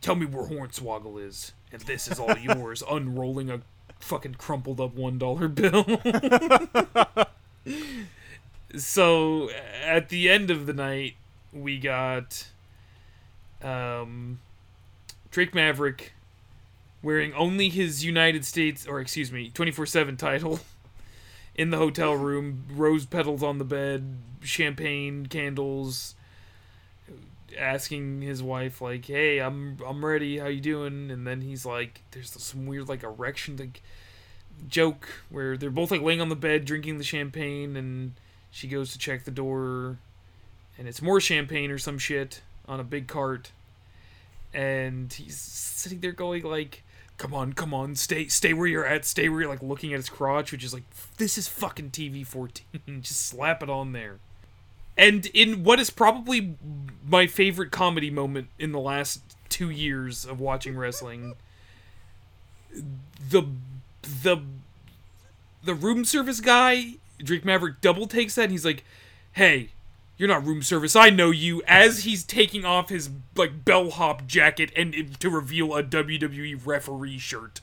[0.00, 3.60] "Tell me where Hornswoggle is, and this is all yours." Unrolling a
[4.00, 5.84] fucking crumpled up one dollar bill.
[8.76, 9.50] so
[9.84, 11.14] at the end of the night,
[11.52, 12.48] we got
[13.62, 14.40] um,
[15.30, 16.12] Drake Maverick
[17.02, 20.60] wearing only his United States, or excuse me, 24 7 title
[21.54, 26.14] in the hotel room, rose petals on the bed, champagne, candles,
[27.58, 31.10] asking his wife, like, hey, I'm, I'm ready, how you doing?
[31.10, 33.82] And then he's like, there's some weird, like, erection, like,
[34.68, 38.12] joke where they're both, like, laying on the bed drinking the champagne, and
[38.50, 39.98] she goes to check the door,
[40.78, 43.52] and it's more champagne or some shit on a big cart.
[44.52, 46.82] And he's sitting there going like
[47.16, 49.98] come on come on stay stay where you're at stay where you're like looking at
[49.98, 50.84] his crotch which is like
[51.18, 52.64] this is fucking tv 14
[53.02, 54.18] just slap it on there
[54.96, 56.56] and in what is probably
[57.06, 61.34] my favorite comedy moment in the last two years of watching wrestling
[63.28, 63.42] the
[64.02, 64.38] the
[65.62, 68.84] the room service guy drake maverick double takes that and he's like
[69.32, 69.70] hey
[70.20, 70.94] you're not room service.
[70.94, 71.62] I know you.
[71.66, 77.62] As he's taking off his like bellhop jacket and to reveal a WWE referee shirt.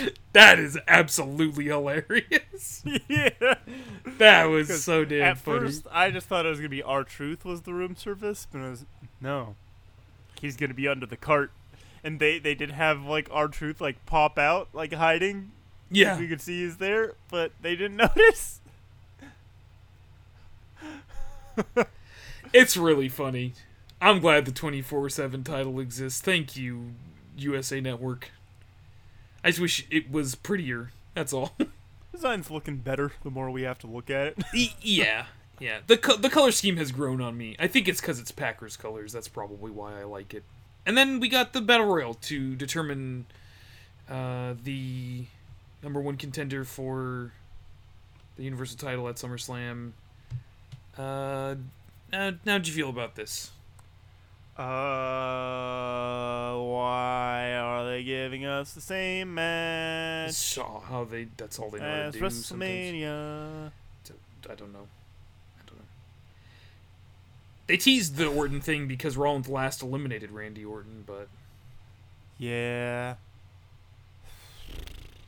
[0.32, 2.82] that is absolutely hilarious.
[3.08, 3.54] yeah.
[4.18, 5.60] That was so damn At funny.
[5.60, 8.70] first, I just thought it was gonna be R-Truth was the room service, but it
[8.70, 8.84] was
[9.20, 9.54] no.
[10.40, 11.50] He's gonna be under the cart,
[12.02, 15.52] and they they did have like R-Truth like pop out like hiding.
[15.90, 18.60] yeah, we could see he's there, but they didn't notice.
[22.52, 23.52] it's really funny.
[24.00, 26.20] I'm glad the 24/7 title exists.
[26.20, 26.92] Thank you,
[27.36, 28.30] USA Network.
[29.44, 30.92] I just wish it was prettier.
[31.14, 31.52] That's all.
[32.12, 34.38] Design's looking better the more we have to look at it.
[34.54, 35.26] E- yeah,
[35.58, 35.78] yeah.
[35.86, 37.56] The co- the color scheme has grown on me.
[37.58, 39.12] I think it's because it's Packers colors.
[39.12, 40.44] That's probably why I like it.
[40.84, 43.26] And then we got the battle royal to determine
[44.10, 45.24] uh, the
[45.82, 47.32] number one contender for
[48.36, 49.92] the Universal title at SummerSlam.
[50.98, 51.54] Uh,
[52.12, 53.50] now, how'd you feel about this?
[54.56, 54.62] Uh,
[56.60, 61.28] why are they giving us the same match Saw how they.
[61.36, 62.24] That's all they know as to do.
[62.26, 63.70] WrestleMania?
[64.50, 64.86] I don't know.
[65.58, 65.84] I don't know.
[67.66, 71.28] They teased the Orton thing because Rollins last eliminated Randy Orton, but
[72.38, 73.14] Yeah.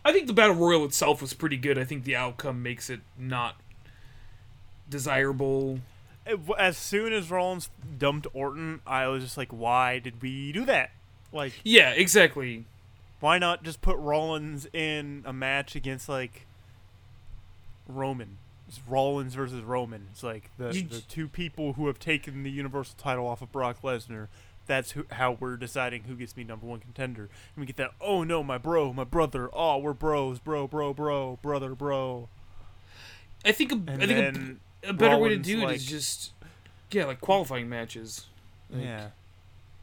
[0.04, 1.78] I think the battle royal itself was pretty good.
[1.78, 3.56] I think the outcome makes it not
[4.90, 5.80] desirable.
[6.58, 7.68] As soon as Rollins
[7.98, 10.90] dumped Orton, I was just like, why did we do that?
[11.32, 12.64] Like, Yeah, exactly.
[13.20, 16.46] why not just put Rollins in a match against like
[17.88, 18.38] Roman?
[18.68, 20.06] It's Rollins versus Roman.
[20.12, 23.52] It's like the You- the two people who have taken the Universal title off of
[23.52, 24.28] Brock Lesnar.
[24.66, 27.24] That's who, how we're deciding who gets to be number one contender.
[27.24, 27.90] And we get that.
[28.00, 29.50] Oh no, my bro, my brother.
[29.52, 32.30] Oh, we're bros, bro, bro, bro, brother, bro.
[33.44, 36.32] I think a, I think then a, better way to do it like- is just
[36.90, 38.26] yeah, like qualifying matches.
[38.70, 39.08] Like, yeah.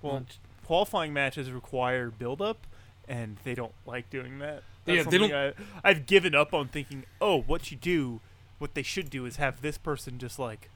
[0.01, 2.65] Well, not- qualifying matches require build up,
[3.07, 4.63] and they don't like doing that.
[4.85, 5.53] Yeah, That's they something I,
[5.83, 7.03] I've given up on thinking.
[7.19, 8.19] Oh, what you do,
[8.59, 10.69] what they should do is have this person just like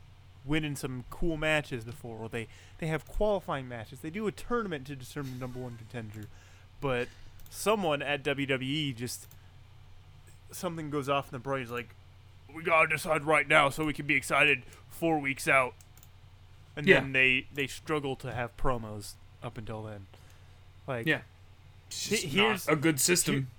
[0.46, 2.48] win in some cool matches before, or they
[2.78, 4.00] they have qualifying matches.
[4.02, 6.28] They do a tournament to determine the number one contender,
[6.82, 7.08] but
[7.50, 9.28] someone at WWE just
[10.52, 11.64] something goes off in the brain.
[11.64, 11.96] Is like,
[12.56, 15.74] we gotta decide right now so we can be excited four weeks out,
[16.76, 17.02] and Yeah.
[17.02, 19.14] then they they struggle to have promos
[19.44, 20.08] up until then.
[20.88, 21.22] Like, Yeah.
[21.88, 23.50] It's just He- not here's- a good system.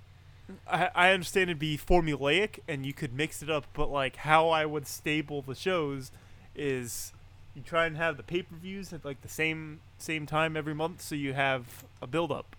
[0.65, 4.49] I, I understand it'd be formulaic and you could mix it up, but like how
[4.49, 6.11] I would staple the shows
[6.55, 7.11] is
[7.53, 10.73] you try and have the pay per views at like the same same time every
[10.73, 12.55] month, so you have a build up,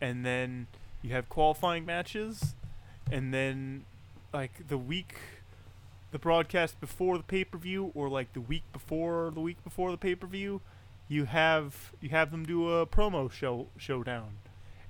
[0.00, 0.66] and then
[1.02, 2.54] you have qualifying matches,
[3.10, 3.84] and then
[4.32, 5.16] like the week,
[6.10, 9.90] the broadcast before the pay per view, or like the week before the week before
[9.90, 10.60] the pay per view,
[11.08, 14.38] you have you have them do a promo show showdown.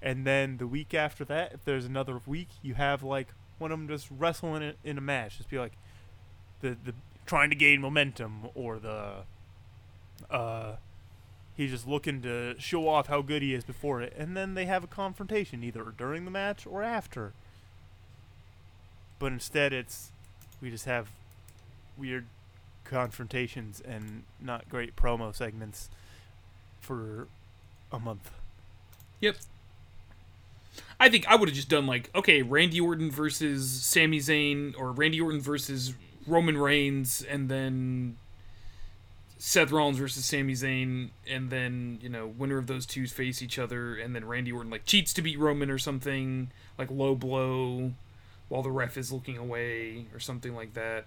[0.01, 3.29] And then the week after that, if there's another week, you have like
[3.59, 5.73] one of them just wrestling in, in a match, just be like
[6.61, 6.95] the the
[7.27, 9.25] trying to gain momentum, or the
[10.31, 10.77] uh
[11.57, 14.67] he's just looking to show off how good he is before it, and then they
[14.67, 17.33] have a confrontation either during the match or after.
[19.19, 20.13] But instead, it's
[20.61, 21.09] we just have
[21.97, 22.27] weird
[22.85, 25.91] confrontations and not great promo segments
[26.81, 27.29] for
[27.93, 28.31] a month.
[29.21, 29.37] Yep.
[31.01, 34.93] I think I would have just done like, okay, Randy Orton versus Sami Zayn, or
[34.93, 35.95] Randy Orton versus
[36.27, 38.17] Roman Reigns, and then
[39.39, 43.59] Seth Rollins versus Sami Zayn, and then you know winner of those two face each
[43.59, 47.93] other, and then Randy Orton like cheats to beat Roman or something, like low blow,
[48.49, 51.05] while the ref is looking away or something like that.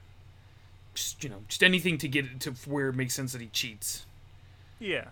[0.94, 3.48] Just you know, just anything to get it to where it makes sense that he
[3.48, 4.06] cheats
[4.80, 5.06] Yeah.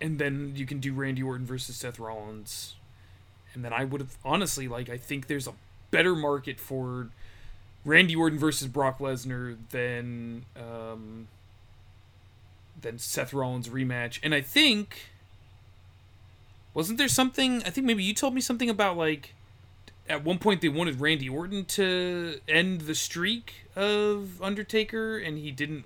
[0.00, 2.74] and then you can do Randy Orton versus Seth Rollins.
[3.52, 5.52] And then I would have honestly like I think there's a
[5.90, 7.08] better market for
[7.84, 11.28] Randy Orton versus Brock Lesnar than um,
[12.80, 14.20] than Seth Rollins rematch.
[14.22, 15.10] And I think
[16.72, 19.34] wasn't there something I think maybe you told me something about like
[20.10, 25.50] at one point they wanted Randy Orton to end the streak of Undertaker and he
[25.50, 25.84] didn't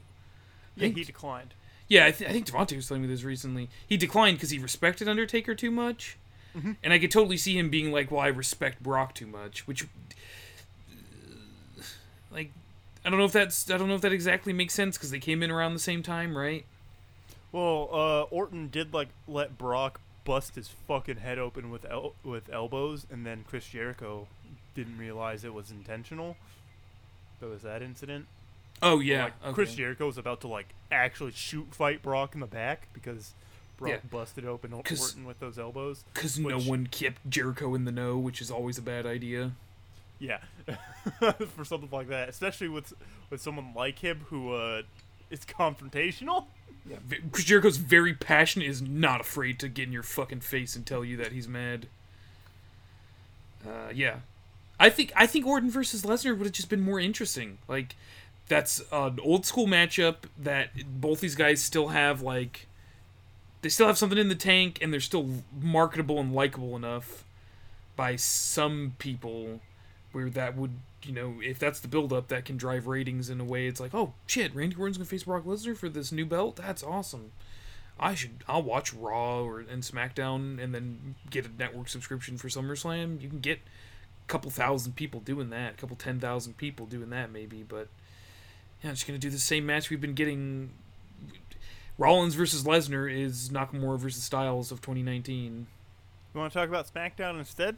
[0.77, 1.55] Yeah, think- he declined.
[1.89, 3.69] yeah, I, th- I think Devontae was telling me this recently.
[3.87, 6.17] He declined because he respected Undertaker too much,
[6.57, 6.77] Mhm.
[6.83, 9.85] and I could totally see him being like, "Well, I respect Brock too much," which,
[12.31, 12.51] like,
[13.05, 15.19] I don't know if that's I don't know if that exactly makes sense because they
[15.19, 16.65] came in around the same time, right?
[17.53, 22.49] Well, uh, Orton did like let Brock bust his fucking head open with el- with
[22.53, 24.27] elbows, and then Chris Jericho
[24.75, 26.37] didn't realize it was intentional.
[27.41, 28.27] There was that incident.
[28.83, 29.53] Oh yeah, like, okay.
[29.53, 33.33] Chris Jericho was about to like actually shoot fight Brock in the back because
[33.77, 33.99] Brock Yeah.
[34.11, 36.05] busted open Orton with those elbows.
[36.15, 39.53] because no one kept Jericho in the know, which is always a bad idea.
[40.21, 40.39] Yeah,
[41.57, 42.93] for something like that, especially with
[43.31, 44.83] with someone like him who uh,
[45.31, 46.47] is confrontational.
[46.89, 46.99] Yeah,
[47.33, 51.05] Chris Jericho's very passionate, is not afraid to get in your fucking face and tell
[51.05, 51.87] you that he's mad.
[53.67, 54.17] Uh, yeah,
[54.79, 57.57] I think I think Orton versus Lesnar would have just been more interesting.
[57.69, 57.97] Like,
[58.49, 60.71] that's an old school matchup that
[61.01, 62.21] both these guys still have.
[62.21, 62.67] Like,
[63.63, 67.25] they still have something in the tank, and they're still marketable and likable enough
[67.97, 69.61] by some people,
[70.13, 70.73] where that would.
[71.07, 73.67] You know, if that's the build-up, that can drive ratings in a way.
[73.67, 76.57] It's like, oh shit, Randy Orton's gonna face Brock Lesnar for this new belt.
[76.57, 77.33] That's awesome.
[77.99, 78.43] I should.
[78.49, 83.21] I'll watch Raw or and SmackDown, and then get a network subscription for SummerSlam.
[83.21, 87.11] You can get a couple thousand people doing that, a couple ten thousand people doing
[87.11, 87.63] that, maybe.
[87.63, 87.89] But
[88.83, 90.71] yeah, just gonna do the same match we've been getting.
[91.97, 95.69] Rollins versus Lesnar is Nakamura versus Styles of 2019.
[96.35, 97.77] You want to talk about SmackDown instead?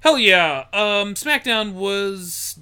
[0.00, 0.66] Hell yeah.
[0.72, 2.58] Um, SmackDown was.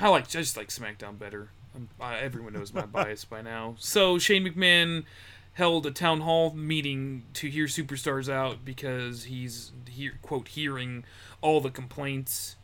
[0.00, 0.24] I like.
[0.24, 1.50] I just like SmackDown better.
[1.74, 3.74] I'm, everyone knows my bias by now.
[3.78, 5.04] So Shane McMahon
[5.54, 11.04] held a town hall meeting to hear superstars out because he's hear, quote hearing
[11.40, 12.56] all the complaints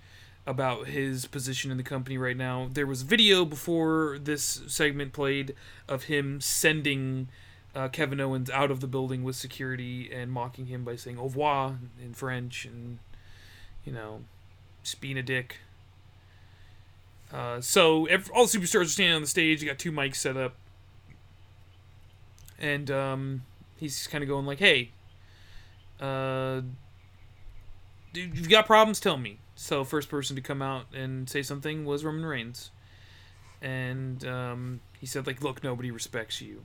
[0.46, 2.70] about his position in the company right now.
[2.72, 5.54] There was video before this segment played
[5.86, 7.28] of him sending
[7.74, 11.24] uh, Kevin Owens out of the building with security and mocking him by saying au
[11.24, 12.98] revoir in French and
[13.84, 14.22] you know
[14.82, 15.58] just being a dick.
[17.32, 19.60] Uh, so ev all the superstars are standing on the stage.
[19.62, 20.54] You got two mics set up,
[22.58, 23.42] and um,
[23.76, 24.90] he's kind of going like, "Hey,
[26.00, 26.62] uh,
[28.12, 28.98] dude, you've got problems.
[29.00, 32.70] Tell me." So first person to come out and say something was Roman Reigns,
[33.60, 36.62] and um, he said like, "Look, nobody respects you.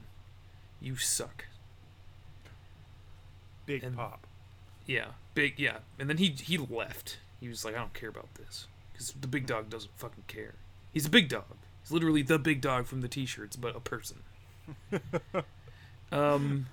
[0.80, 1.46] You suck."
[3.66, 4.28] Big And- pop.
[4.86, 7.18] Yeah, big yeah, and then he he left.
[7.40, 10.56] He was like, "I don't care about this." Because the big dog doesn't fucking care.
[10.92, 11.58] He's a big dog.
[11.82, 14.20] He's literally the big dog from the t-shirts, but a person.
[16.12, 16.68] um,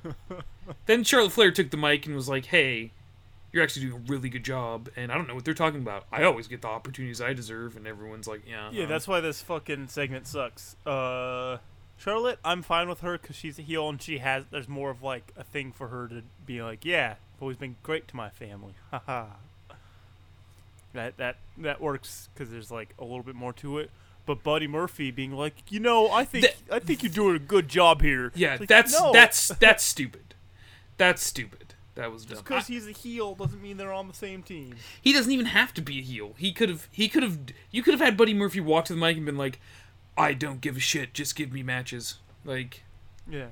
[0.86, 2.92] then Charlotte Flair took the mic and was like, "Hey,
[3.52, 6.06] you're actually doing a really good job, and I don't know what they're talking about.
[6.12, 9.20] I always get the opportunities I deserve." And everyone's like, "Yeah, Yeah, uh-huh." that's why
[9.20, 10.76] this fucking segment sucks.
[10.86, 11.58] Uh,
[11.96, 14.44] Charlotte, I'm fine with her because she's a heel and she has.
[14.50, 18.08] There's more of like a thing for her to be like, yeah, always been great
[18.08, 18.74] to my family.
[18.90, 19.26] Haha.
[20.92, 23.90] that that that works because there's like a little bit more to it.
[24.26, 27.40] But Buddy Murphy being like, you know, I think That- I think you're doing a
[27.40, 28.32] good job here.
[28.34, 30.34] yeah, like, that's no, that's that's stupid.
[30.96, 31.74] That's stupid.
[31.94, 32.30] That was dumb.
[32.36, 34.74] just because he's a heel doesn't mean they're on the same team.
[35.02, 36.34] he doesn't even have to be a heel.
[36.38, 37.38] He could have he could have
[37.70, 39.58] you could have had Buddy Murphy walk to the mic and been like,
[40.16, 41.12] "I don't give a shit.
[41.14, 42.82] Just give me matches." Like
[43.28, 43.46] Yeah.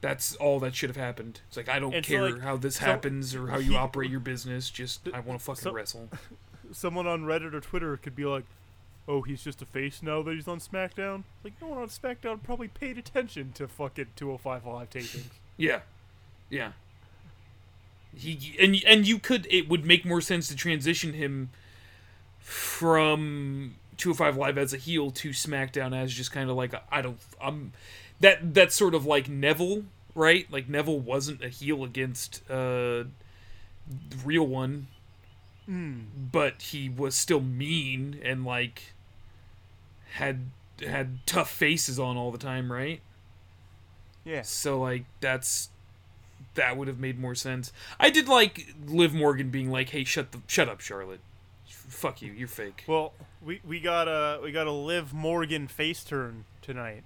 [0.00, 1.40] That's all that should have happened.
[1.48, 4.10] It's like I don't It's care like- how this so happens or how you operate
[4.10, 4.70] your business.
[4.70, 6.08] Just I want to fucking so- wrestle.
[6.72, 8.44] someone on Reddit or Twitter could be like,
[9.08, 12.42] "Oh, he's just a face now that he's on SmackDown." Like, no one on SmackDown
[12.42, 15.24] probably paid attention to fucking 205 Live tapings.
[15.56, 15.80] Yeah,
[16.50, 16.72] yeah.
[18.16, 21.50] He and and you could it would make more sense to transition him
[22.38, 27.18] from 205 Live as a heel to SmackDown as just kind of like I don't
[27.42, 27.72] I'm
[28.20, 29.84] that that's sort of like Neville,
[30.14, 30.50] right?
[30.50, 33.04] Like Neville wasn't a heel against uh
[34.10, 34.88] the real one,
[35.66, 36.00] Hmm.
[36.32, 38.94] but he was still mean and like
[40.14, 40.46] had
[40.86, 43.00] had tough faces on all the time, right?
[44.24, 44.42] Yeah.
[44.42, 45.70] So like that's
[46.54, 47.72] that would have made more sense.
[48.00, 51.20] I did like Liv Morgan being like, "Hey, shut the shut up, Charlotte.
[51.66, 52.32] Fuck you.
[52.32, 53.12] You're fake." Well,
[53.42, 57.04] we we got a we got a Liv Morgan face turn tonight.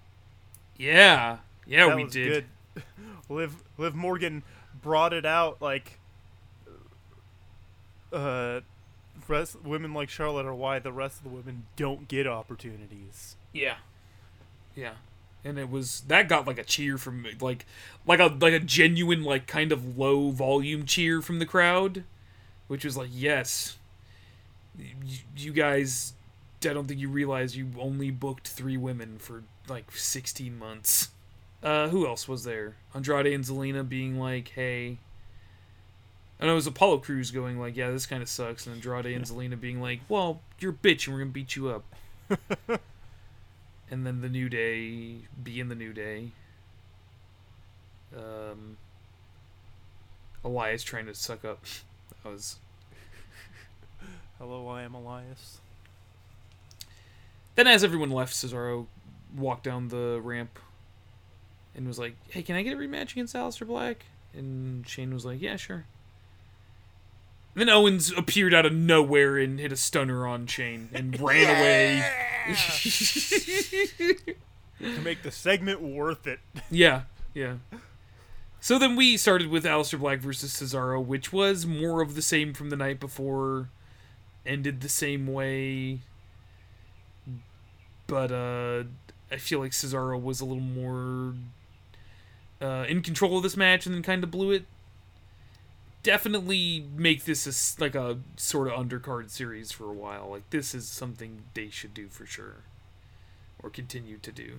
[0.83, 2.45] Yeah, yeah, that we was did.
[2.75, 2.85] good.
[3.29, 4.43] Liv Liv Morgan
[4.83, 6.01] brought it out like
[8.13, 8.61] uh
[9.29, 13.37] rest, women like Charlotte are why the rest of the women don't get opportunities.
[13.53, 13.77] Yeah,
[14.75, 14.95] yeah,
[15.45, 17.65] and it was that got like a cheer from like
[18.05, 22.03] like a like a genuine like kind of low volume cheer from the crowd,
[22.67, 23.79] which was like, yes,
[24.77, 26.15] you, you guys.
[26.67, 31.09] I don't think you realize you only booked three women for like 16 months.
[31.63, 32.77] Uh, who else was there?
[32.95, 34.99] Andrade and Zelina being like, "Hey."
[36.41, 39.07] I know it was Apollo Crews going like, "Yeah, this kind of sucks," and Andrade
[39.07, 41.85] and Zelina being like, "Well, you're a bitch, and we're gonna beat you up."
[43.91, 46.33] and then the New Day being the New Day.
[48.17, 48.77] Um,
[50.45, 51.65] Elias trying to suck up.
[52.23, 52.57] That was
[54.39, 55.62] Hello, I am Elias.
[57.55, 58.87] Then, as everyone left, Cesaro
[59.37, 60.59] walked down the ramp
[61.75, 65.25] and was like, "Hey, can I get a rematch against Aleister Black?" And Shane was
[65.25, 65.87] like, "Yeah, sure."
[67.55, 72.03] Then Owens appeared out of nowhere and hit a stunner on Shane and ran away.
[74.81, 76.41] to make the segment worth it.
[76.71, 77.03] yeah,
[77.35, 77.57] yeah.
[78.61, 82.55] So then we started with Aleister Black versus Cesaro, which was more of the same
[82.55, 83.69] from the night before,
[84.47, 86.01] ended the same way.
[88.13, 88.85] But uh
[89.31, 91.33] I feel like Cesaro was a little more
[92.61, 94.67] uh, in control of this match and then kind of blew it.
[96.03, 100.29] Definitely make this a like a sort of undercard series for a while.
[100.29, 102.57] Like this is something they should do for sure,
[103.63, 104.59] or continue to do.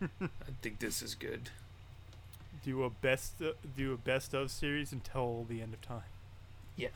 [0.20, 1.50] I think this is good.
[2.64, 6.10] Do a best uh, do a best of series until the end of time.
[6.74, 6.88] Yeah.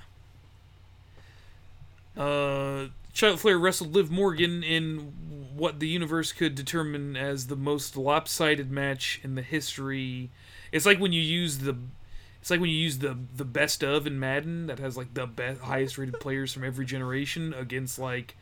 [2.16, 5.12] Uh, Charlotte Flair wrestled Liv Morgan in
[5.54, 10.30] what the universe could determine as the most lopsided match in the history.
[10.72, 11.76] It's like when you use the,
[12.40, 15.26] it's like when you use the the best of in Madden that has like the
[15.26, 18.34] best highest rated players from every generation against like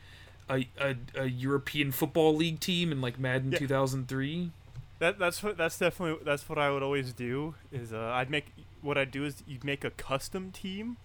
[0.48, 3.58] a, a, a European Football League team in like Madden Yeah.
[3.58, 4.52] 2003.
[5.00, 7.54] That that's what that's definitely that's what I would always do.
[7.72, 8.52] Is uh, I'd make
[8.82, 10.96] what I'd do is you'd make a custom team,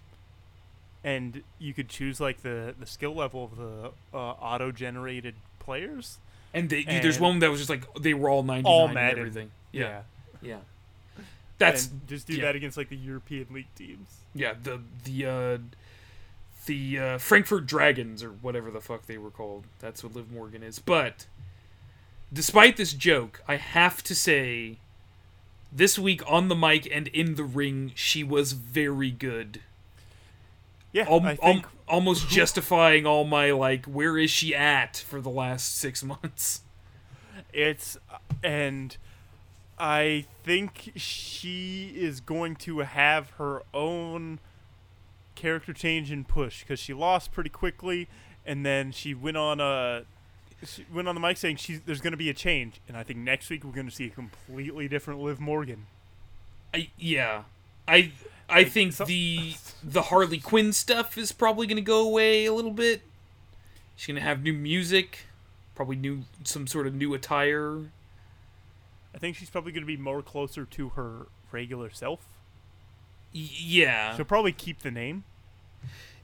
[1.06, 6.18] and you could choose like the the skill level of the uh, auto generated players.
[6.54, 9.52] And, they, there's one that was just like they were all 99 All and everything.
[9.74, 10.02] Yeah,
[10.42, 10.58] yeah.
[11.18, 11.24] yeah.
[11.58, 12.46] That's and just do yeah.
[12.46, 14.08] that against like the European League teams.
[14.34, 15.58] yeah the the uh,
[16.66, 19.66] the uh, Frankfurt Dragons or whatever the fuck they were called.
[19.80, 20.80] That's what Liv Morgan is.
[20.80, 21.28] But
[22.34, 24.78] despite this joke, I have to say,
[25.72, 29.62] this week on the mic and in the ring, she was very good.
[30.96, 35.20] Yeah, Al- I al- think almost justifying all my like, where is she at for
[35.20, 36.62] the last six months?
[37.52, 37.98] it's
[38.42, 38.96] and
[39.78, 44.40] I think she is going to have her own
[45.36, 48.08] character change and push because she lost pretty quickly,
[48.46, 50.04] and then she went on a
[50.66, 53.04] she went on the mic saying she's there's going to be a change, and I
[53.04, 55.88] think next week we're going to see a completely different Liv Morgan.
[56.74, 57.44] I yeah,
[57.86, 58.14] I
[58.50, 62.72] I think so- the the Harley Quinn stuff is probably gonna go away a little
[62.72, 63.02] bit.
[63.96, 65.20] She's gonna have new music,
[65.76, 67.92] probably new some sort of new attire.
[69.14, 72.20] I think she's probably going to be more closer to her regular self.
[73.34, 75.24] Y- yeah, She'll probably keep the name.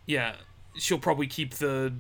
[0.06, 0.36] yeah.
[0.76, 1.94] She'll probably keep the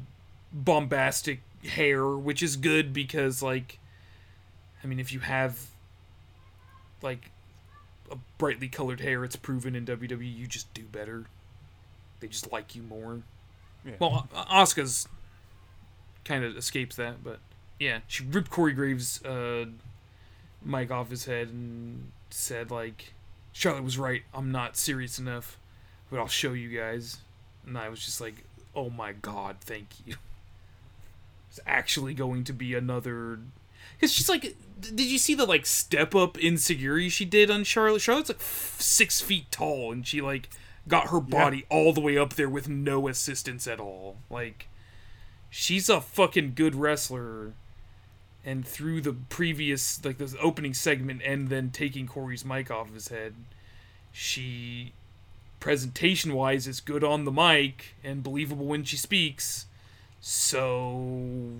[0.51, 3.79] bombastic hair, which is good because like,
[4.83, 5.67] I mean, if you have
[7.01, 7.31] like
[8.37, 11.25] brightly colored hair, it's proven in WWE you just do better.
[12.19, 13.21] They just like you more.
[13.85, 13.93] Yeah.
[13.99, 15.07] Well, Asuka's
[16.23, 17.39] kind of escapes that, but
[17.79, 19.65] yeah, she ripped Corey Graves' uh,
[20.63, 23.13] mic off his head and said like,
[23.51, 24.21] "Charlotte was right.
[24.33, 25.57] I'm not serious enough,
[26.09, 27.17] but I'll show you guys."
[27.65, 30.15] And I was just like, "Oh my god, thank you."
[31.49, 33.39] It's actually going to be another.
[33.97, 38.01] Because she's like, did you see the like step up insecurity she did on Charlotte?
[38.01, 40.49] Charlotte's like f- six feet tall, and she like
[40.87, 44.17] got her body all the way up there with no assistance at all.
[44.29, 44.67] Like,
[45.49, 47.53] she's a fucking good wrestler.
[48.43, 52.95] And through the previous, like this opening segment, and then taking Corey's mic off of
[52.95, 53.35] his head,
[54.11, 54.93] she,
[55.59, 59.67] presentation wise, is good on the mic and believable when she speaks.
[60.19, 61.51] So,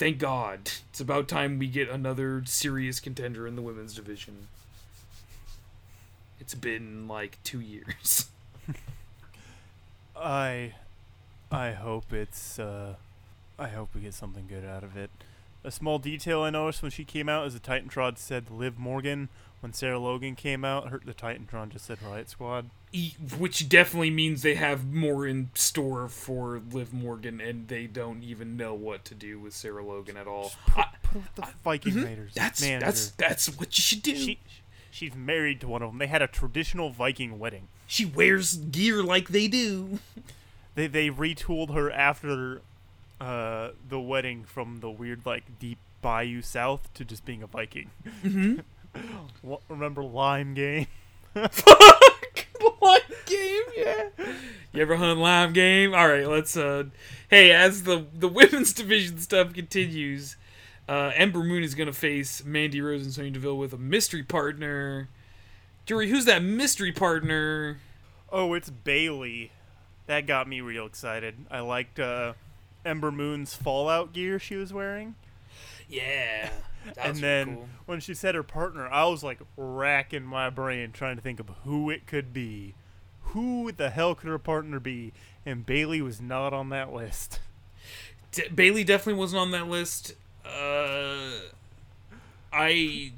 [0.00, 0.60] thank God.
[0.88, 4.48] It's about time we get another serious contender in the women's division.
[6.40, 8.30] It's been like two years.
[10.16, 10.72] I
[11.52, 12.94] I hope it's uh
[13.58, 15.10] I hope we get something good out of it.
[15.64, 19.28] A small detail I noticed when she came out is the Titantron said Liv Morgan.
[19.60, 22.70] When Sarah Logan came out, her the Titantron just said Riot Squad.
[22.92, 28.22] E- Which definitely means they have more in store for Liv Morgan, and they don't
[28.22, 30.52] even know what to do with Sarah Logan at all.
[30.76, 32.30] I- Put her with the Viking Raiders.
[32.32, 32.40] Mm-hmm.
[32.42, 32.84] that's manager.
[32.86, 34.16] that's that's what you should do.
[34.16, 34.38] she
[34.90, 35.98] she's married to one of them.
[35.98, 37.68] They had a traditional Viking wedding.
[37.86, 39.98] she wears gear like they do.
[40.74, 42.62] They they retooled her after
[43.20, 47.90] uh the wedding from the weird like deep bayou south to just being a Viking.
[48.24, 48.60] Mm-hmm.
[49.68, 50.86] Remember Lime Game?
[51.34, 51.76] Fuck!
[52.82, 54.08] Lime game, yeah.
[54.72, 55.94] You ever hunt lime game?
[55.94, 56.56] All right, let's.
[56.56, 56.84] uh
[57.28, 60.36] Hey, as the the women's division stuff continues,
[60.88, 65.08] uh Ember Moon is gonna face Mandy Rose and Sonya Deville with a mystery partner.
[65.86, 67.78] Jory, who's that mystery partner?
[68.30, 69.52] Oh, it's Bayley.
[70.06, 71.46] That got me real excited.
[71.50, 72.34] I liked uh,
[72.84, 75.14] Ember Moon's Fallout gear she was wearing.
[75.90, 76.50] Yeah,
[76.96, 81.22] and then when she said her partner, I was like racking my brain trying to
[81.22, 82.74] think of who it could be.
[83.24, 85.12] Who the hell could her partner be?
[85.46, 87.40] And Bayley was not on that list.
[88.32, 90.14] D- Bayley definitely wasn't on that list.
[90.44, 91.30] Uh,
[92.52, 93.12] I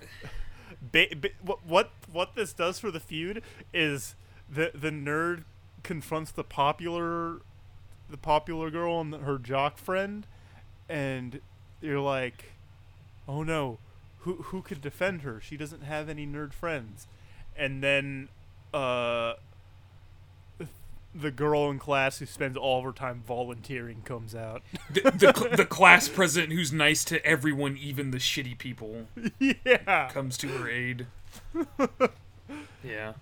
[0.92, 3.42] Ba- ba- what what what this does for the feud
[3.74, 4.14] is
[4.48, 5.44] the the nerd
[5.82, 7.40] confronts the popular
[8.08, 10.26] the popular girl and her jock friend
[10.88, 11.40] and
[11.86, 12.52] you're like
[13.28, 13.78] oh no
[14.20, 17.06] who who could defend her she doesn't have any nerd friends
[17.56, 18.28] and then
[18.74, 19.34] uh
[21.14, 25.56] the girl in class who spends all of her time volunteering comes out the, the
[25.56, 29.06] the class president who's nice to everyone, even the shitty people,
[29.38, 31.06] yeah comes to her aid.
[32.84, 33.14] Yeah.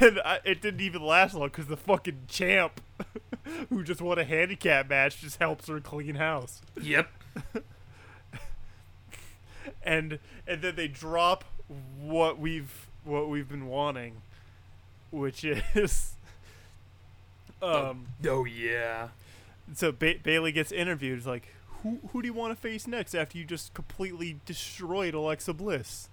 [0.00, 2.80] And I, it didn't even last long because the fucking champ,
[3.68, 6.62] who just won a handicap match, just helps her clean house.
[6.80, 7.08] Yep.
[9.82, 11.44] And and then they drop
[12.00, 14.16] what we've what we've been wanting,
[15.10, 16.14] which is
[17.62, 19.08] Um, Oh yeah.
[19.74, 21.16] so ba- Bayley gets interviewed.
[21.18, 21.48] It's like,
[21.82, 26.08] who who do you want to face next after you just completely destroyed Alexa Bliss?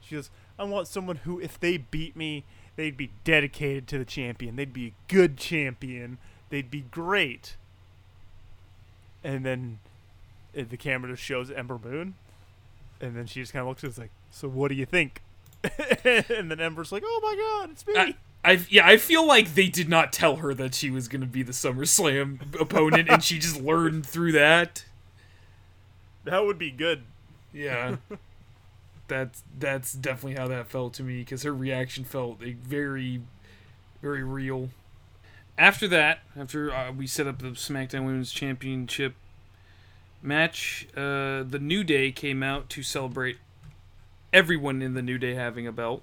[0.00, 2.44] She goes, I want someone who, if they beat me,
[2.76, 4.56] they'd be dedicated to the champion.
[4.56, 6.18] They'd be a good champion.
[6.50, 7.56] They'd be great.
[9.24, 9.78] And then
[10.56, 12.14] uh, the camera just shows Ember Moon,
[13.00, 15.22] and then she just kind of looks at us like, so what do you think?
[16.04, 17.94] and then Ember's like, oh my god, it's me.
[17.96, 21.26] I, I yeah, I feel like they did not tell her that she was gonna
[21.26, 24.84] be the SummerSlam opponent, and she just learned through that.
[26.24, 27.02] that would be good.
[27.52, 27.96] Yeah.
[29.08, 33.22] that's that's definitely how that felt to me because her reaction felt like, very,
[34.02, 34.70] very real.
[35.58, 39.14] After that, after uh, we set up the SmackDown Women's Championship
[40.22, 43.38] match, uh, the New Day came out to celebrate
[44.32, 46.02] everyone in the New Day having a belt.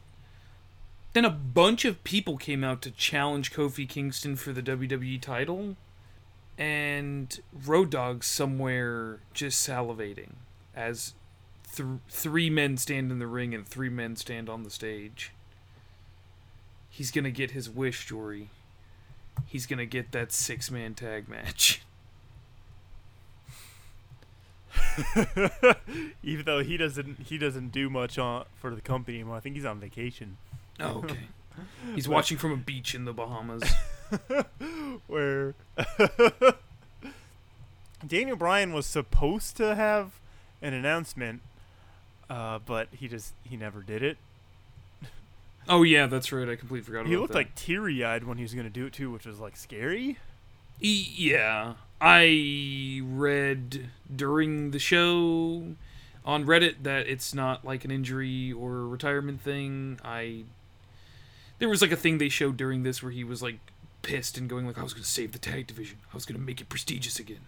[1.13, 5.75] Then a bunch of people came out to challenge Kofi Kingston for the WWE title,
[6.57, 10.31] and Road Dogg somewhere just salivating
[10.75, 11.13] as
[11.75, 15.31] th- three men stand in the ring and three men stand on the stage.
[16.89, 18.49] He's gonna get his wish, Jory.
[19.47, 21.81] He's gonna get that six man tag match.
[26.23, 29.37] Even though he doesn't, he doesn't do much on for the company anymore.
[29.37, 30.37] I think he's on vacation.
[30.79, 31.19] Oh, okay.
[31.93, 33.61] He's watching from a beach in the Bahamas.
[35.05, 35.53] Where
[38.07, 40.19] Daniel Bryan was supposed to have
[40.63, 41.41] an announcement,
[42.29, 44.17] uh, but he just he never did it.
[45.67, 46.47] Oh yeah, that's right.
[46.49, 47.37] I completely forgot about He looked that.
[47.37, 50.17] like teary eyed when he was gonna do it too, which was like scary.
[50.81, 55.63] E- yeah, I read during the show
[56.25, 59.99] on Reddit that it's not like an injury or a retirement thing.
[60.03, 60.43] I
[61.59, 63.59] there was like a thing they showed during this where he was like
[64.01, 65.99] pissed and going like I was going to save the tag division.
[66.11, 67.45] I was going to make it prestigious again.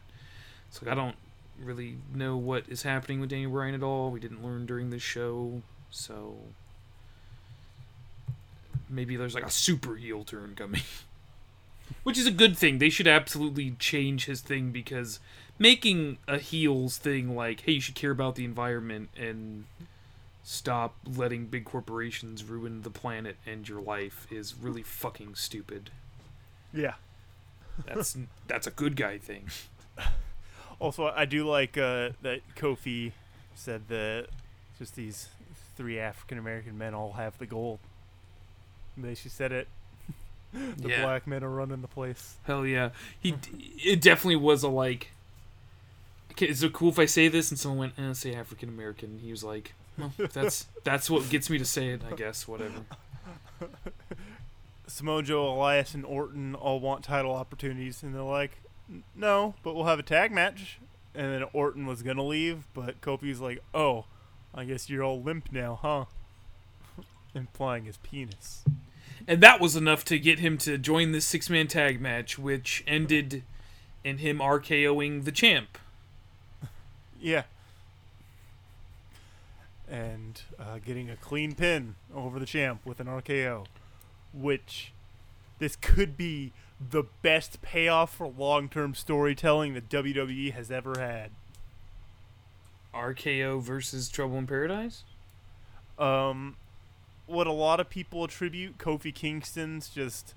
[0.69, 1.15] So like, I don't
[1.61, 4.11] really know what is happening with Daniel Bryan at all.
[4.11, 6.35] We didn't learn during this show, so
[8.89, 10.81] maybe there's like a super heel turn coming.
[12.03, 12.79] Which is a good thing.
[12.79, 15.19] They should absolutely change his thing because
[15.59, 19.65] making a heels thing like, hey, you should care about the environment and
[20.43, 25.91] stop letting big corporations ruin the planet and your life is really fucking stupid.
[26.73, 26.95] Yeah.
[27.85, 28.17] That's
[28.47, 29.49] that's a good guy thing.
[30.79, 33.11] Also, I do like uh, that Kofi
[33.55, 34.27] said that
[34.77, 35.29] just these
[35.77, 37.79] three African American men all have the gold.
[38.97, 39.67] They she said it.
[40.53, 41.03] the Yeah.
[41.03, 42.35] black men are running the place.
[42.43, 42.89] Hell yeah.
[43.19, 43.35] He
[43.83, 45.11] it definitely was a like
[46.31, 49.19] okay, is it cool if I say this and someone went, eh, say African American?
[49.23, 52.81] He was like, well, that's that's what gets me to say it, I guess, whatever.
[54.87, 58.64] Samoa Joe, Elias, and Orton all want title opportunities, and they're like, "N-
[59.15, 60.79] "No, but we'll have a tag match."
[61.13, 64.05] And then Orton was gonna leave, but Kofi's like, "Oh,
[64.53, 66.05] I guess you're all limp now, huh?"
[67.33, 68.63] Implying his penis.
[69.27, 72.83] And that was enough to get him to join this six man tag match, which
[72.85, 73.43] ended
[74.03, 75.77] in him RKOing the champ.
[77.19, 77.43] Yeah.
[79.89, 83.65] And uh, getting a clean pin over the champ with an RKO,
[84.33, 84.91] which
[85.57, 91.31] this could be the best payoff for long-term storytelling that WWE has ever had.
[92.93, 95.03] RKO versus Trouble in Paradise?
[95.97, 96.55] Um,
[97.27, 100.33] what a lot of people attribute Kofi Kingston's just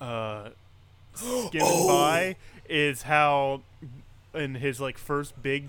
[0.00, 0.50] uh,
[1.14, 2.36] skimming by
[2.68, 3.62] is how
[4.34, 5.68] in his like first big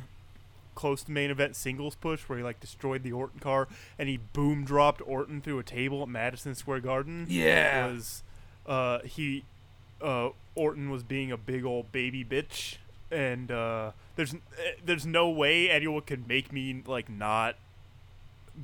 [0.76, 3.68] close to main event singles push where he like destroyed the Orton car
[4.00, 7.88] and he boom dropped Orton through a table at Madison Square Garden Yeah.
[7.88, 8.24] was
[8.66, 9.44] uh he
[10.04, 12.78] uh Orton was being a big old baby bitch
[13.10, 17.56] and uh there's eh, there's no way anyone could make me like not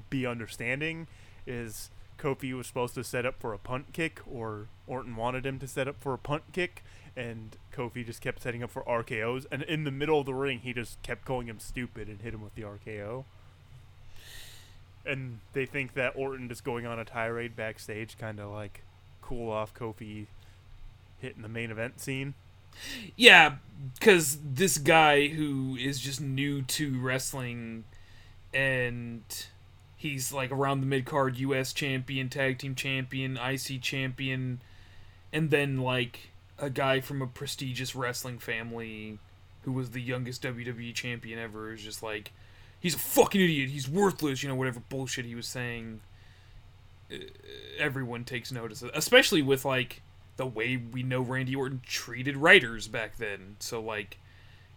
[0.10, 1.08] be understanding
[1.48, 1.90] is
[2.20, 5.68] Kofi was supposed to set up for a punt kick or Orton wanted him to
[5.68, 6.84] set up for a punt kick
[7.16, 10.60] and Kofi just kept setting up for RKOs and in the middle of the ring
[10.60, 13.24] he just kept calling him stupid and hit him with the RKO.
[15.06, 18.84] And they think that Orton just going on a tirade backstage kind of like
[19.22, 20.28] cool off Kofi
[21.20, 22.34] hitting the main event scene.
[23.16, 23.56] Yeah,
[24.00, 27.84] because this guy who is just new to wrestling
[28.54, 29.24] and
[29.98, 34.62] he's like around the mid card US champion, tag team champion, IC champion,
[35.32, 39.20] and then like a guy from a prestigious wrestling family
[39.64, 42.32] who was the youngest WWE champion ever is just like
[42.80, 46.02] he's a fucking idiot, he's worthless, you know, whatever bullshit he was saying.
[47.12, 47.18] Uh,
[47.78, 50.02] Everyone takes notice, especially with like
[50.40, 53.58] the way we know Randy Orton treated writers back then.
[53.60, 54.18] So like,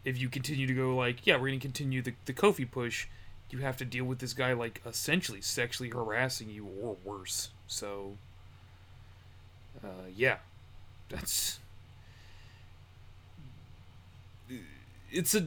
[0.04, 3.06] if you continue to go like, yeah, we're gonna continue the the Kofi push,
[3.48, 7.50] you have to deal with this guy like essentially sexually harassing you or worse.
[7.68, 8.16] So,
[9.84, 10.38] uh, yeah,
[11.08, 11.60] that's
[15.12, 15.46] it's a.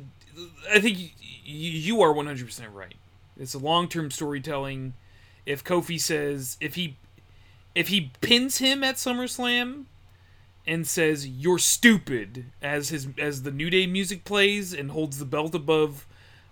[0.72, 1.14] I think
[1.44, 2.96] you, are one hundred percent right.
[3.38, 4.94] It's a long term storytelling.
[5.46, 6.96] If Kofi says if he
[7.76, 9.88] if he pins him at SummerSlam
[10.68, 15.26] and says you're stupid as his as the New Day music plays and holds the
[15.26, 16.08] belt above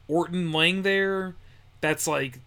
[0.08, 1.36] Orton laying there,
[1.82, 2.40] that's like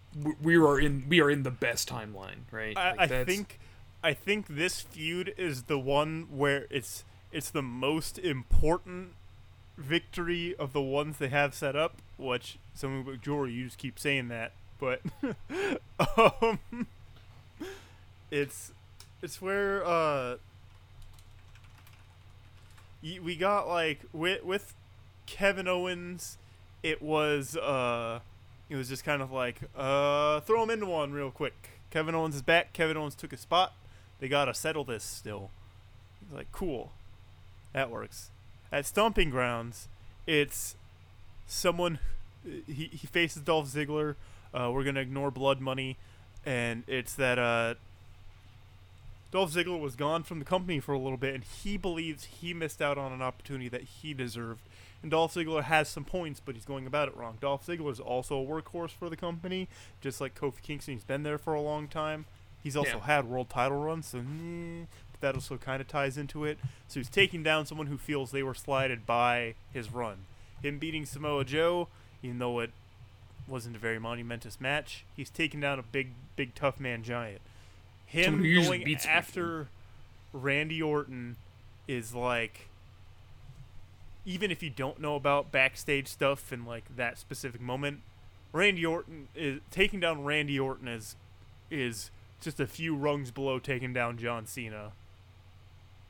[0.42, 2.76] we are in we are in the best timeline, right?
[2.76, 3.58] I, Like, I think
[4.02, 9.10] I think this feud is the one where it's it's the most important
[9.76, 11.96] victory of the ones they have set up.
[12.16, 15.00] Which some of Jory, you just keep saying that, but
[16.16, 16.86] um,
[18.30, 18.72] it's
[19.22, 20.36] it's where uh
[23.02, 24.74] we got like with with
[25.26, 26.38] Kevin Owens,
[26.82, 28.20] it was uh
[28.68, 31.70] it was just kind of like uh throw him into one real quick.
[31.90, 32.72] Kevin Owens is back.
[32.72, 33.72] Kevin Owens took a spot.
[34.20, 35.50] They gotta settle this still.
[36.22, 36.92] It's like cool,
[37.72, 38.30] that works.
[38.72, 39.88] At Stomping Grounds,
[40.26, 40.74] it's
[41.46, 41.98] someone
[42.44, 44.16] he he faces Dolph Ziggler.
[44.52, 45.96] Uh, we're gonna ignore blood money,
[46.44, 47.74] and it's that uh,
[49.36, 52.54] Dolph Ziggler was gone from the company for a little bit, and he believes he
[52.54, 54.62] missed out on an opportunity that he deserved.
[55.02, 57.36] And Dolph Ziggler has some points, but he's going about it wrong.
[57.38, 59.68] Dolph Ziggler is also a workhorse for the company,
[60.00, 60.94] just like Kofi Kingston.
[60.94, 62.24] He's been there for a long time.
[62.62, 63.04] He's also Yeah.
[63.04, 66.58] had world title runs, so meh, but that also kind of ties into it.
[66.88, 70.24] So he's taking down someone who feels they were slighted by his run.
[70.62, 71.88] Him beating Samoa Joe,
[72.22, 72.70] even though it
[73.46, 77.42] wasn't a very monumentous match, he's taking down a big, big tough man giant.
[78.16, 79.68] Him Someone who usually going after
[80.32, 81.36] Randy Orton
[81.86, 82.68] is like
[84.24, 88.00] even if you don't know about backstage stuff and like that specific moment,
[88.52, 91.16] Randy Orton is taking down Randy Orton is
[91.70, 92.10] is
[92.40, 94.92] just a few rungs below taking down John Cena.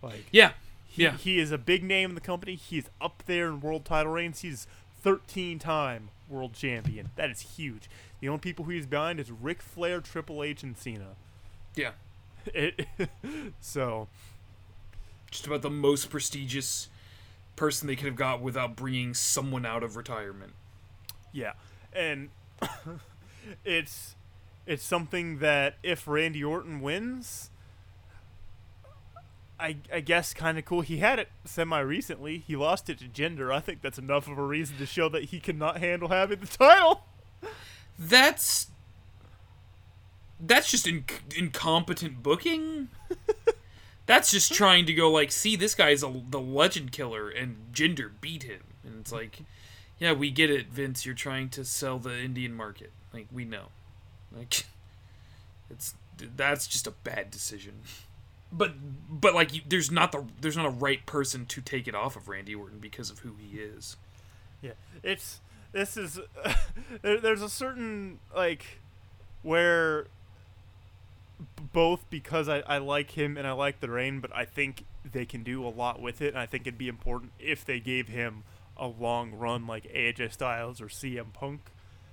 [0.01, 0.53] Like yeah,
[0.87, 1.17] he, yeah.
[1.17, 2.55] he is a big name in the company.
[2.55, 4.41] He's up there in world title reigns.
[4.41, 4.67] He's
[5.03, 7.11] 13 time world champion.
[7.17, 7.91] That is huge.
[8.21, 11.17] The only people who he's behind is Ric Flair, Triple H, and Cena.
[11.77, 11.93] Yeah.
[12.55, 12.87] It,
[13.61, 14.09] so
[15.31, 16.89] Just about the most prestigious
[17.57, 20.53] person they could have got without bringing someone out of retirement.
[21.33, 21.53] Yeah,
[21.93, 22.31] and
[23.65, 24.15] it's
[24.67, 27.51] it's something that if Randy Orton wins,
[29.59, 30.83] I I guess kind of cool.
[30.83, 32.39] He had it semi recently.
[32.39, 33.53] He lost it to Jinder.
[33.53, 36.47] I think that's enough of a reason to show that he cannot handle having the
[36.47, 37.03] title.
[37.99, 38.69] That's
[40.41, 41.05] that's just in-
[41.37, 42.89] incompetent booking.
[44.07, 48.11] that's just trying to go like, see, this guy's a, the legend killer, and Jinder
[48.21, 49.41] beat him, and it's like,
[49.99, 51.07] yeah, we get it, Vince.
[51.07, 53.67] You're trying to sell the Indian market, like we know,
[54.37, 54.65] like
[55.71, 55.95] it's
[56.37, 57.81] that's just a bad decision.
[58.53, 58.75] But
[59.09, 62.17] but like, you, there's not the there's not a right person to take it off
[62.17, 63.97] of Randy Orton because of who he is.
[64.63, 64.73] Yeah,
[65.03, 65.41] it's
[65.73, 66.21] this is
[67.03, 68.81] there, there's a certain like
[69.43, 70.07] where
[71.73, 75.27] both because I, I like him and I like the reign, but I think they
[75.27, 78.09] can do a lot with it, and I think it'd be important if they gave
[78.09, 78.45] him
[78.77, 81.71] a long run like AJ Styles or CM Punk,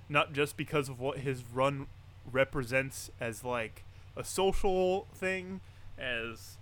[0.08, 1.86] not just because of what his run
[2.30, 3.84] represents as like
[4.16, 5.60] a social thing,
[5.98, 6.58] as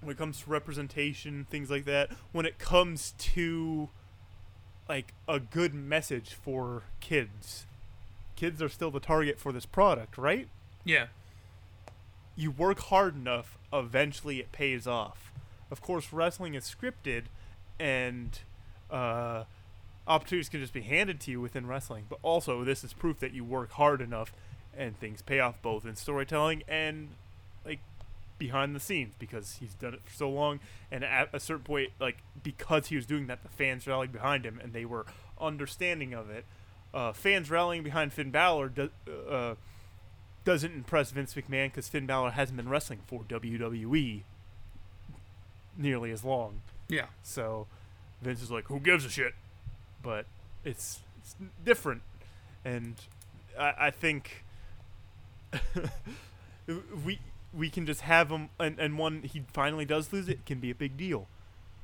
[0.00, 2.10] when it comes to representation, things like that.
[2.32, 3.88] When it comes to
[4.88, 7.66] like a good message for kids.
[8.36, 10.48] Kids are still the target for this product, right?
[10.84, 11.06] Yeah.
[12.36, 15.32] You work hard enough, eventually it pays off.
[15.70, 17.24] Of course, wrestling is scripted,
[17.80, 18.38] and
[18.90, 19.44] uh,
[20.06, 22.04] opportunities can just be handed to you within wrestling.
[22.08, 24.32] But also, this is proof that you work hard enough,
[24.76, 27.08] and things pay off both in storytelling and
[27.64, 27.80] like
[28.38, 30.60] behind the scenes because he's done it for so long.
[30.90, 34.44] And at a certain point, like because he was doing that, the fans rallied behind
[34.44, 35.06] him, and they were
[35.40, 36.44] understanding of it.
[36.94, 38.90] Uh, fans rallying behind Finn Balor do,
[39.28, 39.54] uh,
[40.46, 44.22] doesn't impress Vince McMahon because Finn Balor hasn't been wrestling for WWE
[45.76, 46.62] nearly as long.
[46.88, 47.06] Yeah.
[47.22, 47.66] So
[48.22, 49.34] Vince is like, "Who gives a shit?"
[50.02, 50.24] But
[50.64, 52.02] it's it's different,
[52.64, 52.94] and
[53.58, 54.44] I, I think
[57.04, 57.18] we
[57.52, 60.70] we can just have him, and and when he finally does lose it, can be
[60.70, 61.26] a big deal.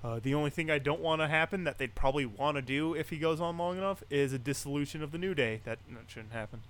[0.05, 2.95] Uh, the only thing I don't want to happen that they'd probably want to do
[2.95, 5.61] if he goes on long enough is a dissolution of the New Day.
[5.65, 6.61] That that shouldn't happen.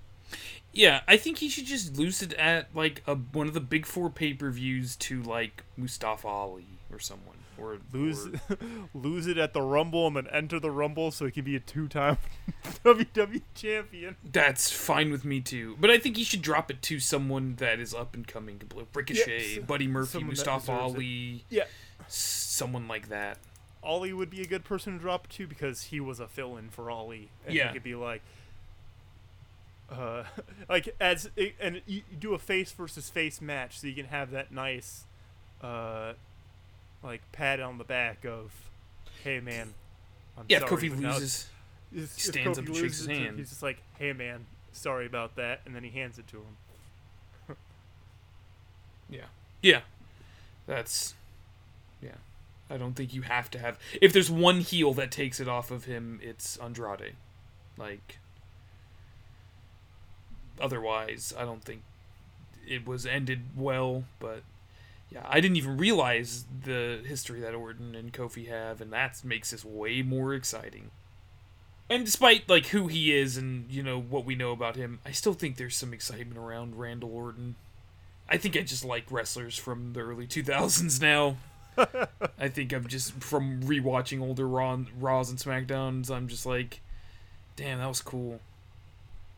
[0.72, 3.84] Yeah, I think he should just lose it at like a, one of the big
[3.86, 8.56] four pay per views to like Mustafa Ali or someone, or Lose or-
[8.94, 11.60] lose it at the Rumble and then enter the Rumble so he can be a
[11.60, 12.16] two-time
[12.84, 14.16] WWE champion.
[14.24, 15.76] That's fine with me too.
[15.80, 18.60] But I think he should drop it to someone that is up and coming.
[18.94, 20.96] Ricochet, Buddy Murphy, someone Mustafa deserves it.
[20.96, 21.64] Ali, Yeah.
[22.08, 23.38] someone like that.
[23.82, 26.90] Ali would be a good person to drop to because he was a fill-in for
[26.90, 27.68] Ali, and Yeah.
[27.68, 28.22] he could be like,
[29.92, 30.24] uh,
[30.68, 34.50] like as and you do a face versus face match, so you can have that
[34.52, 35.04] nice,
[35.62, 36.14] uh,
[37.02, 38.52] like pat on the back of,
[39.24, 39.74] hey man,
[40.38, 41.46] I'm Yeah, if sorry, Kofi loses.
[41.92, 43.38] if- if stands up Kofi and shakes his hand.
[43.38, 46.56] He's just like, hey man, sorry about that, and then he hands it to him.
[49.10, 49.26] Yeah.
[49.60, 49.80] Yeah.
[50.66, 51.14] That's
[52.00, 52.14] yeah.
[52.70, 55.70] I don't think you have to have if there's one heel that takes it off
[55.70, 57.14] of him, it's Andrade.
[57.76, 58.18] Like
[60.60, 61.82] otherwise, I don't think
[62.66, 64.42] it was ended well, but
[65.10, 69.50] yeah, I didn't even realize the history that Orton and Kofi have, and that makes
[69.50, 70.90] this way more exciting.
[71.90, 75.12] And despite like who he is and you know what we know about him, I
[75.12, 77.56] still think there's some excitement around Randall Orton.
[78.28, 81.36] I think I just like wrestlers from the early 2000s now.
[82.38, 86.10] I think I'm just from rewatching older Raw, Raws and Smackdowns.
[86.10, 86.80] I'm just like,
[87.56, 88.40] damn, that was cool.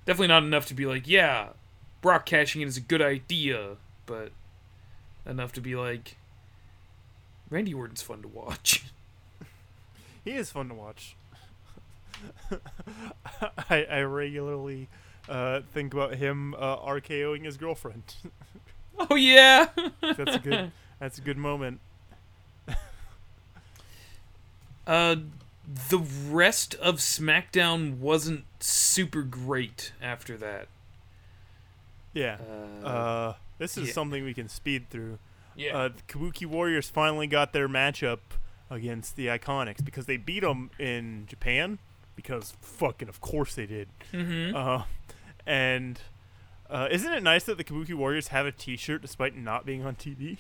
[0.07, 1.49] Definitely not enough to be like, yeah,
[2.03, 3.77] Brock cashing in is a good idea,
[4.07, 4.33] but
[5.27, 6.17] enough to be like,
[7.51, 8.85] Randy Orton's fun to watch.
[10.25, 11.17] He is fun to watch.
[13.71, 14.89] I, I regularly
[15.29, 18.15] uh, think about him uh, RKOing his girlfriend.
[19.11, 19.71] Oh yeah,
[20.01, 20.71] that's a good.
[21.01, 21.81] That's a good moment.
[24.87, 25.17] Uh,
[25.67, 25.99] the
[26.31, 30.69] rest of SmackDown wasn't super great after that.
[32.13, 32.39] Yeah.
[32.83, 33.93] Uh, Uh, this is yeah.
[33.95, 35.19] something we can speed through.
[35.57, 35.77] yeah.
[35.77, 38.19] Uh, the Kabuki Warriors finally got their matchup
[38.71, 41.79] against the Iconics because they beat them in Japan.
[42.17, 43.89] Because fucking, of course they did.
[44.13, 44.55] mm-hmm.
[44.55, 44.85] Uh,
[45.47, 46.01] and
[46.71, 49.97] uh, isn't it nice that the Kabuki Warriors have a T-shirt despite not being on
[49.97, 50.37] TV?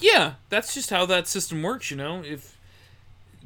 [0.00, 2.22] Yeah, that's just how that system works, you know.
[2.24, 2.53] If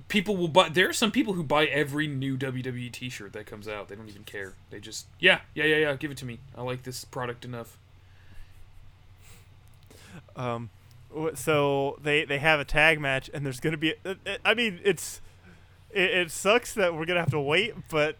[0.09, 3.69] people will buy, there are some people who buy every new WWE T-shirt that comes
[3.69, 3.89] out.
[3.89, 4.55] They don't even care.
[4.71, 5.95] They just, yeah, yeah, yeah, yeah.
[5.97, 6.41] Give it to me.
[6.57, 7.79] I like this product enough.
[10.35, 10.71] Um,
[11.35, 13.95] so they they have a tag match, and there's gonna be.
[14.05, 15.21] uh, uh, I mean, it's
[15.91, 18.17] it, it sucks that we're gonna have to wait, but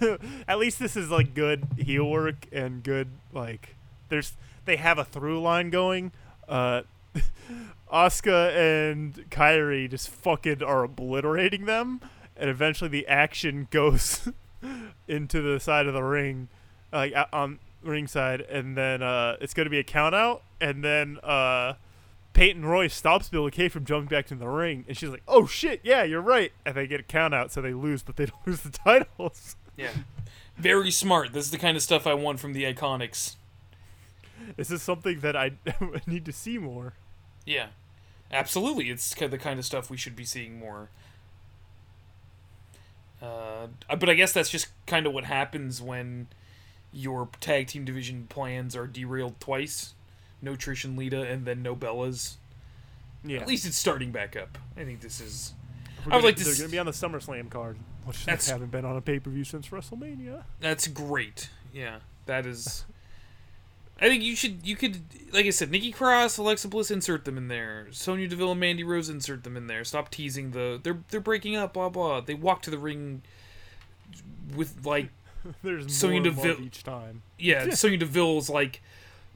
[0.48, 3.74] at least this is like good heel work and good like
[4.08, 4.34] there's
[4.64, 6.12] they have a through line going.
[6.48, 6.82] Uh,
[7.92, 8.54] Asuka
[8.90, 12.00] and Kairi just fucking are obliterating them,
[12.36, 14.28] and eventually the action goes
[15.06, 16.48] into the side of the ring,
[16.92, 20.82] like uh, on ringside, and then uh, it's going to be a count out, and
[20.82, 21.74] then uh,
[22.32, 25.46] Peyton Royce stops Billie Kay from jumping back in the ring, and she's like, "Oh
[25.46, 28.26] shit, yeah, you're right," and they get a count out, so they lose, but they
[28.26, 29.56] don't lose the titles.
[29.76, 29.90] Yeah,
[30.56, 31.32] very smart.
[31.32, 33.36] This is the kind of stuff I want from the Iconics.
[34.56, 35.52] this is something that I
[36.06, 36.94] need to see more.
[37.44, 37.68] Yeah,
[38.32, 38.90] absolutely.
[38.90, 40.88] It's the kind of stuff we should be seeing more.
[43.20, 46.28] Uh, but I guess that's just kind of what happens when
[46.92, 49.94] your tag team division plans are derailed twice.
[50.40, 52.36] No Trish and Lita, and then no Bellas.
[53.24, 54.56] Yeah, At least it's starting back up.
[54.76, 55.54] I think this is.
[56.06, 57.76] We're I would gonna- like to They're s- going to be on the SummerSlam card,
[58.04, 60.44] which haven't been on a pay per view since WrestleMania.
[60.60, 61.50] That's great.
[61.72, 62.84] Yeah, that is.
[64.00, 64.64] I think you should.
[64.66, 65.00] You could,
[65.32, 67.88] like I said, Nikki Cross, Alexa Bliss, insert them in there.
[67.90, 69.82] Sonya Deville and Mandy Rose, insert them in there.
[69.84, 70.78] Stop teasing the.
[70.82, 71.72] They're they're breaking up.
[71.72, 72.20] Blah blah.
[72.20, 73.22] They walk to the ring
[74.54, 75.08] with like
[75.62, 77.22] There's Sonya Deville- each time.
[77.38, 77.70] yeah.
[77.74, 78.82] Sonya Deville's like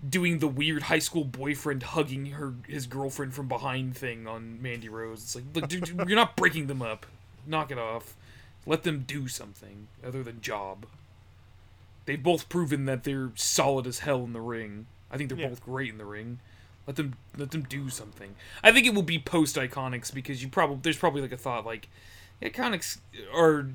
[0.09, 4.89] doing the weird high school boyfriend hugging her his girlfriend from behind thing on Mandy
[4.89, 5.23] Rose.
[5.23, 7.07] It's like, look, dude, you're not breaking them up.
[7.47, 8.15] Knock it off.
[8.67, 10.87] Let them do something other than job.
[12.05, 14.87] They've both proven that they're solid as hell in the ring.
[15.11, 15.49] I think they're Yeah.
[15.49, 16.41] both great in the ring.
[16.87, 18.35] Let them let them do something.
[18.63, 21.65] I think it will be post iconics because you probably there's probably like a thought
[21.65, 21.89] like
[22.43, 22.99] iconics
[23.33, 23.69] are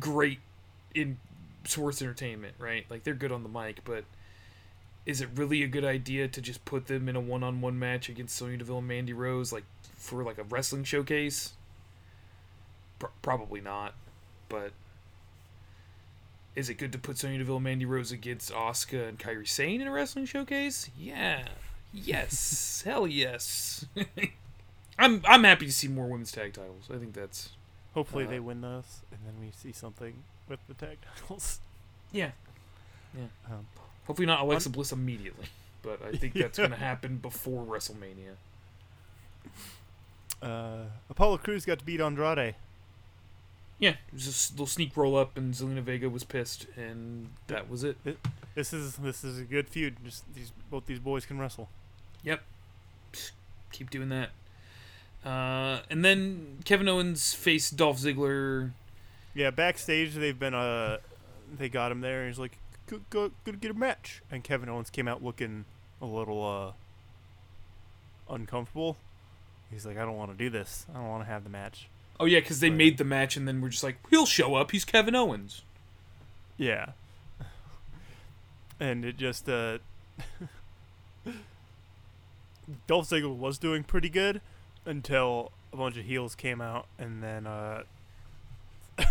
[0.00, 0.38] great
[0.94, 1.18] in
[1.64, 2.86] sports entertainment, right?
[2.88, 4.04] Like they're good on the mic, but
[5.04, 8.34] is it really a good idea to just put them in a one-on-one match against
[8.34, 9.64] Sonya Deville and Mandy Rose, like
[9.96, 11.52] for like a wrestling showcase?
[12.98, 13.94] Pro- probably not.
[14.48, 14.72] But
[16.56, 19.80] is it good to put Sonya Deville and Mandy Rose against Asuka and Kairi Sane
[19.80, 20.90] in a wrestling showcase?
[20.98, 21.48] Yeah.
[21.92, 22.82] Yes.
[22.86, 23.86] Hell yes.
[24.98, 26.88] I'm I'm happy to see more women's tag titles.
[26.92, 27.50] I think that's
[27.94, 30.14] Hopefully Uh, they win those, and then we see something
[30.48, 31.60] with the tag titles.
[32.12, 32.30] yeah.
[33.50, 33.66] Um,
[34.06, 35.46] Hopefully not Alexa Bliss immediately,
[35.82, 36.66] but I think that's Yeah.
[36.68, 38.34] going to happen before WrestleMania.
[40.42, 42.54] Uh, Apollo Crews got to beat Andrade.
[43.84, 47.28] Yeah, it was just a little sneak roll up, and Zelina Vega was pissed, and
[47.48, 47.98] that was it.
[48.54, 49.96] This is this is a good feud.
[50.02, 51.68] Just these both these boys can wrestle.
[52.22, 52.40] Yep.
[53.72, 54.30] Keep doing that.
[55.22, 58.70] Uh, and then Kevin Owens faced Dolph Ziggler.
[59.34, 60.96] Yeah, backstage they've been uh
[61.54, 62.56] they got him there and he's like
[62.86, 65.66] go go go get a match and Kevin Owens came out looking
[66.00, 68.96] a little uh uncomfortable.
[69.70, 70.86] He's like I don't want to do this.
[70.88, 71.90] I don't want to have the match.
[72.20, 72.76] Oh yeah, because they Right.
[72.78, 74.70] made the match, and then we're just like, he'll show up.
[74.70, 75.62] He's Kevin Owens.
[76.56, 76.92] Yeah.
[78.80, 79.78] And it just uh
[82.86, 84.40] Dolph Ziggler was doing pretty good
[84.86, 87.82] until a bunch of heels came out and then uh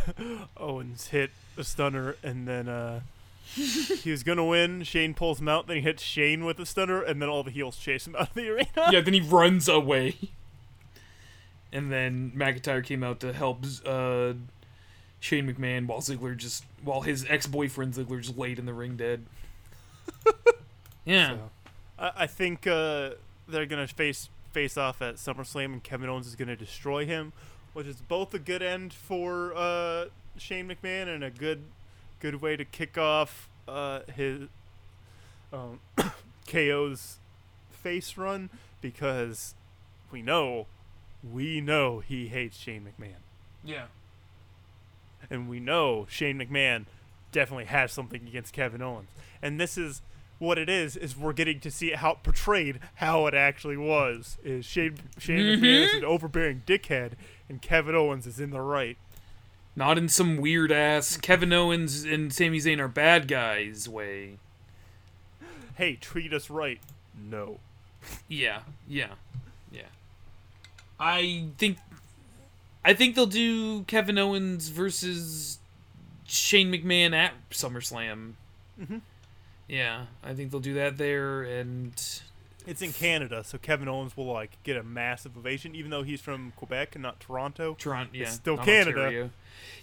[0.58, 3.02] Owens hit a stunner and then uh
[3.56, 4.84] he was gonna win.
[4.84, 7.52] Shane pulls him out, then he hits Shane with a stunner, and then all the
[7.52, 8.68] heels chase him out of the arena.
[8.92, 10.16] yeah, then he runs away.
[11.74, 14.34] And then McIntyre came out to help uh,
[15.20, 18.96] Shane McMahon while Ziggler just while his ex boyfriend Ziggler just laid in the ring
[18.96, 19.26] dead.
[21.06, 21.30] yeah.
[21.30, 21.40] So,
[21.98, 23.12] I, I think uh,
[23.48, 27.34] they're gonna face face off at SummerSlam, and Kevin Owens is gonna destroy him,
[27.74, 30.06] which is both a good end for uh,
[30.38, 31.64] Shane McMahon and a good
[32.20, 34.48] good way to kick off uh, his
[35.52, 35.80] um,
[36.48, 37.18] KO's
[37.72, 38.50] face run
[38.82, 39.56] because
[40.12, 40.68] we know
[41.32, 43.22] we know he hates Shane McMahon,
[43.64, 43.86] Yeah.
[45.30, 46.86] and we know Shane McMahon
[47.32, 49.10] definitely has something against Kevin Owens,
[49.42, 50.02] and this is
[50.40, 54.66] what it is is we're getting to see how portrayed how it actually was is
[54.66, 55.64] Shane Shane mm-hmm.
[55.64, 57.14] McMahon is an overbearing dickhead
[57.48, 58.98] and Kevin Owens is in the right.
[59.76, 64.38] Not in some weird ass Kevin Owens and Sami Zayn are bad guys way.
[65.76, 66.80] Hey, treat us right.
[67.18, 67.60] No.
[68.28, 69.43] Yeah, yeah, yeah.
[71.00, 71.78] I think,
[72.86, 75.60] I think they'll do Kevin Owens versus
[76.26, 78.34] Shane McMahon at SummerSlam.
[78.80, 79.02] Mhm.
[79.68, 81.94] Yeah, I think they'll do that there, and
[82.66, 86.22] It's in Canada, so Kevin Owens will like get a massive ovation even though he's
[86.22, 87.76] from Quebec and not Toronto.
[87.78, 88.12] Toronto.
[88.18, 89.02] Yeah, still Canada.
[89.04, 89.30] Ontario.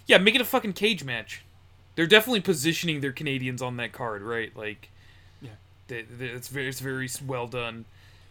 [0.07, 1.43] Yeah, make it a fucking cage match.
[1.95, 4.55] They're definitely positioning their Canadians on that card, right?
[4.57, 4.89] Like,
[5.41, 5.51] Yeah.
[5.89, 7.85] they, they, it's very, it's very well done.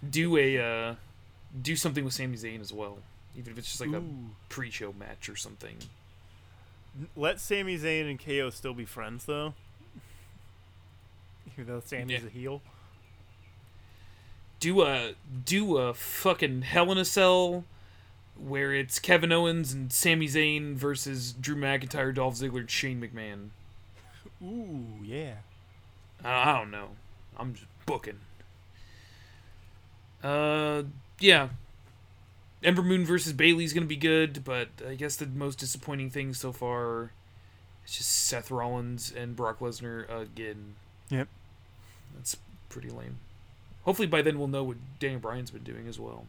[0.08, 0.94] Do a, uh,
[1.62, 2.98] do something with Sami Zayn as well,
[3.36, 4.02] even if it's just like a
[4.48, 5.76] pre-show match or something.
[7.16, 9.54] Let Sami Zayn and KO still be friends though.
[11.52, 12.26] Even though Sami's Yeah.
[12.26, 12.62] a heel.
[14.58, 15.14] Do a
[15.44, 17.64] do a fucking Hell in a Cell
[18.36, 23.48] where it's Kevin Owens and Sami Zayn versus Drew McIntyre, Dolph Ziggler, Shane McMahon.
[24.42, 25.34] Ooh, yeah.
[26.24, 26.90] I I don't know.
[27.38, 28.18] I'm just booking.
[30.22, 30.82] Uh,
[31.20, 31.48] yeah.
[32.62, 36.52] Ember Moon versus Bayley's gonna be good, but I guess the most disappointing thing so
[36.52, 37.12] far
[37.86, 40.74] is just Seth Rollins and Brock Lesnar again.
[41.08, 41.28] Yep.
[42.14, 42.36] That's
[42.68, 43.18] pretty lame.
[43.84, 46.26] Hopefully by then we'll know what Daniel Bryan's been doing as well.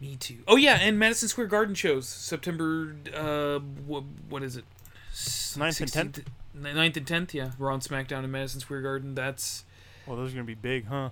[0.00, 0.38] Me too.
[0.48, 2.96] Oh yeah, and Madison Square Garden shows September.
[3.14, 4.64] Uh, what what is it?
[5.12, 6.24] S- 9th and 10th?
[6.56, 7.34] 16th 9th and tenth.
[7.34, 9.14] Yeah, Raw and SmackDown in Madison Square Garden.
[9.14, 9.64] That's
[10.06, 11.10] Well, those are gonna be big, huh?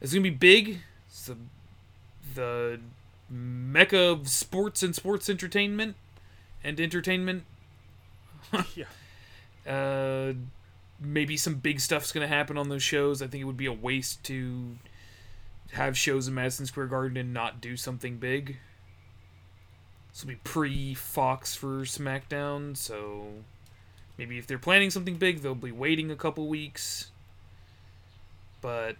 [0.00, 0.78] it's gonna be big.
[1.08, 1.36] It's the
[2.34, 2.80] the
[3.28, 5.96] mecca of sports and sports entertainment
[6.62, 7.44] and entertainment.
[8.74, 8.84] yeah.
[9.66, 10.34] Uh,
[11.00, 13.22] maybe some big stuff's gonna happen on those shows.
[13.22, 14.76] I think it would be a waste to
[15.72, 18.58] have shows in Madison Square Garden and not do something big.
[20.12, 23.28] This will be pre Fox for SmackDown, so
[24.18, 27.10] maybe if they're planning something big, they'll be waiting a couple weeks.
[28.60, 28.96] But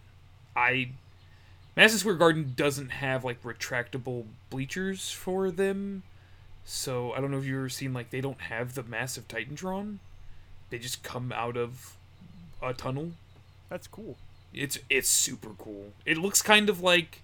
[0.57, 0.93] I
[1.77, 6.03] Madison Square Garden doesn't have like retractable bleachers for them.
[6.65, 9.99] So I don't know if you've ever seen like they don't have the massive Titantron.
[10.70, 11.97] They just come out of
[12.62, 13.12] a tunnel.
[13.69, 14.16] That's cool.
[14.53, 15.93] It's it's super cool.
[16.05, 17.23] It looks kind of like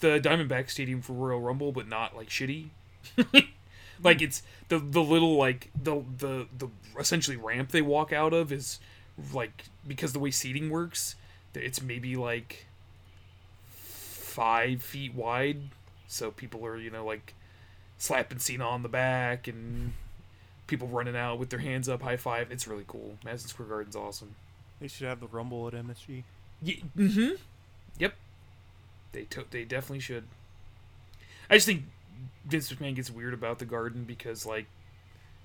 [0.00, 2.68] the Diamondback Stadium for Royal Rumble, but not like shitty.
[4.02, 6.68] like it's the the little like the the the
[6.98, 8.80] essentially ramp they walk out of is
[9.32, 11.16] like because the way seating works,
[11.54, 12.66] it's maybe like
[14.30, 15.60] five feet wide.
[16.06, 17.34] So people are you know like
[17.98, 19.92] slapping Cena on the back and
[20.66, 22.50] people running out with their hands up, high five.
[22.50, 23.16] It's really cool.
[23.24, 24.34] Madison Square Garden's awesome.
[24.80, 26.22] They should have the Rumble at MSG.
[26.62, 27.34] Yeah, mm-hmm.
[27.98, 28.14] Yep.
[29.12, 30.24] They to- they definitely should.
[31.50, 31.84] I just think
[32.46, 34.66] Vince McMahon gets weird about the garden because like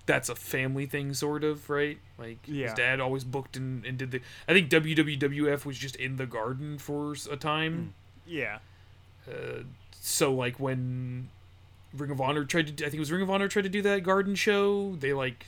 [0.05, 1.97] that's a family thing, sort of, right?
[2.17, 4.21] Like his dad always booked and, and did the.
[4.47, 7.93] I think WWWF was just in the garden for a time.
[8.25, 8.59] Yeah.
[9.29, 9.63] Uh,
[9.99, 11.29] so like when
[11.95, 13.69] Ring of Honor tried to, do- I think it was Ring of Honor tried to
[13.69, 14.95] do that garden show.
[14.95, 15.47] They like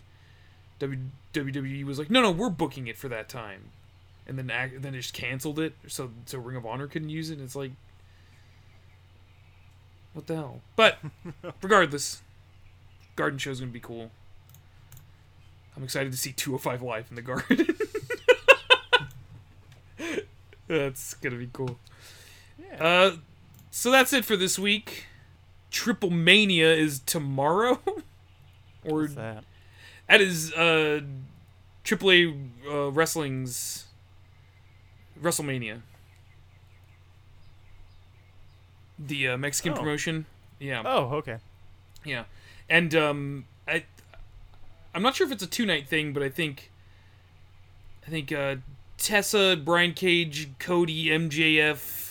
[0.79, 3.69] WWE was like, no, no, we're booking it for that time,
[4.27, 5.73] and then then they just canceled it.
[5.87, 7.35] So so Ring of Honor couldn't use it.
[7.35, 7.71] And it's like,
[10.13, 10.61] what the hell?
[10.75, 10.97] But
[11.61, 12.21] regardless,
[13.15, 14.11] garden show's gonna be cool.
[15.75, 17.67] I'm excited to see 205 live in the garden.
[20.67, 21.77] That's gonna be cool.
[22.59, 22.83] Yeah.
[22.83, 23.15] Uh,
[23.77, 25.05] so that's it for this week.
[25.69, 27.79] Triple Mania is tomorrow,
[28.83, 29.43] or What's that?
[30.09, 31.01] that is uh,
[31.83, 33.85] AAA uh, Wrestling's
[35.21, 35.81] WrestleMania,
[38.97, 39.75] the uh, Mexican Oh.
[39.77, 40.25] promotion.
[40.59, 41.37] Yeah, Oh, okay.
[42.03, 42.23] yeah,
[42.69, 43.83] and um, I,
[44.95, 46.71] I'm not sure if it's a two night thing, but I think,
[48.07, 48.55] I think uh,
[48.97, 52.06] Tessa, Brian Cage, Cody, MJF,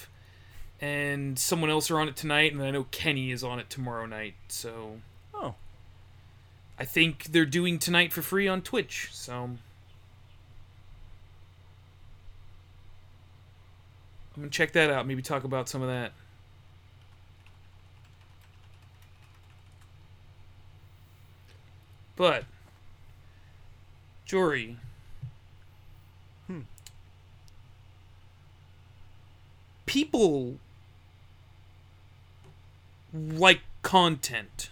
[0.81, 4.07] and someone else are on it tonight, and I know Kenny is on it tomorrow
[4.07, 4.35] night.
[4.49, 5.01] So
[5.35, 5.55] Oh.
[6.79, 9.09] I think they're doing tonight for free on Twitch.
[9.13, 9.59] So I'm
[14.37, 15.07] gonna check that out.
[15.07, 16.13] Maybe talk about some of that.
[22.17, 22.45] But
[24.25, 24.79] Jory.
[26.47, 26.61] Hmm.
[29.87, 30.59] People
[33.17, 34.71] like content.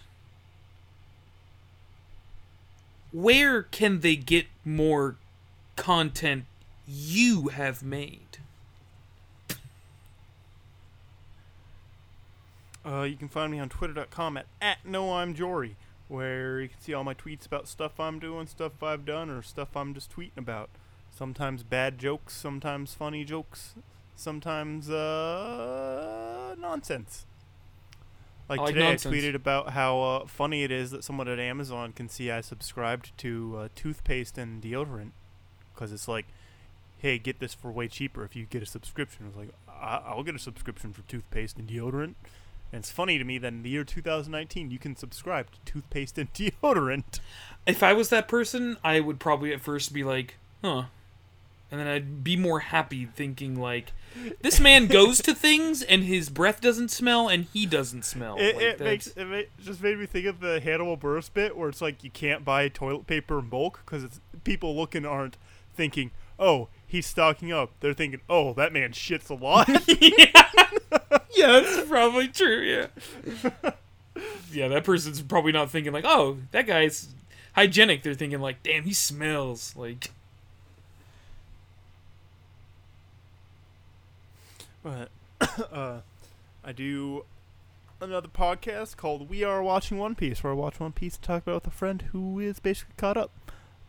[3.11, 5.15] Where can they get more
[5.75, 6.45] content
[6.87, 8.19] you have made?
[12.85, 15.75] Uh, you can find me on twitter.com at, at no I'm Jory,
[16.07, 19.41] where you can see all my tweets about stuff I'm doing, stuff I've done, or
[19.41, 20.69] stuff I'm just tweeting about.
[21.09, 23.73] Sometimes bad jokes, sometimes funny jokes,
[24.15, 27.25] sometimes uh, nonsense.
[28.47, 29.13] Like, like today, nonsense.
[29.13, 32.41] I tweeted about how uh, funny it is that someone at Amazon can see I
[32.41, 35.11] subscribed to uh, toothpaste and deodorant,
[35.73, 36.25] because it's like,
[36.99, 39.25] hey, get this for way cheaper if you get a subscription.
[39.25, 42.13] I was like, I- I'll get a subscription for toothpaste and deodorant.
[42.71, 46.17] And it's funny to me that in the year 2019, you can subscribe to toothpaste
[46.17, 47.19] and deodorant.
[47.65, 50.85] If I was that person, I would probably at first be like, huh.
[51.71, 53.91] And then I'd be more happy thinking like
[54.41, 58.37] this man goes to things and his breath doesn't smell and he doesn't smell.
[58.39, 61.57] It, Like, it makes it ma- just made me think of the Hannibal Buress bit
[61.57, 65.37] where it's like you can't buy toilet paper in bulk because it's people looking aren't
[65.73, 67.71] thinking, oh, he's stocking up.
[67.79, 69.67] They're thinking, oh, that man shits a lot.
[69.87, 70.69] yeah.
[71.35, 72.61] yeah, that's probably true.
[72.61, 73.71] Yeah.
[74.51, 77.13] yeah, that person's probably not thinking like, oh, that guy's
[77.53, 78.03] hygienic.
[78.03, 80.11] They're thinking like, damn, he smells like.
[84.85, 85.09] But
[85.73, 86.01] uh,
[86.63, 87.25] I do
[87.99, 91.41] another podcast called We Are Watching One Piece, where I watch One Piece and talk
[91.41, 93.31] about it with a friend who is basically caught up.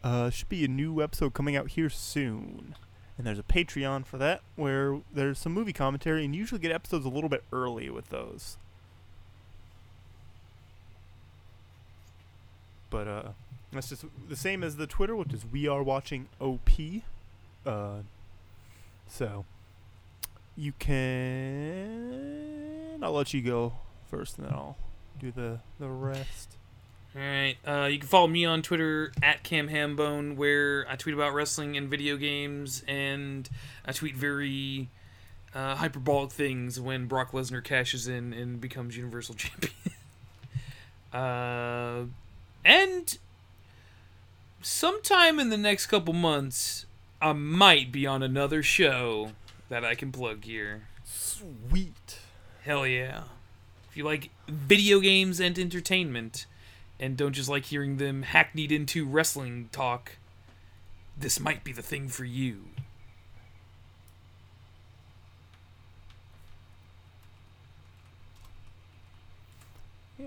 [0.03, 2.77] Uh, should be a new episode coming out here soon.
[3.19, 6.73] And there's a Patreon for that, where there's some movie commentary, and you usually get
[6.73, 8.57] episodes a little bit early with those.
[12.89, 13.29] But uh,
[13.71, 16.71] that's just the same as the Twitter, which is We Are Watching OP.
[17.67, 17.99] Uh,
[19.07, 19.45] so
[20.57, 22.25] you can.
[23.03, 23.75] I'll let you go
[24.11, 24.77] first, and then I'll
[25.19, 26.57] do the the rest.
[27.15, 27.57] All right.
[27.67, 31.77] Uh, you can follow me on Twitter at Cam Hambone, where I tweet about wrestling
[31.77, 33.49] and video games, and
[33.87, 34.89] I tweet very
[35.55, 39.73] uh, hyperbolic things when Brock Lesnar cashes in and becomes Universal Champion.
[41.13, 42.05] uh,
[42.65, 43.17] and
[44.61, 46.85] sometime in the next couple months,
[47.23, 49.31] I might be on another show
[49.69, 50.89] that I can plug here.
[51.05, 52.19] Sweet.
[52.63, 53.25] Hell yeah.
[53.91, 56.47] If you like video games and entertainment
[56.99, 60.17] and don't just like hearing them hackneyed into wrestling talk,
[61.17, 62.65] this might be the thing for you.
[70.19, 70.27] Yeah.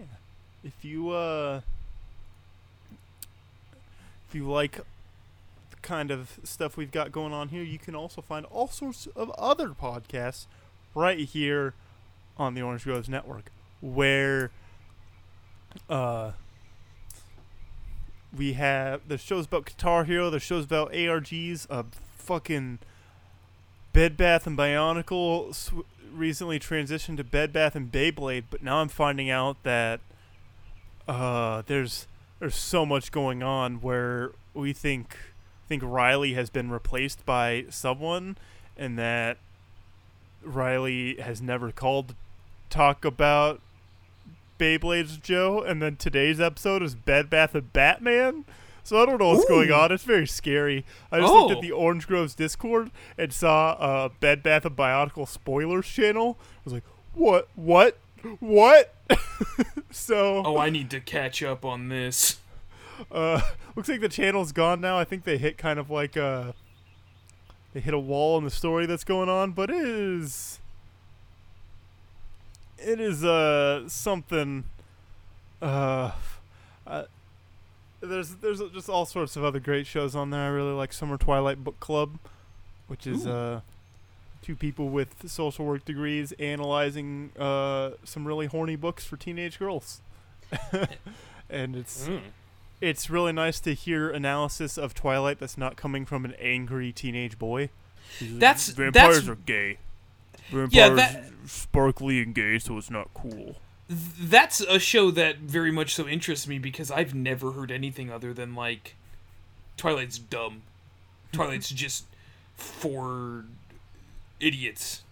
[0.64, 1.62] If you uh,
[4.28, 4.80] if you like
[5.82, 9.30] kind of stuff we've got going on here, you can also find all sorts of
[9.32, 10.46] other podcasts
[10.96, 11.74] right here
[12.38, 13.52] on the Orange Groves Network,
[13.82, 14.52] where
[15.90, 16.32] uh.
[18.36, 21.82] We have the shows about Guitar Hero, the shows about ARGs, uh,
[22.16, 22.78] fucking
[23.92, 25.84] Bed Bath and Bionicle sw-
[26.14, 30.00] recently transitioned to Bed Bath and Beyblade, but now I'm finding out that
[31.08, 32.06] uh, there's
[32.40, 35.18] there's so much going on where we think
[35.70, 38.38] think Riley has been replaced by someone,
[38.76, 39.38] and that
[40.44, 42.16] Riley has never called to
[42.70, 43.62] talk about
[44.60, 48.44] Beyblades Joe, and then today's episode is Bed Bath and Batman.
[48.84, 49.92] So I don't know what's going on.
[49.92, 50.84] It's very scary.
[51.12, 51.56] I just looked Oh.
[51.58, 56.38] at the Orange Groves Discord and saw uh, Bed Bath and Bionicle spoilers channel.
[56.42, 56.84] I was like,
[57.14, 57.48] what?
[57.56, 57.98] What?
[58.40, 58.96] What?
[59.92, 62.40] so Oh, I need to catch up on this.
[63.12, 63.42] Uh,
[63.76, 64.98] looks like the channel's gone now.
[64.98, 66.54] I think they hit kind of like uh
[67.74, 70.60] they hit a wall in the story that's going on, but it is
[72.78, 74.64] it is uh something
[75.62, 76.12] uh,
[76.88, 77.04] uh
[78.02, 80.42] there's there's just all sorts of other great shows on there.
[80.42, 82.18] I really like Summer Twilight Book Club,
[82.88, 83.32] which is Ooh.
[83.32, 83.62] uh
[84.42, 90.02] two people with social work degrees analyzing uh some really horny books for teenage girls.
[91.50, 92.22] and it's Mm.
[92.82, 97.38] It's really nice to hear analysis of Twilight that's not coming from an angry teenage
[97.40, 97.70] boy.
[98.22, 99.78] That's- vampires that's- are gay.
[100.50, 103.58] Vampires Yeah, that- sparkly and gay, so it's not cool.
[103.90, 108.34] That's a show that very much so interests me because I've never heard anything other
[108.34, 108.96] than like
[109.78, 110.62] Twilight's dumb.
[111.32, 112.06] Twilight's just
[112.56, 113.46] for
[114.40, 115.04] idiots.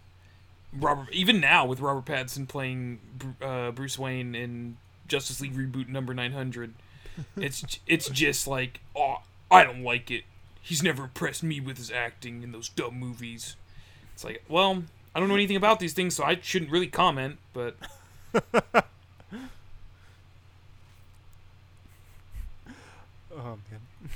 [0.74, 3.00] Robert, even now with Robert Pattinson playing
[3.42, 4.78] uh, Bruce Wayne in
[5.08, 6.74] Justice League reboot number nine hundred,
[7.38, 9.18] it's it's just like, oh,
[9.50, 10.24] I don't like it.
[10.62, 13.56] He's never impressed me with his acting in those dumb movies.
[14.14, 14.84] It's like, well,
[15.16, 17.38] I don't know anything about these things, so I shouldn't really comment.
[17.54, 17.76] But
[23.32, 24.10] Oh man.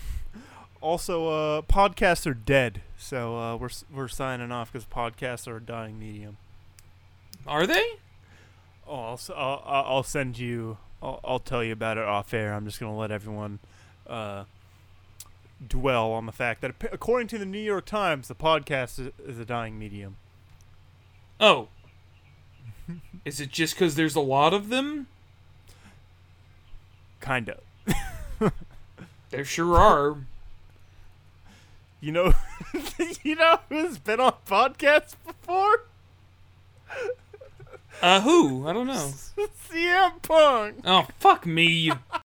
[0.82, 5.61] also, uh, podcasts are dead, so uh, we're we're signing off because podcasts are a
[5.61, 6.38] dying medium.
[7.45, 7.84] are they?
[8.88, 10.78] Oh, I'll I'll I'll send you.
[11.02, 12.53] I'll, I'll tell you about it off air.
[12.53, 13.60] I'm just gonna let everyone
[14.07, 14.45] uh,
[15.68, 19.40] dwell on the fact that, according to the New York Times, the podcast is, is
[19.40, 20.18] a dying medium.
[21.40, 21.69] Oh.
[23.26, 25.07] Is it just because there's a lot of them?
[27.19, 27.60] Kind of.
[29.32, 30.18] There sure are.
[32.02, 32.34] You know,
[33.23, 35.86] you know who's been on podcasts before?
[38.02, 38.68] Uh, who?
[38.68, 38.94] I don't know.
[39.69, 40.78] CM Punk.
[40.86, 41.90] Oh, fuck me.
[41.90, 42.20] Hey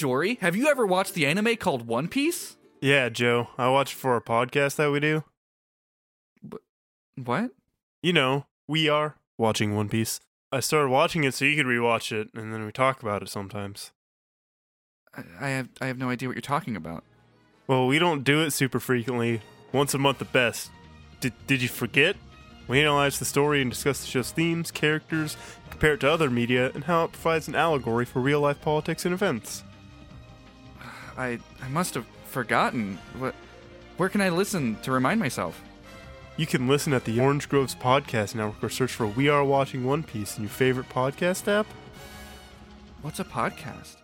[0.00, 2.56] Jory, have you ever watched the anime called One Piece?
[2.80, 3.48] Yeah, Joe.
[3.58, 5.24] I watch for a podcast that we do.
[7.22, 7.50] What?
[8.02, 10.18] You know, we are watching One Piece.
[10.50, 13.28] I started watching it so you could rewatch it, and then we talk about it
[13.28, 13.92] sometimes.
[15.14, 17.04] I, I have I have no idea what you're talking about.
[17.66, 19.42] Well, we don't do it super frequently.
[19.70, 20.70] Once a month at best.
[21.20, 22.16] Did Did you forget?
[22.68, 25.36] We analyze the story and discuss the show's themes, characters,
[25.68, 29.04] compare it to other media, and how it provides an allegory for real life politics
[29.04, 29.62] and events.
[31.20, 32.98] I I must have forgotten.
[33.18, 33.34] What?
[33.98, 35.60] Where can I listen to remind myself?
[36.38, 39.84] You can listen at the Orange Groves Podcast Network or search for We Are Watching
[39.84, 41.66] One Piece in your favorite podcast app.
[43.02, 43.96] What's a podcast?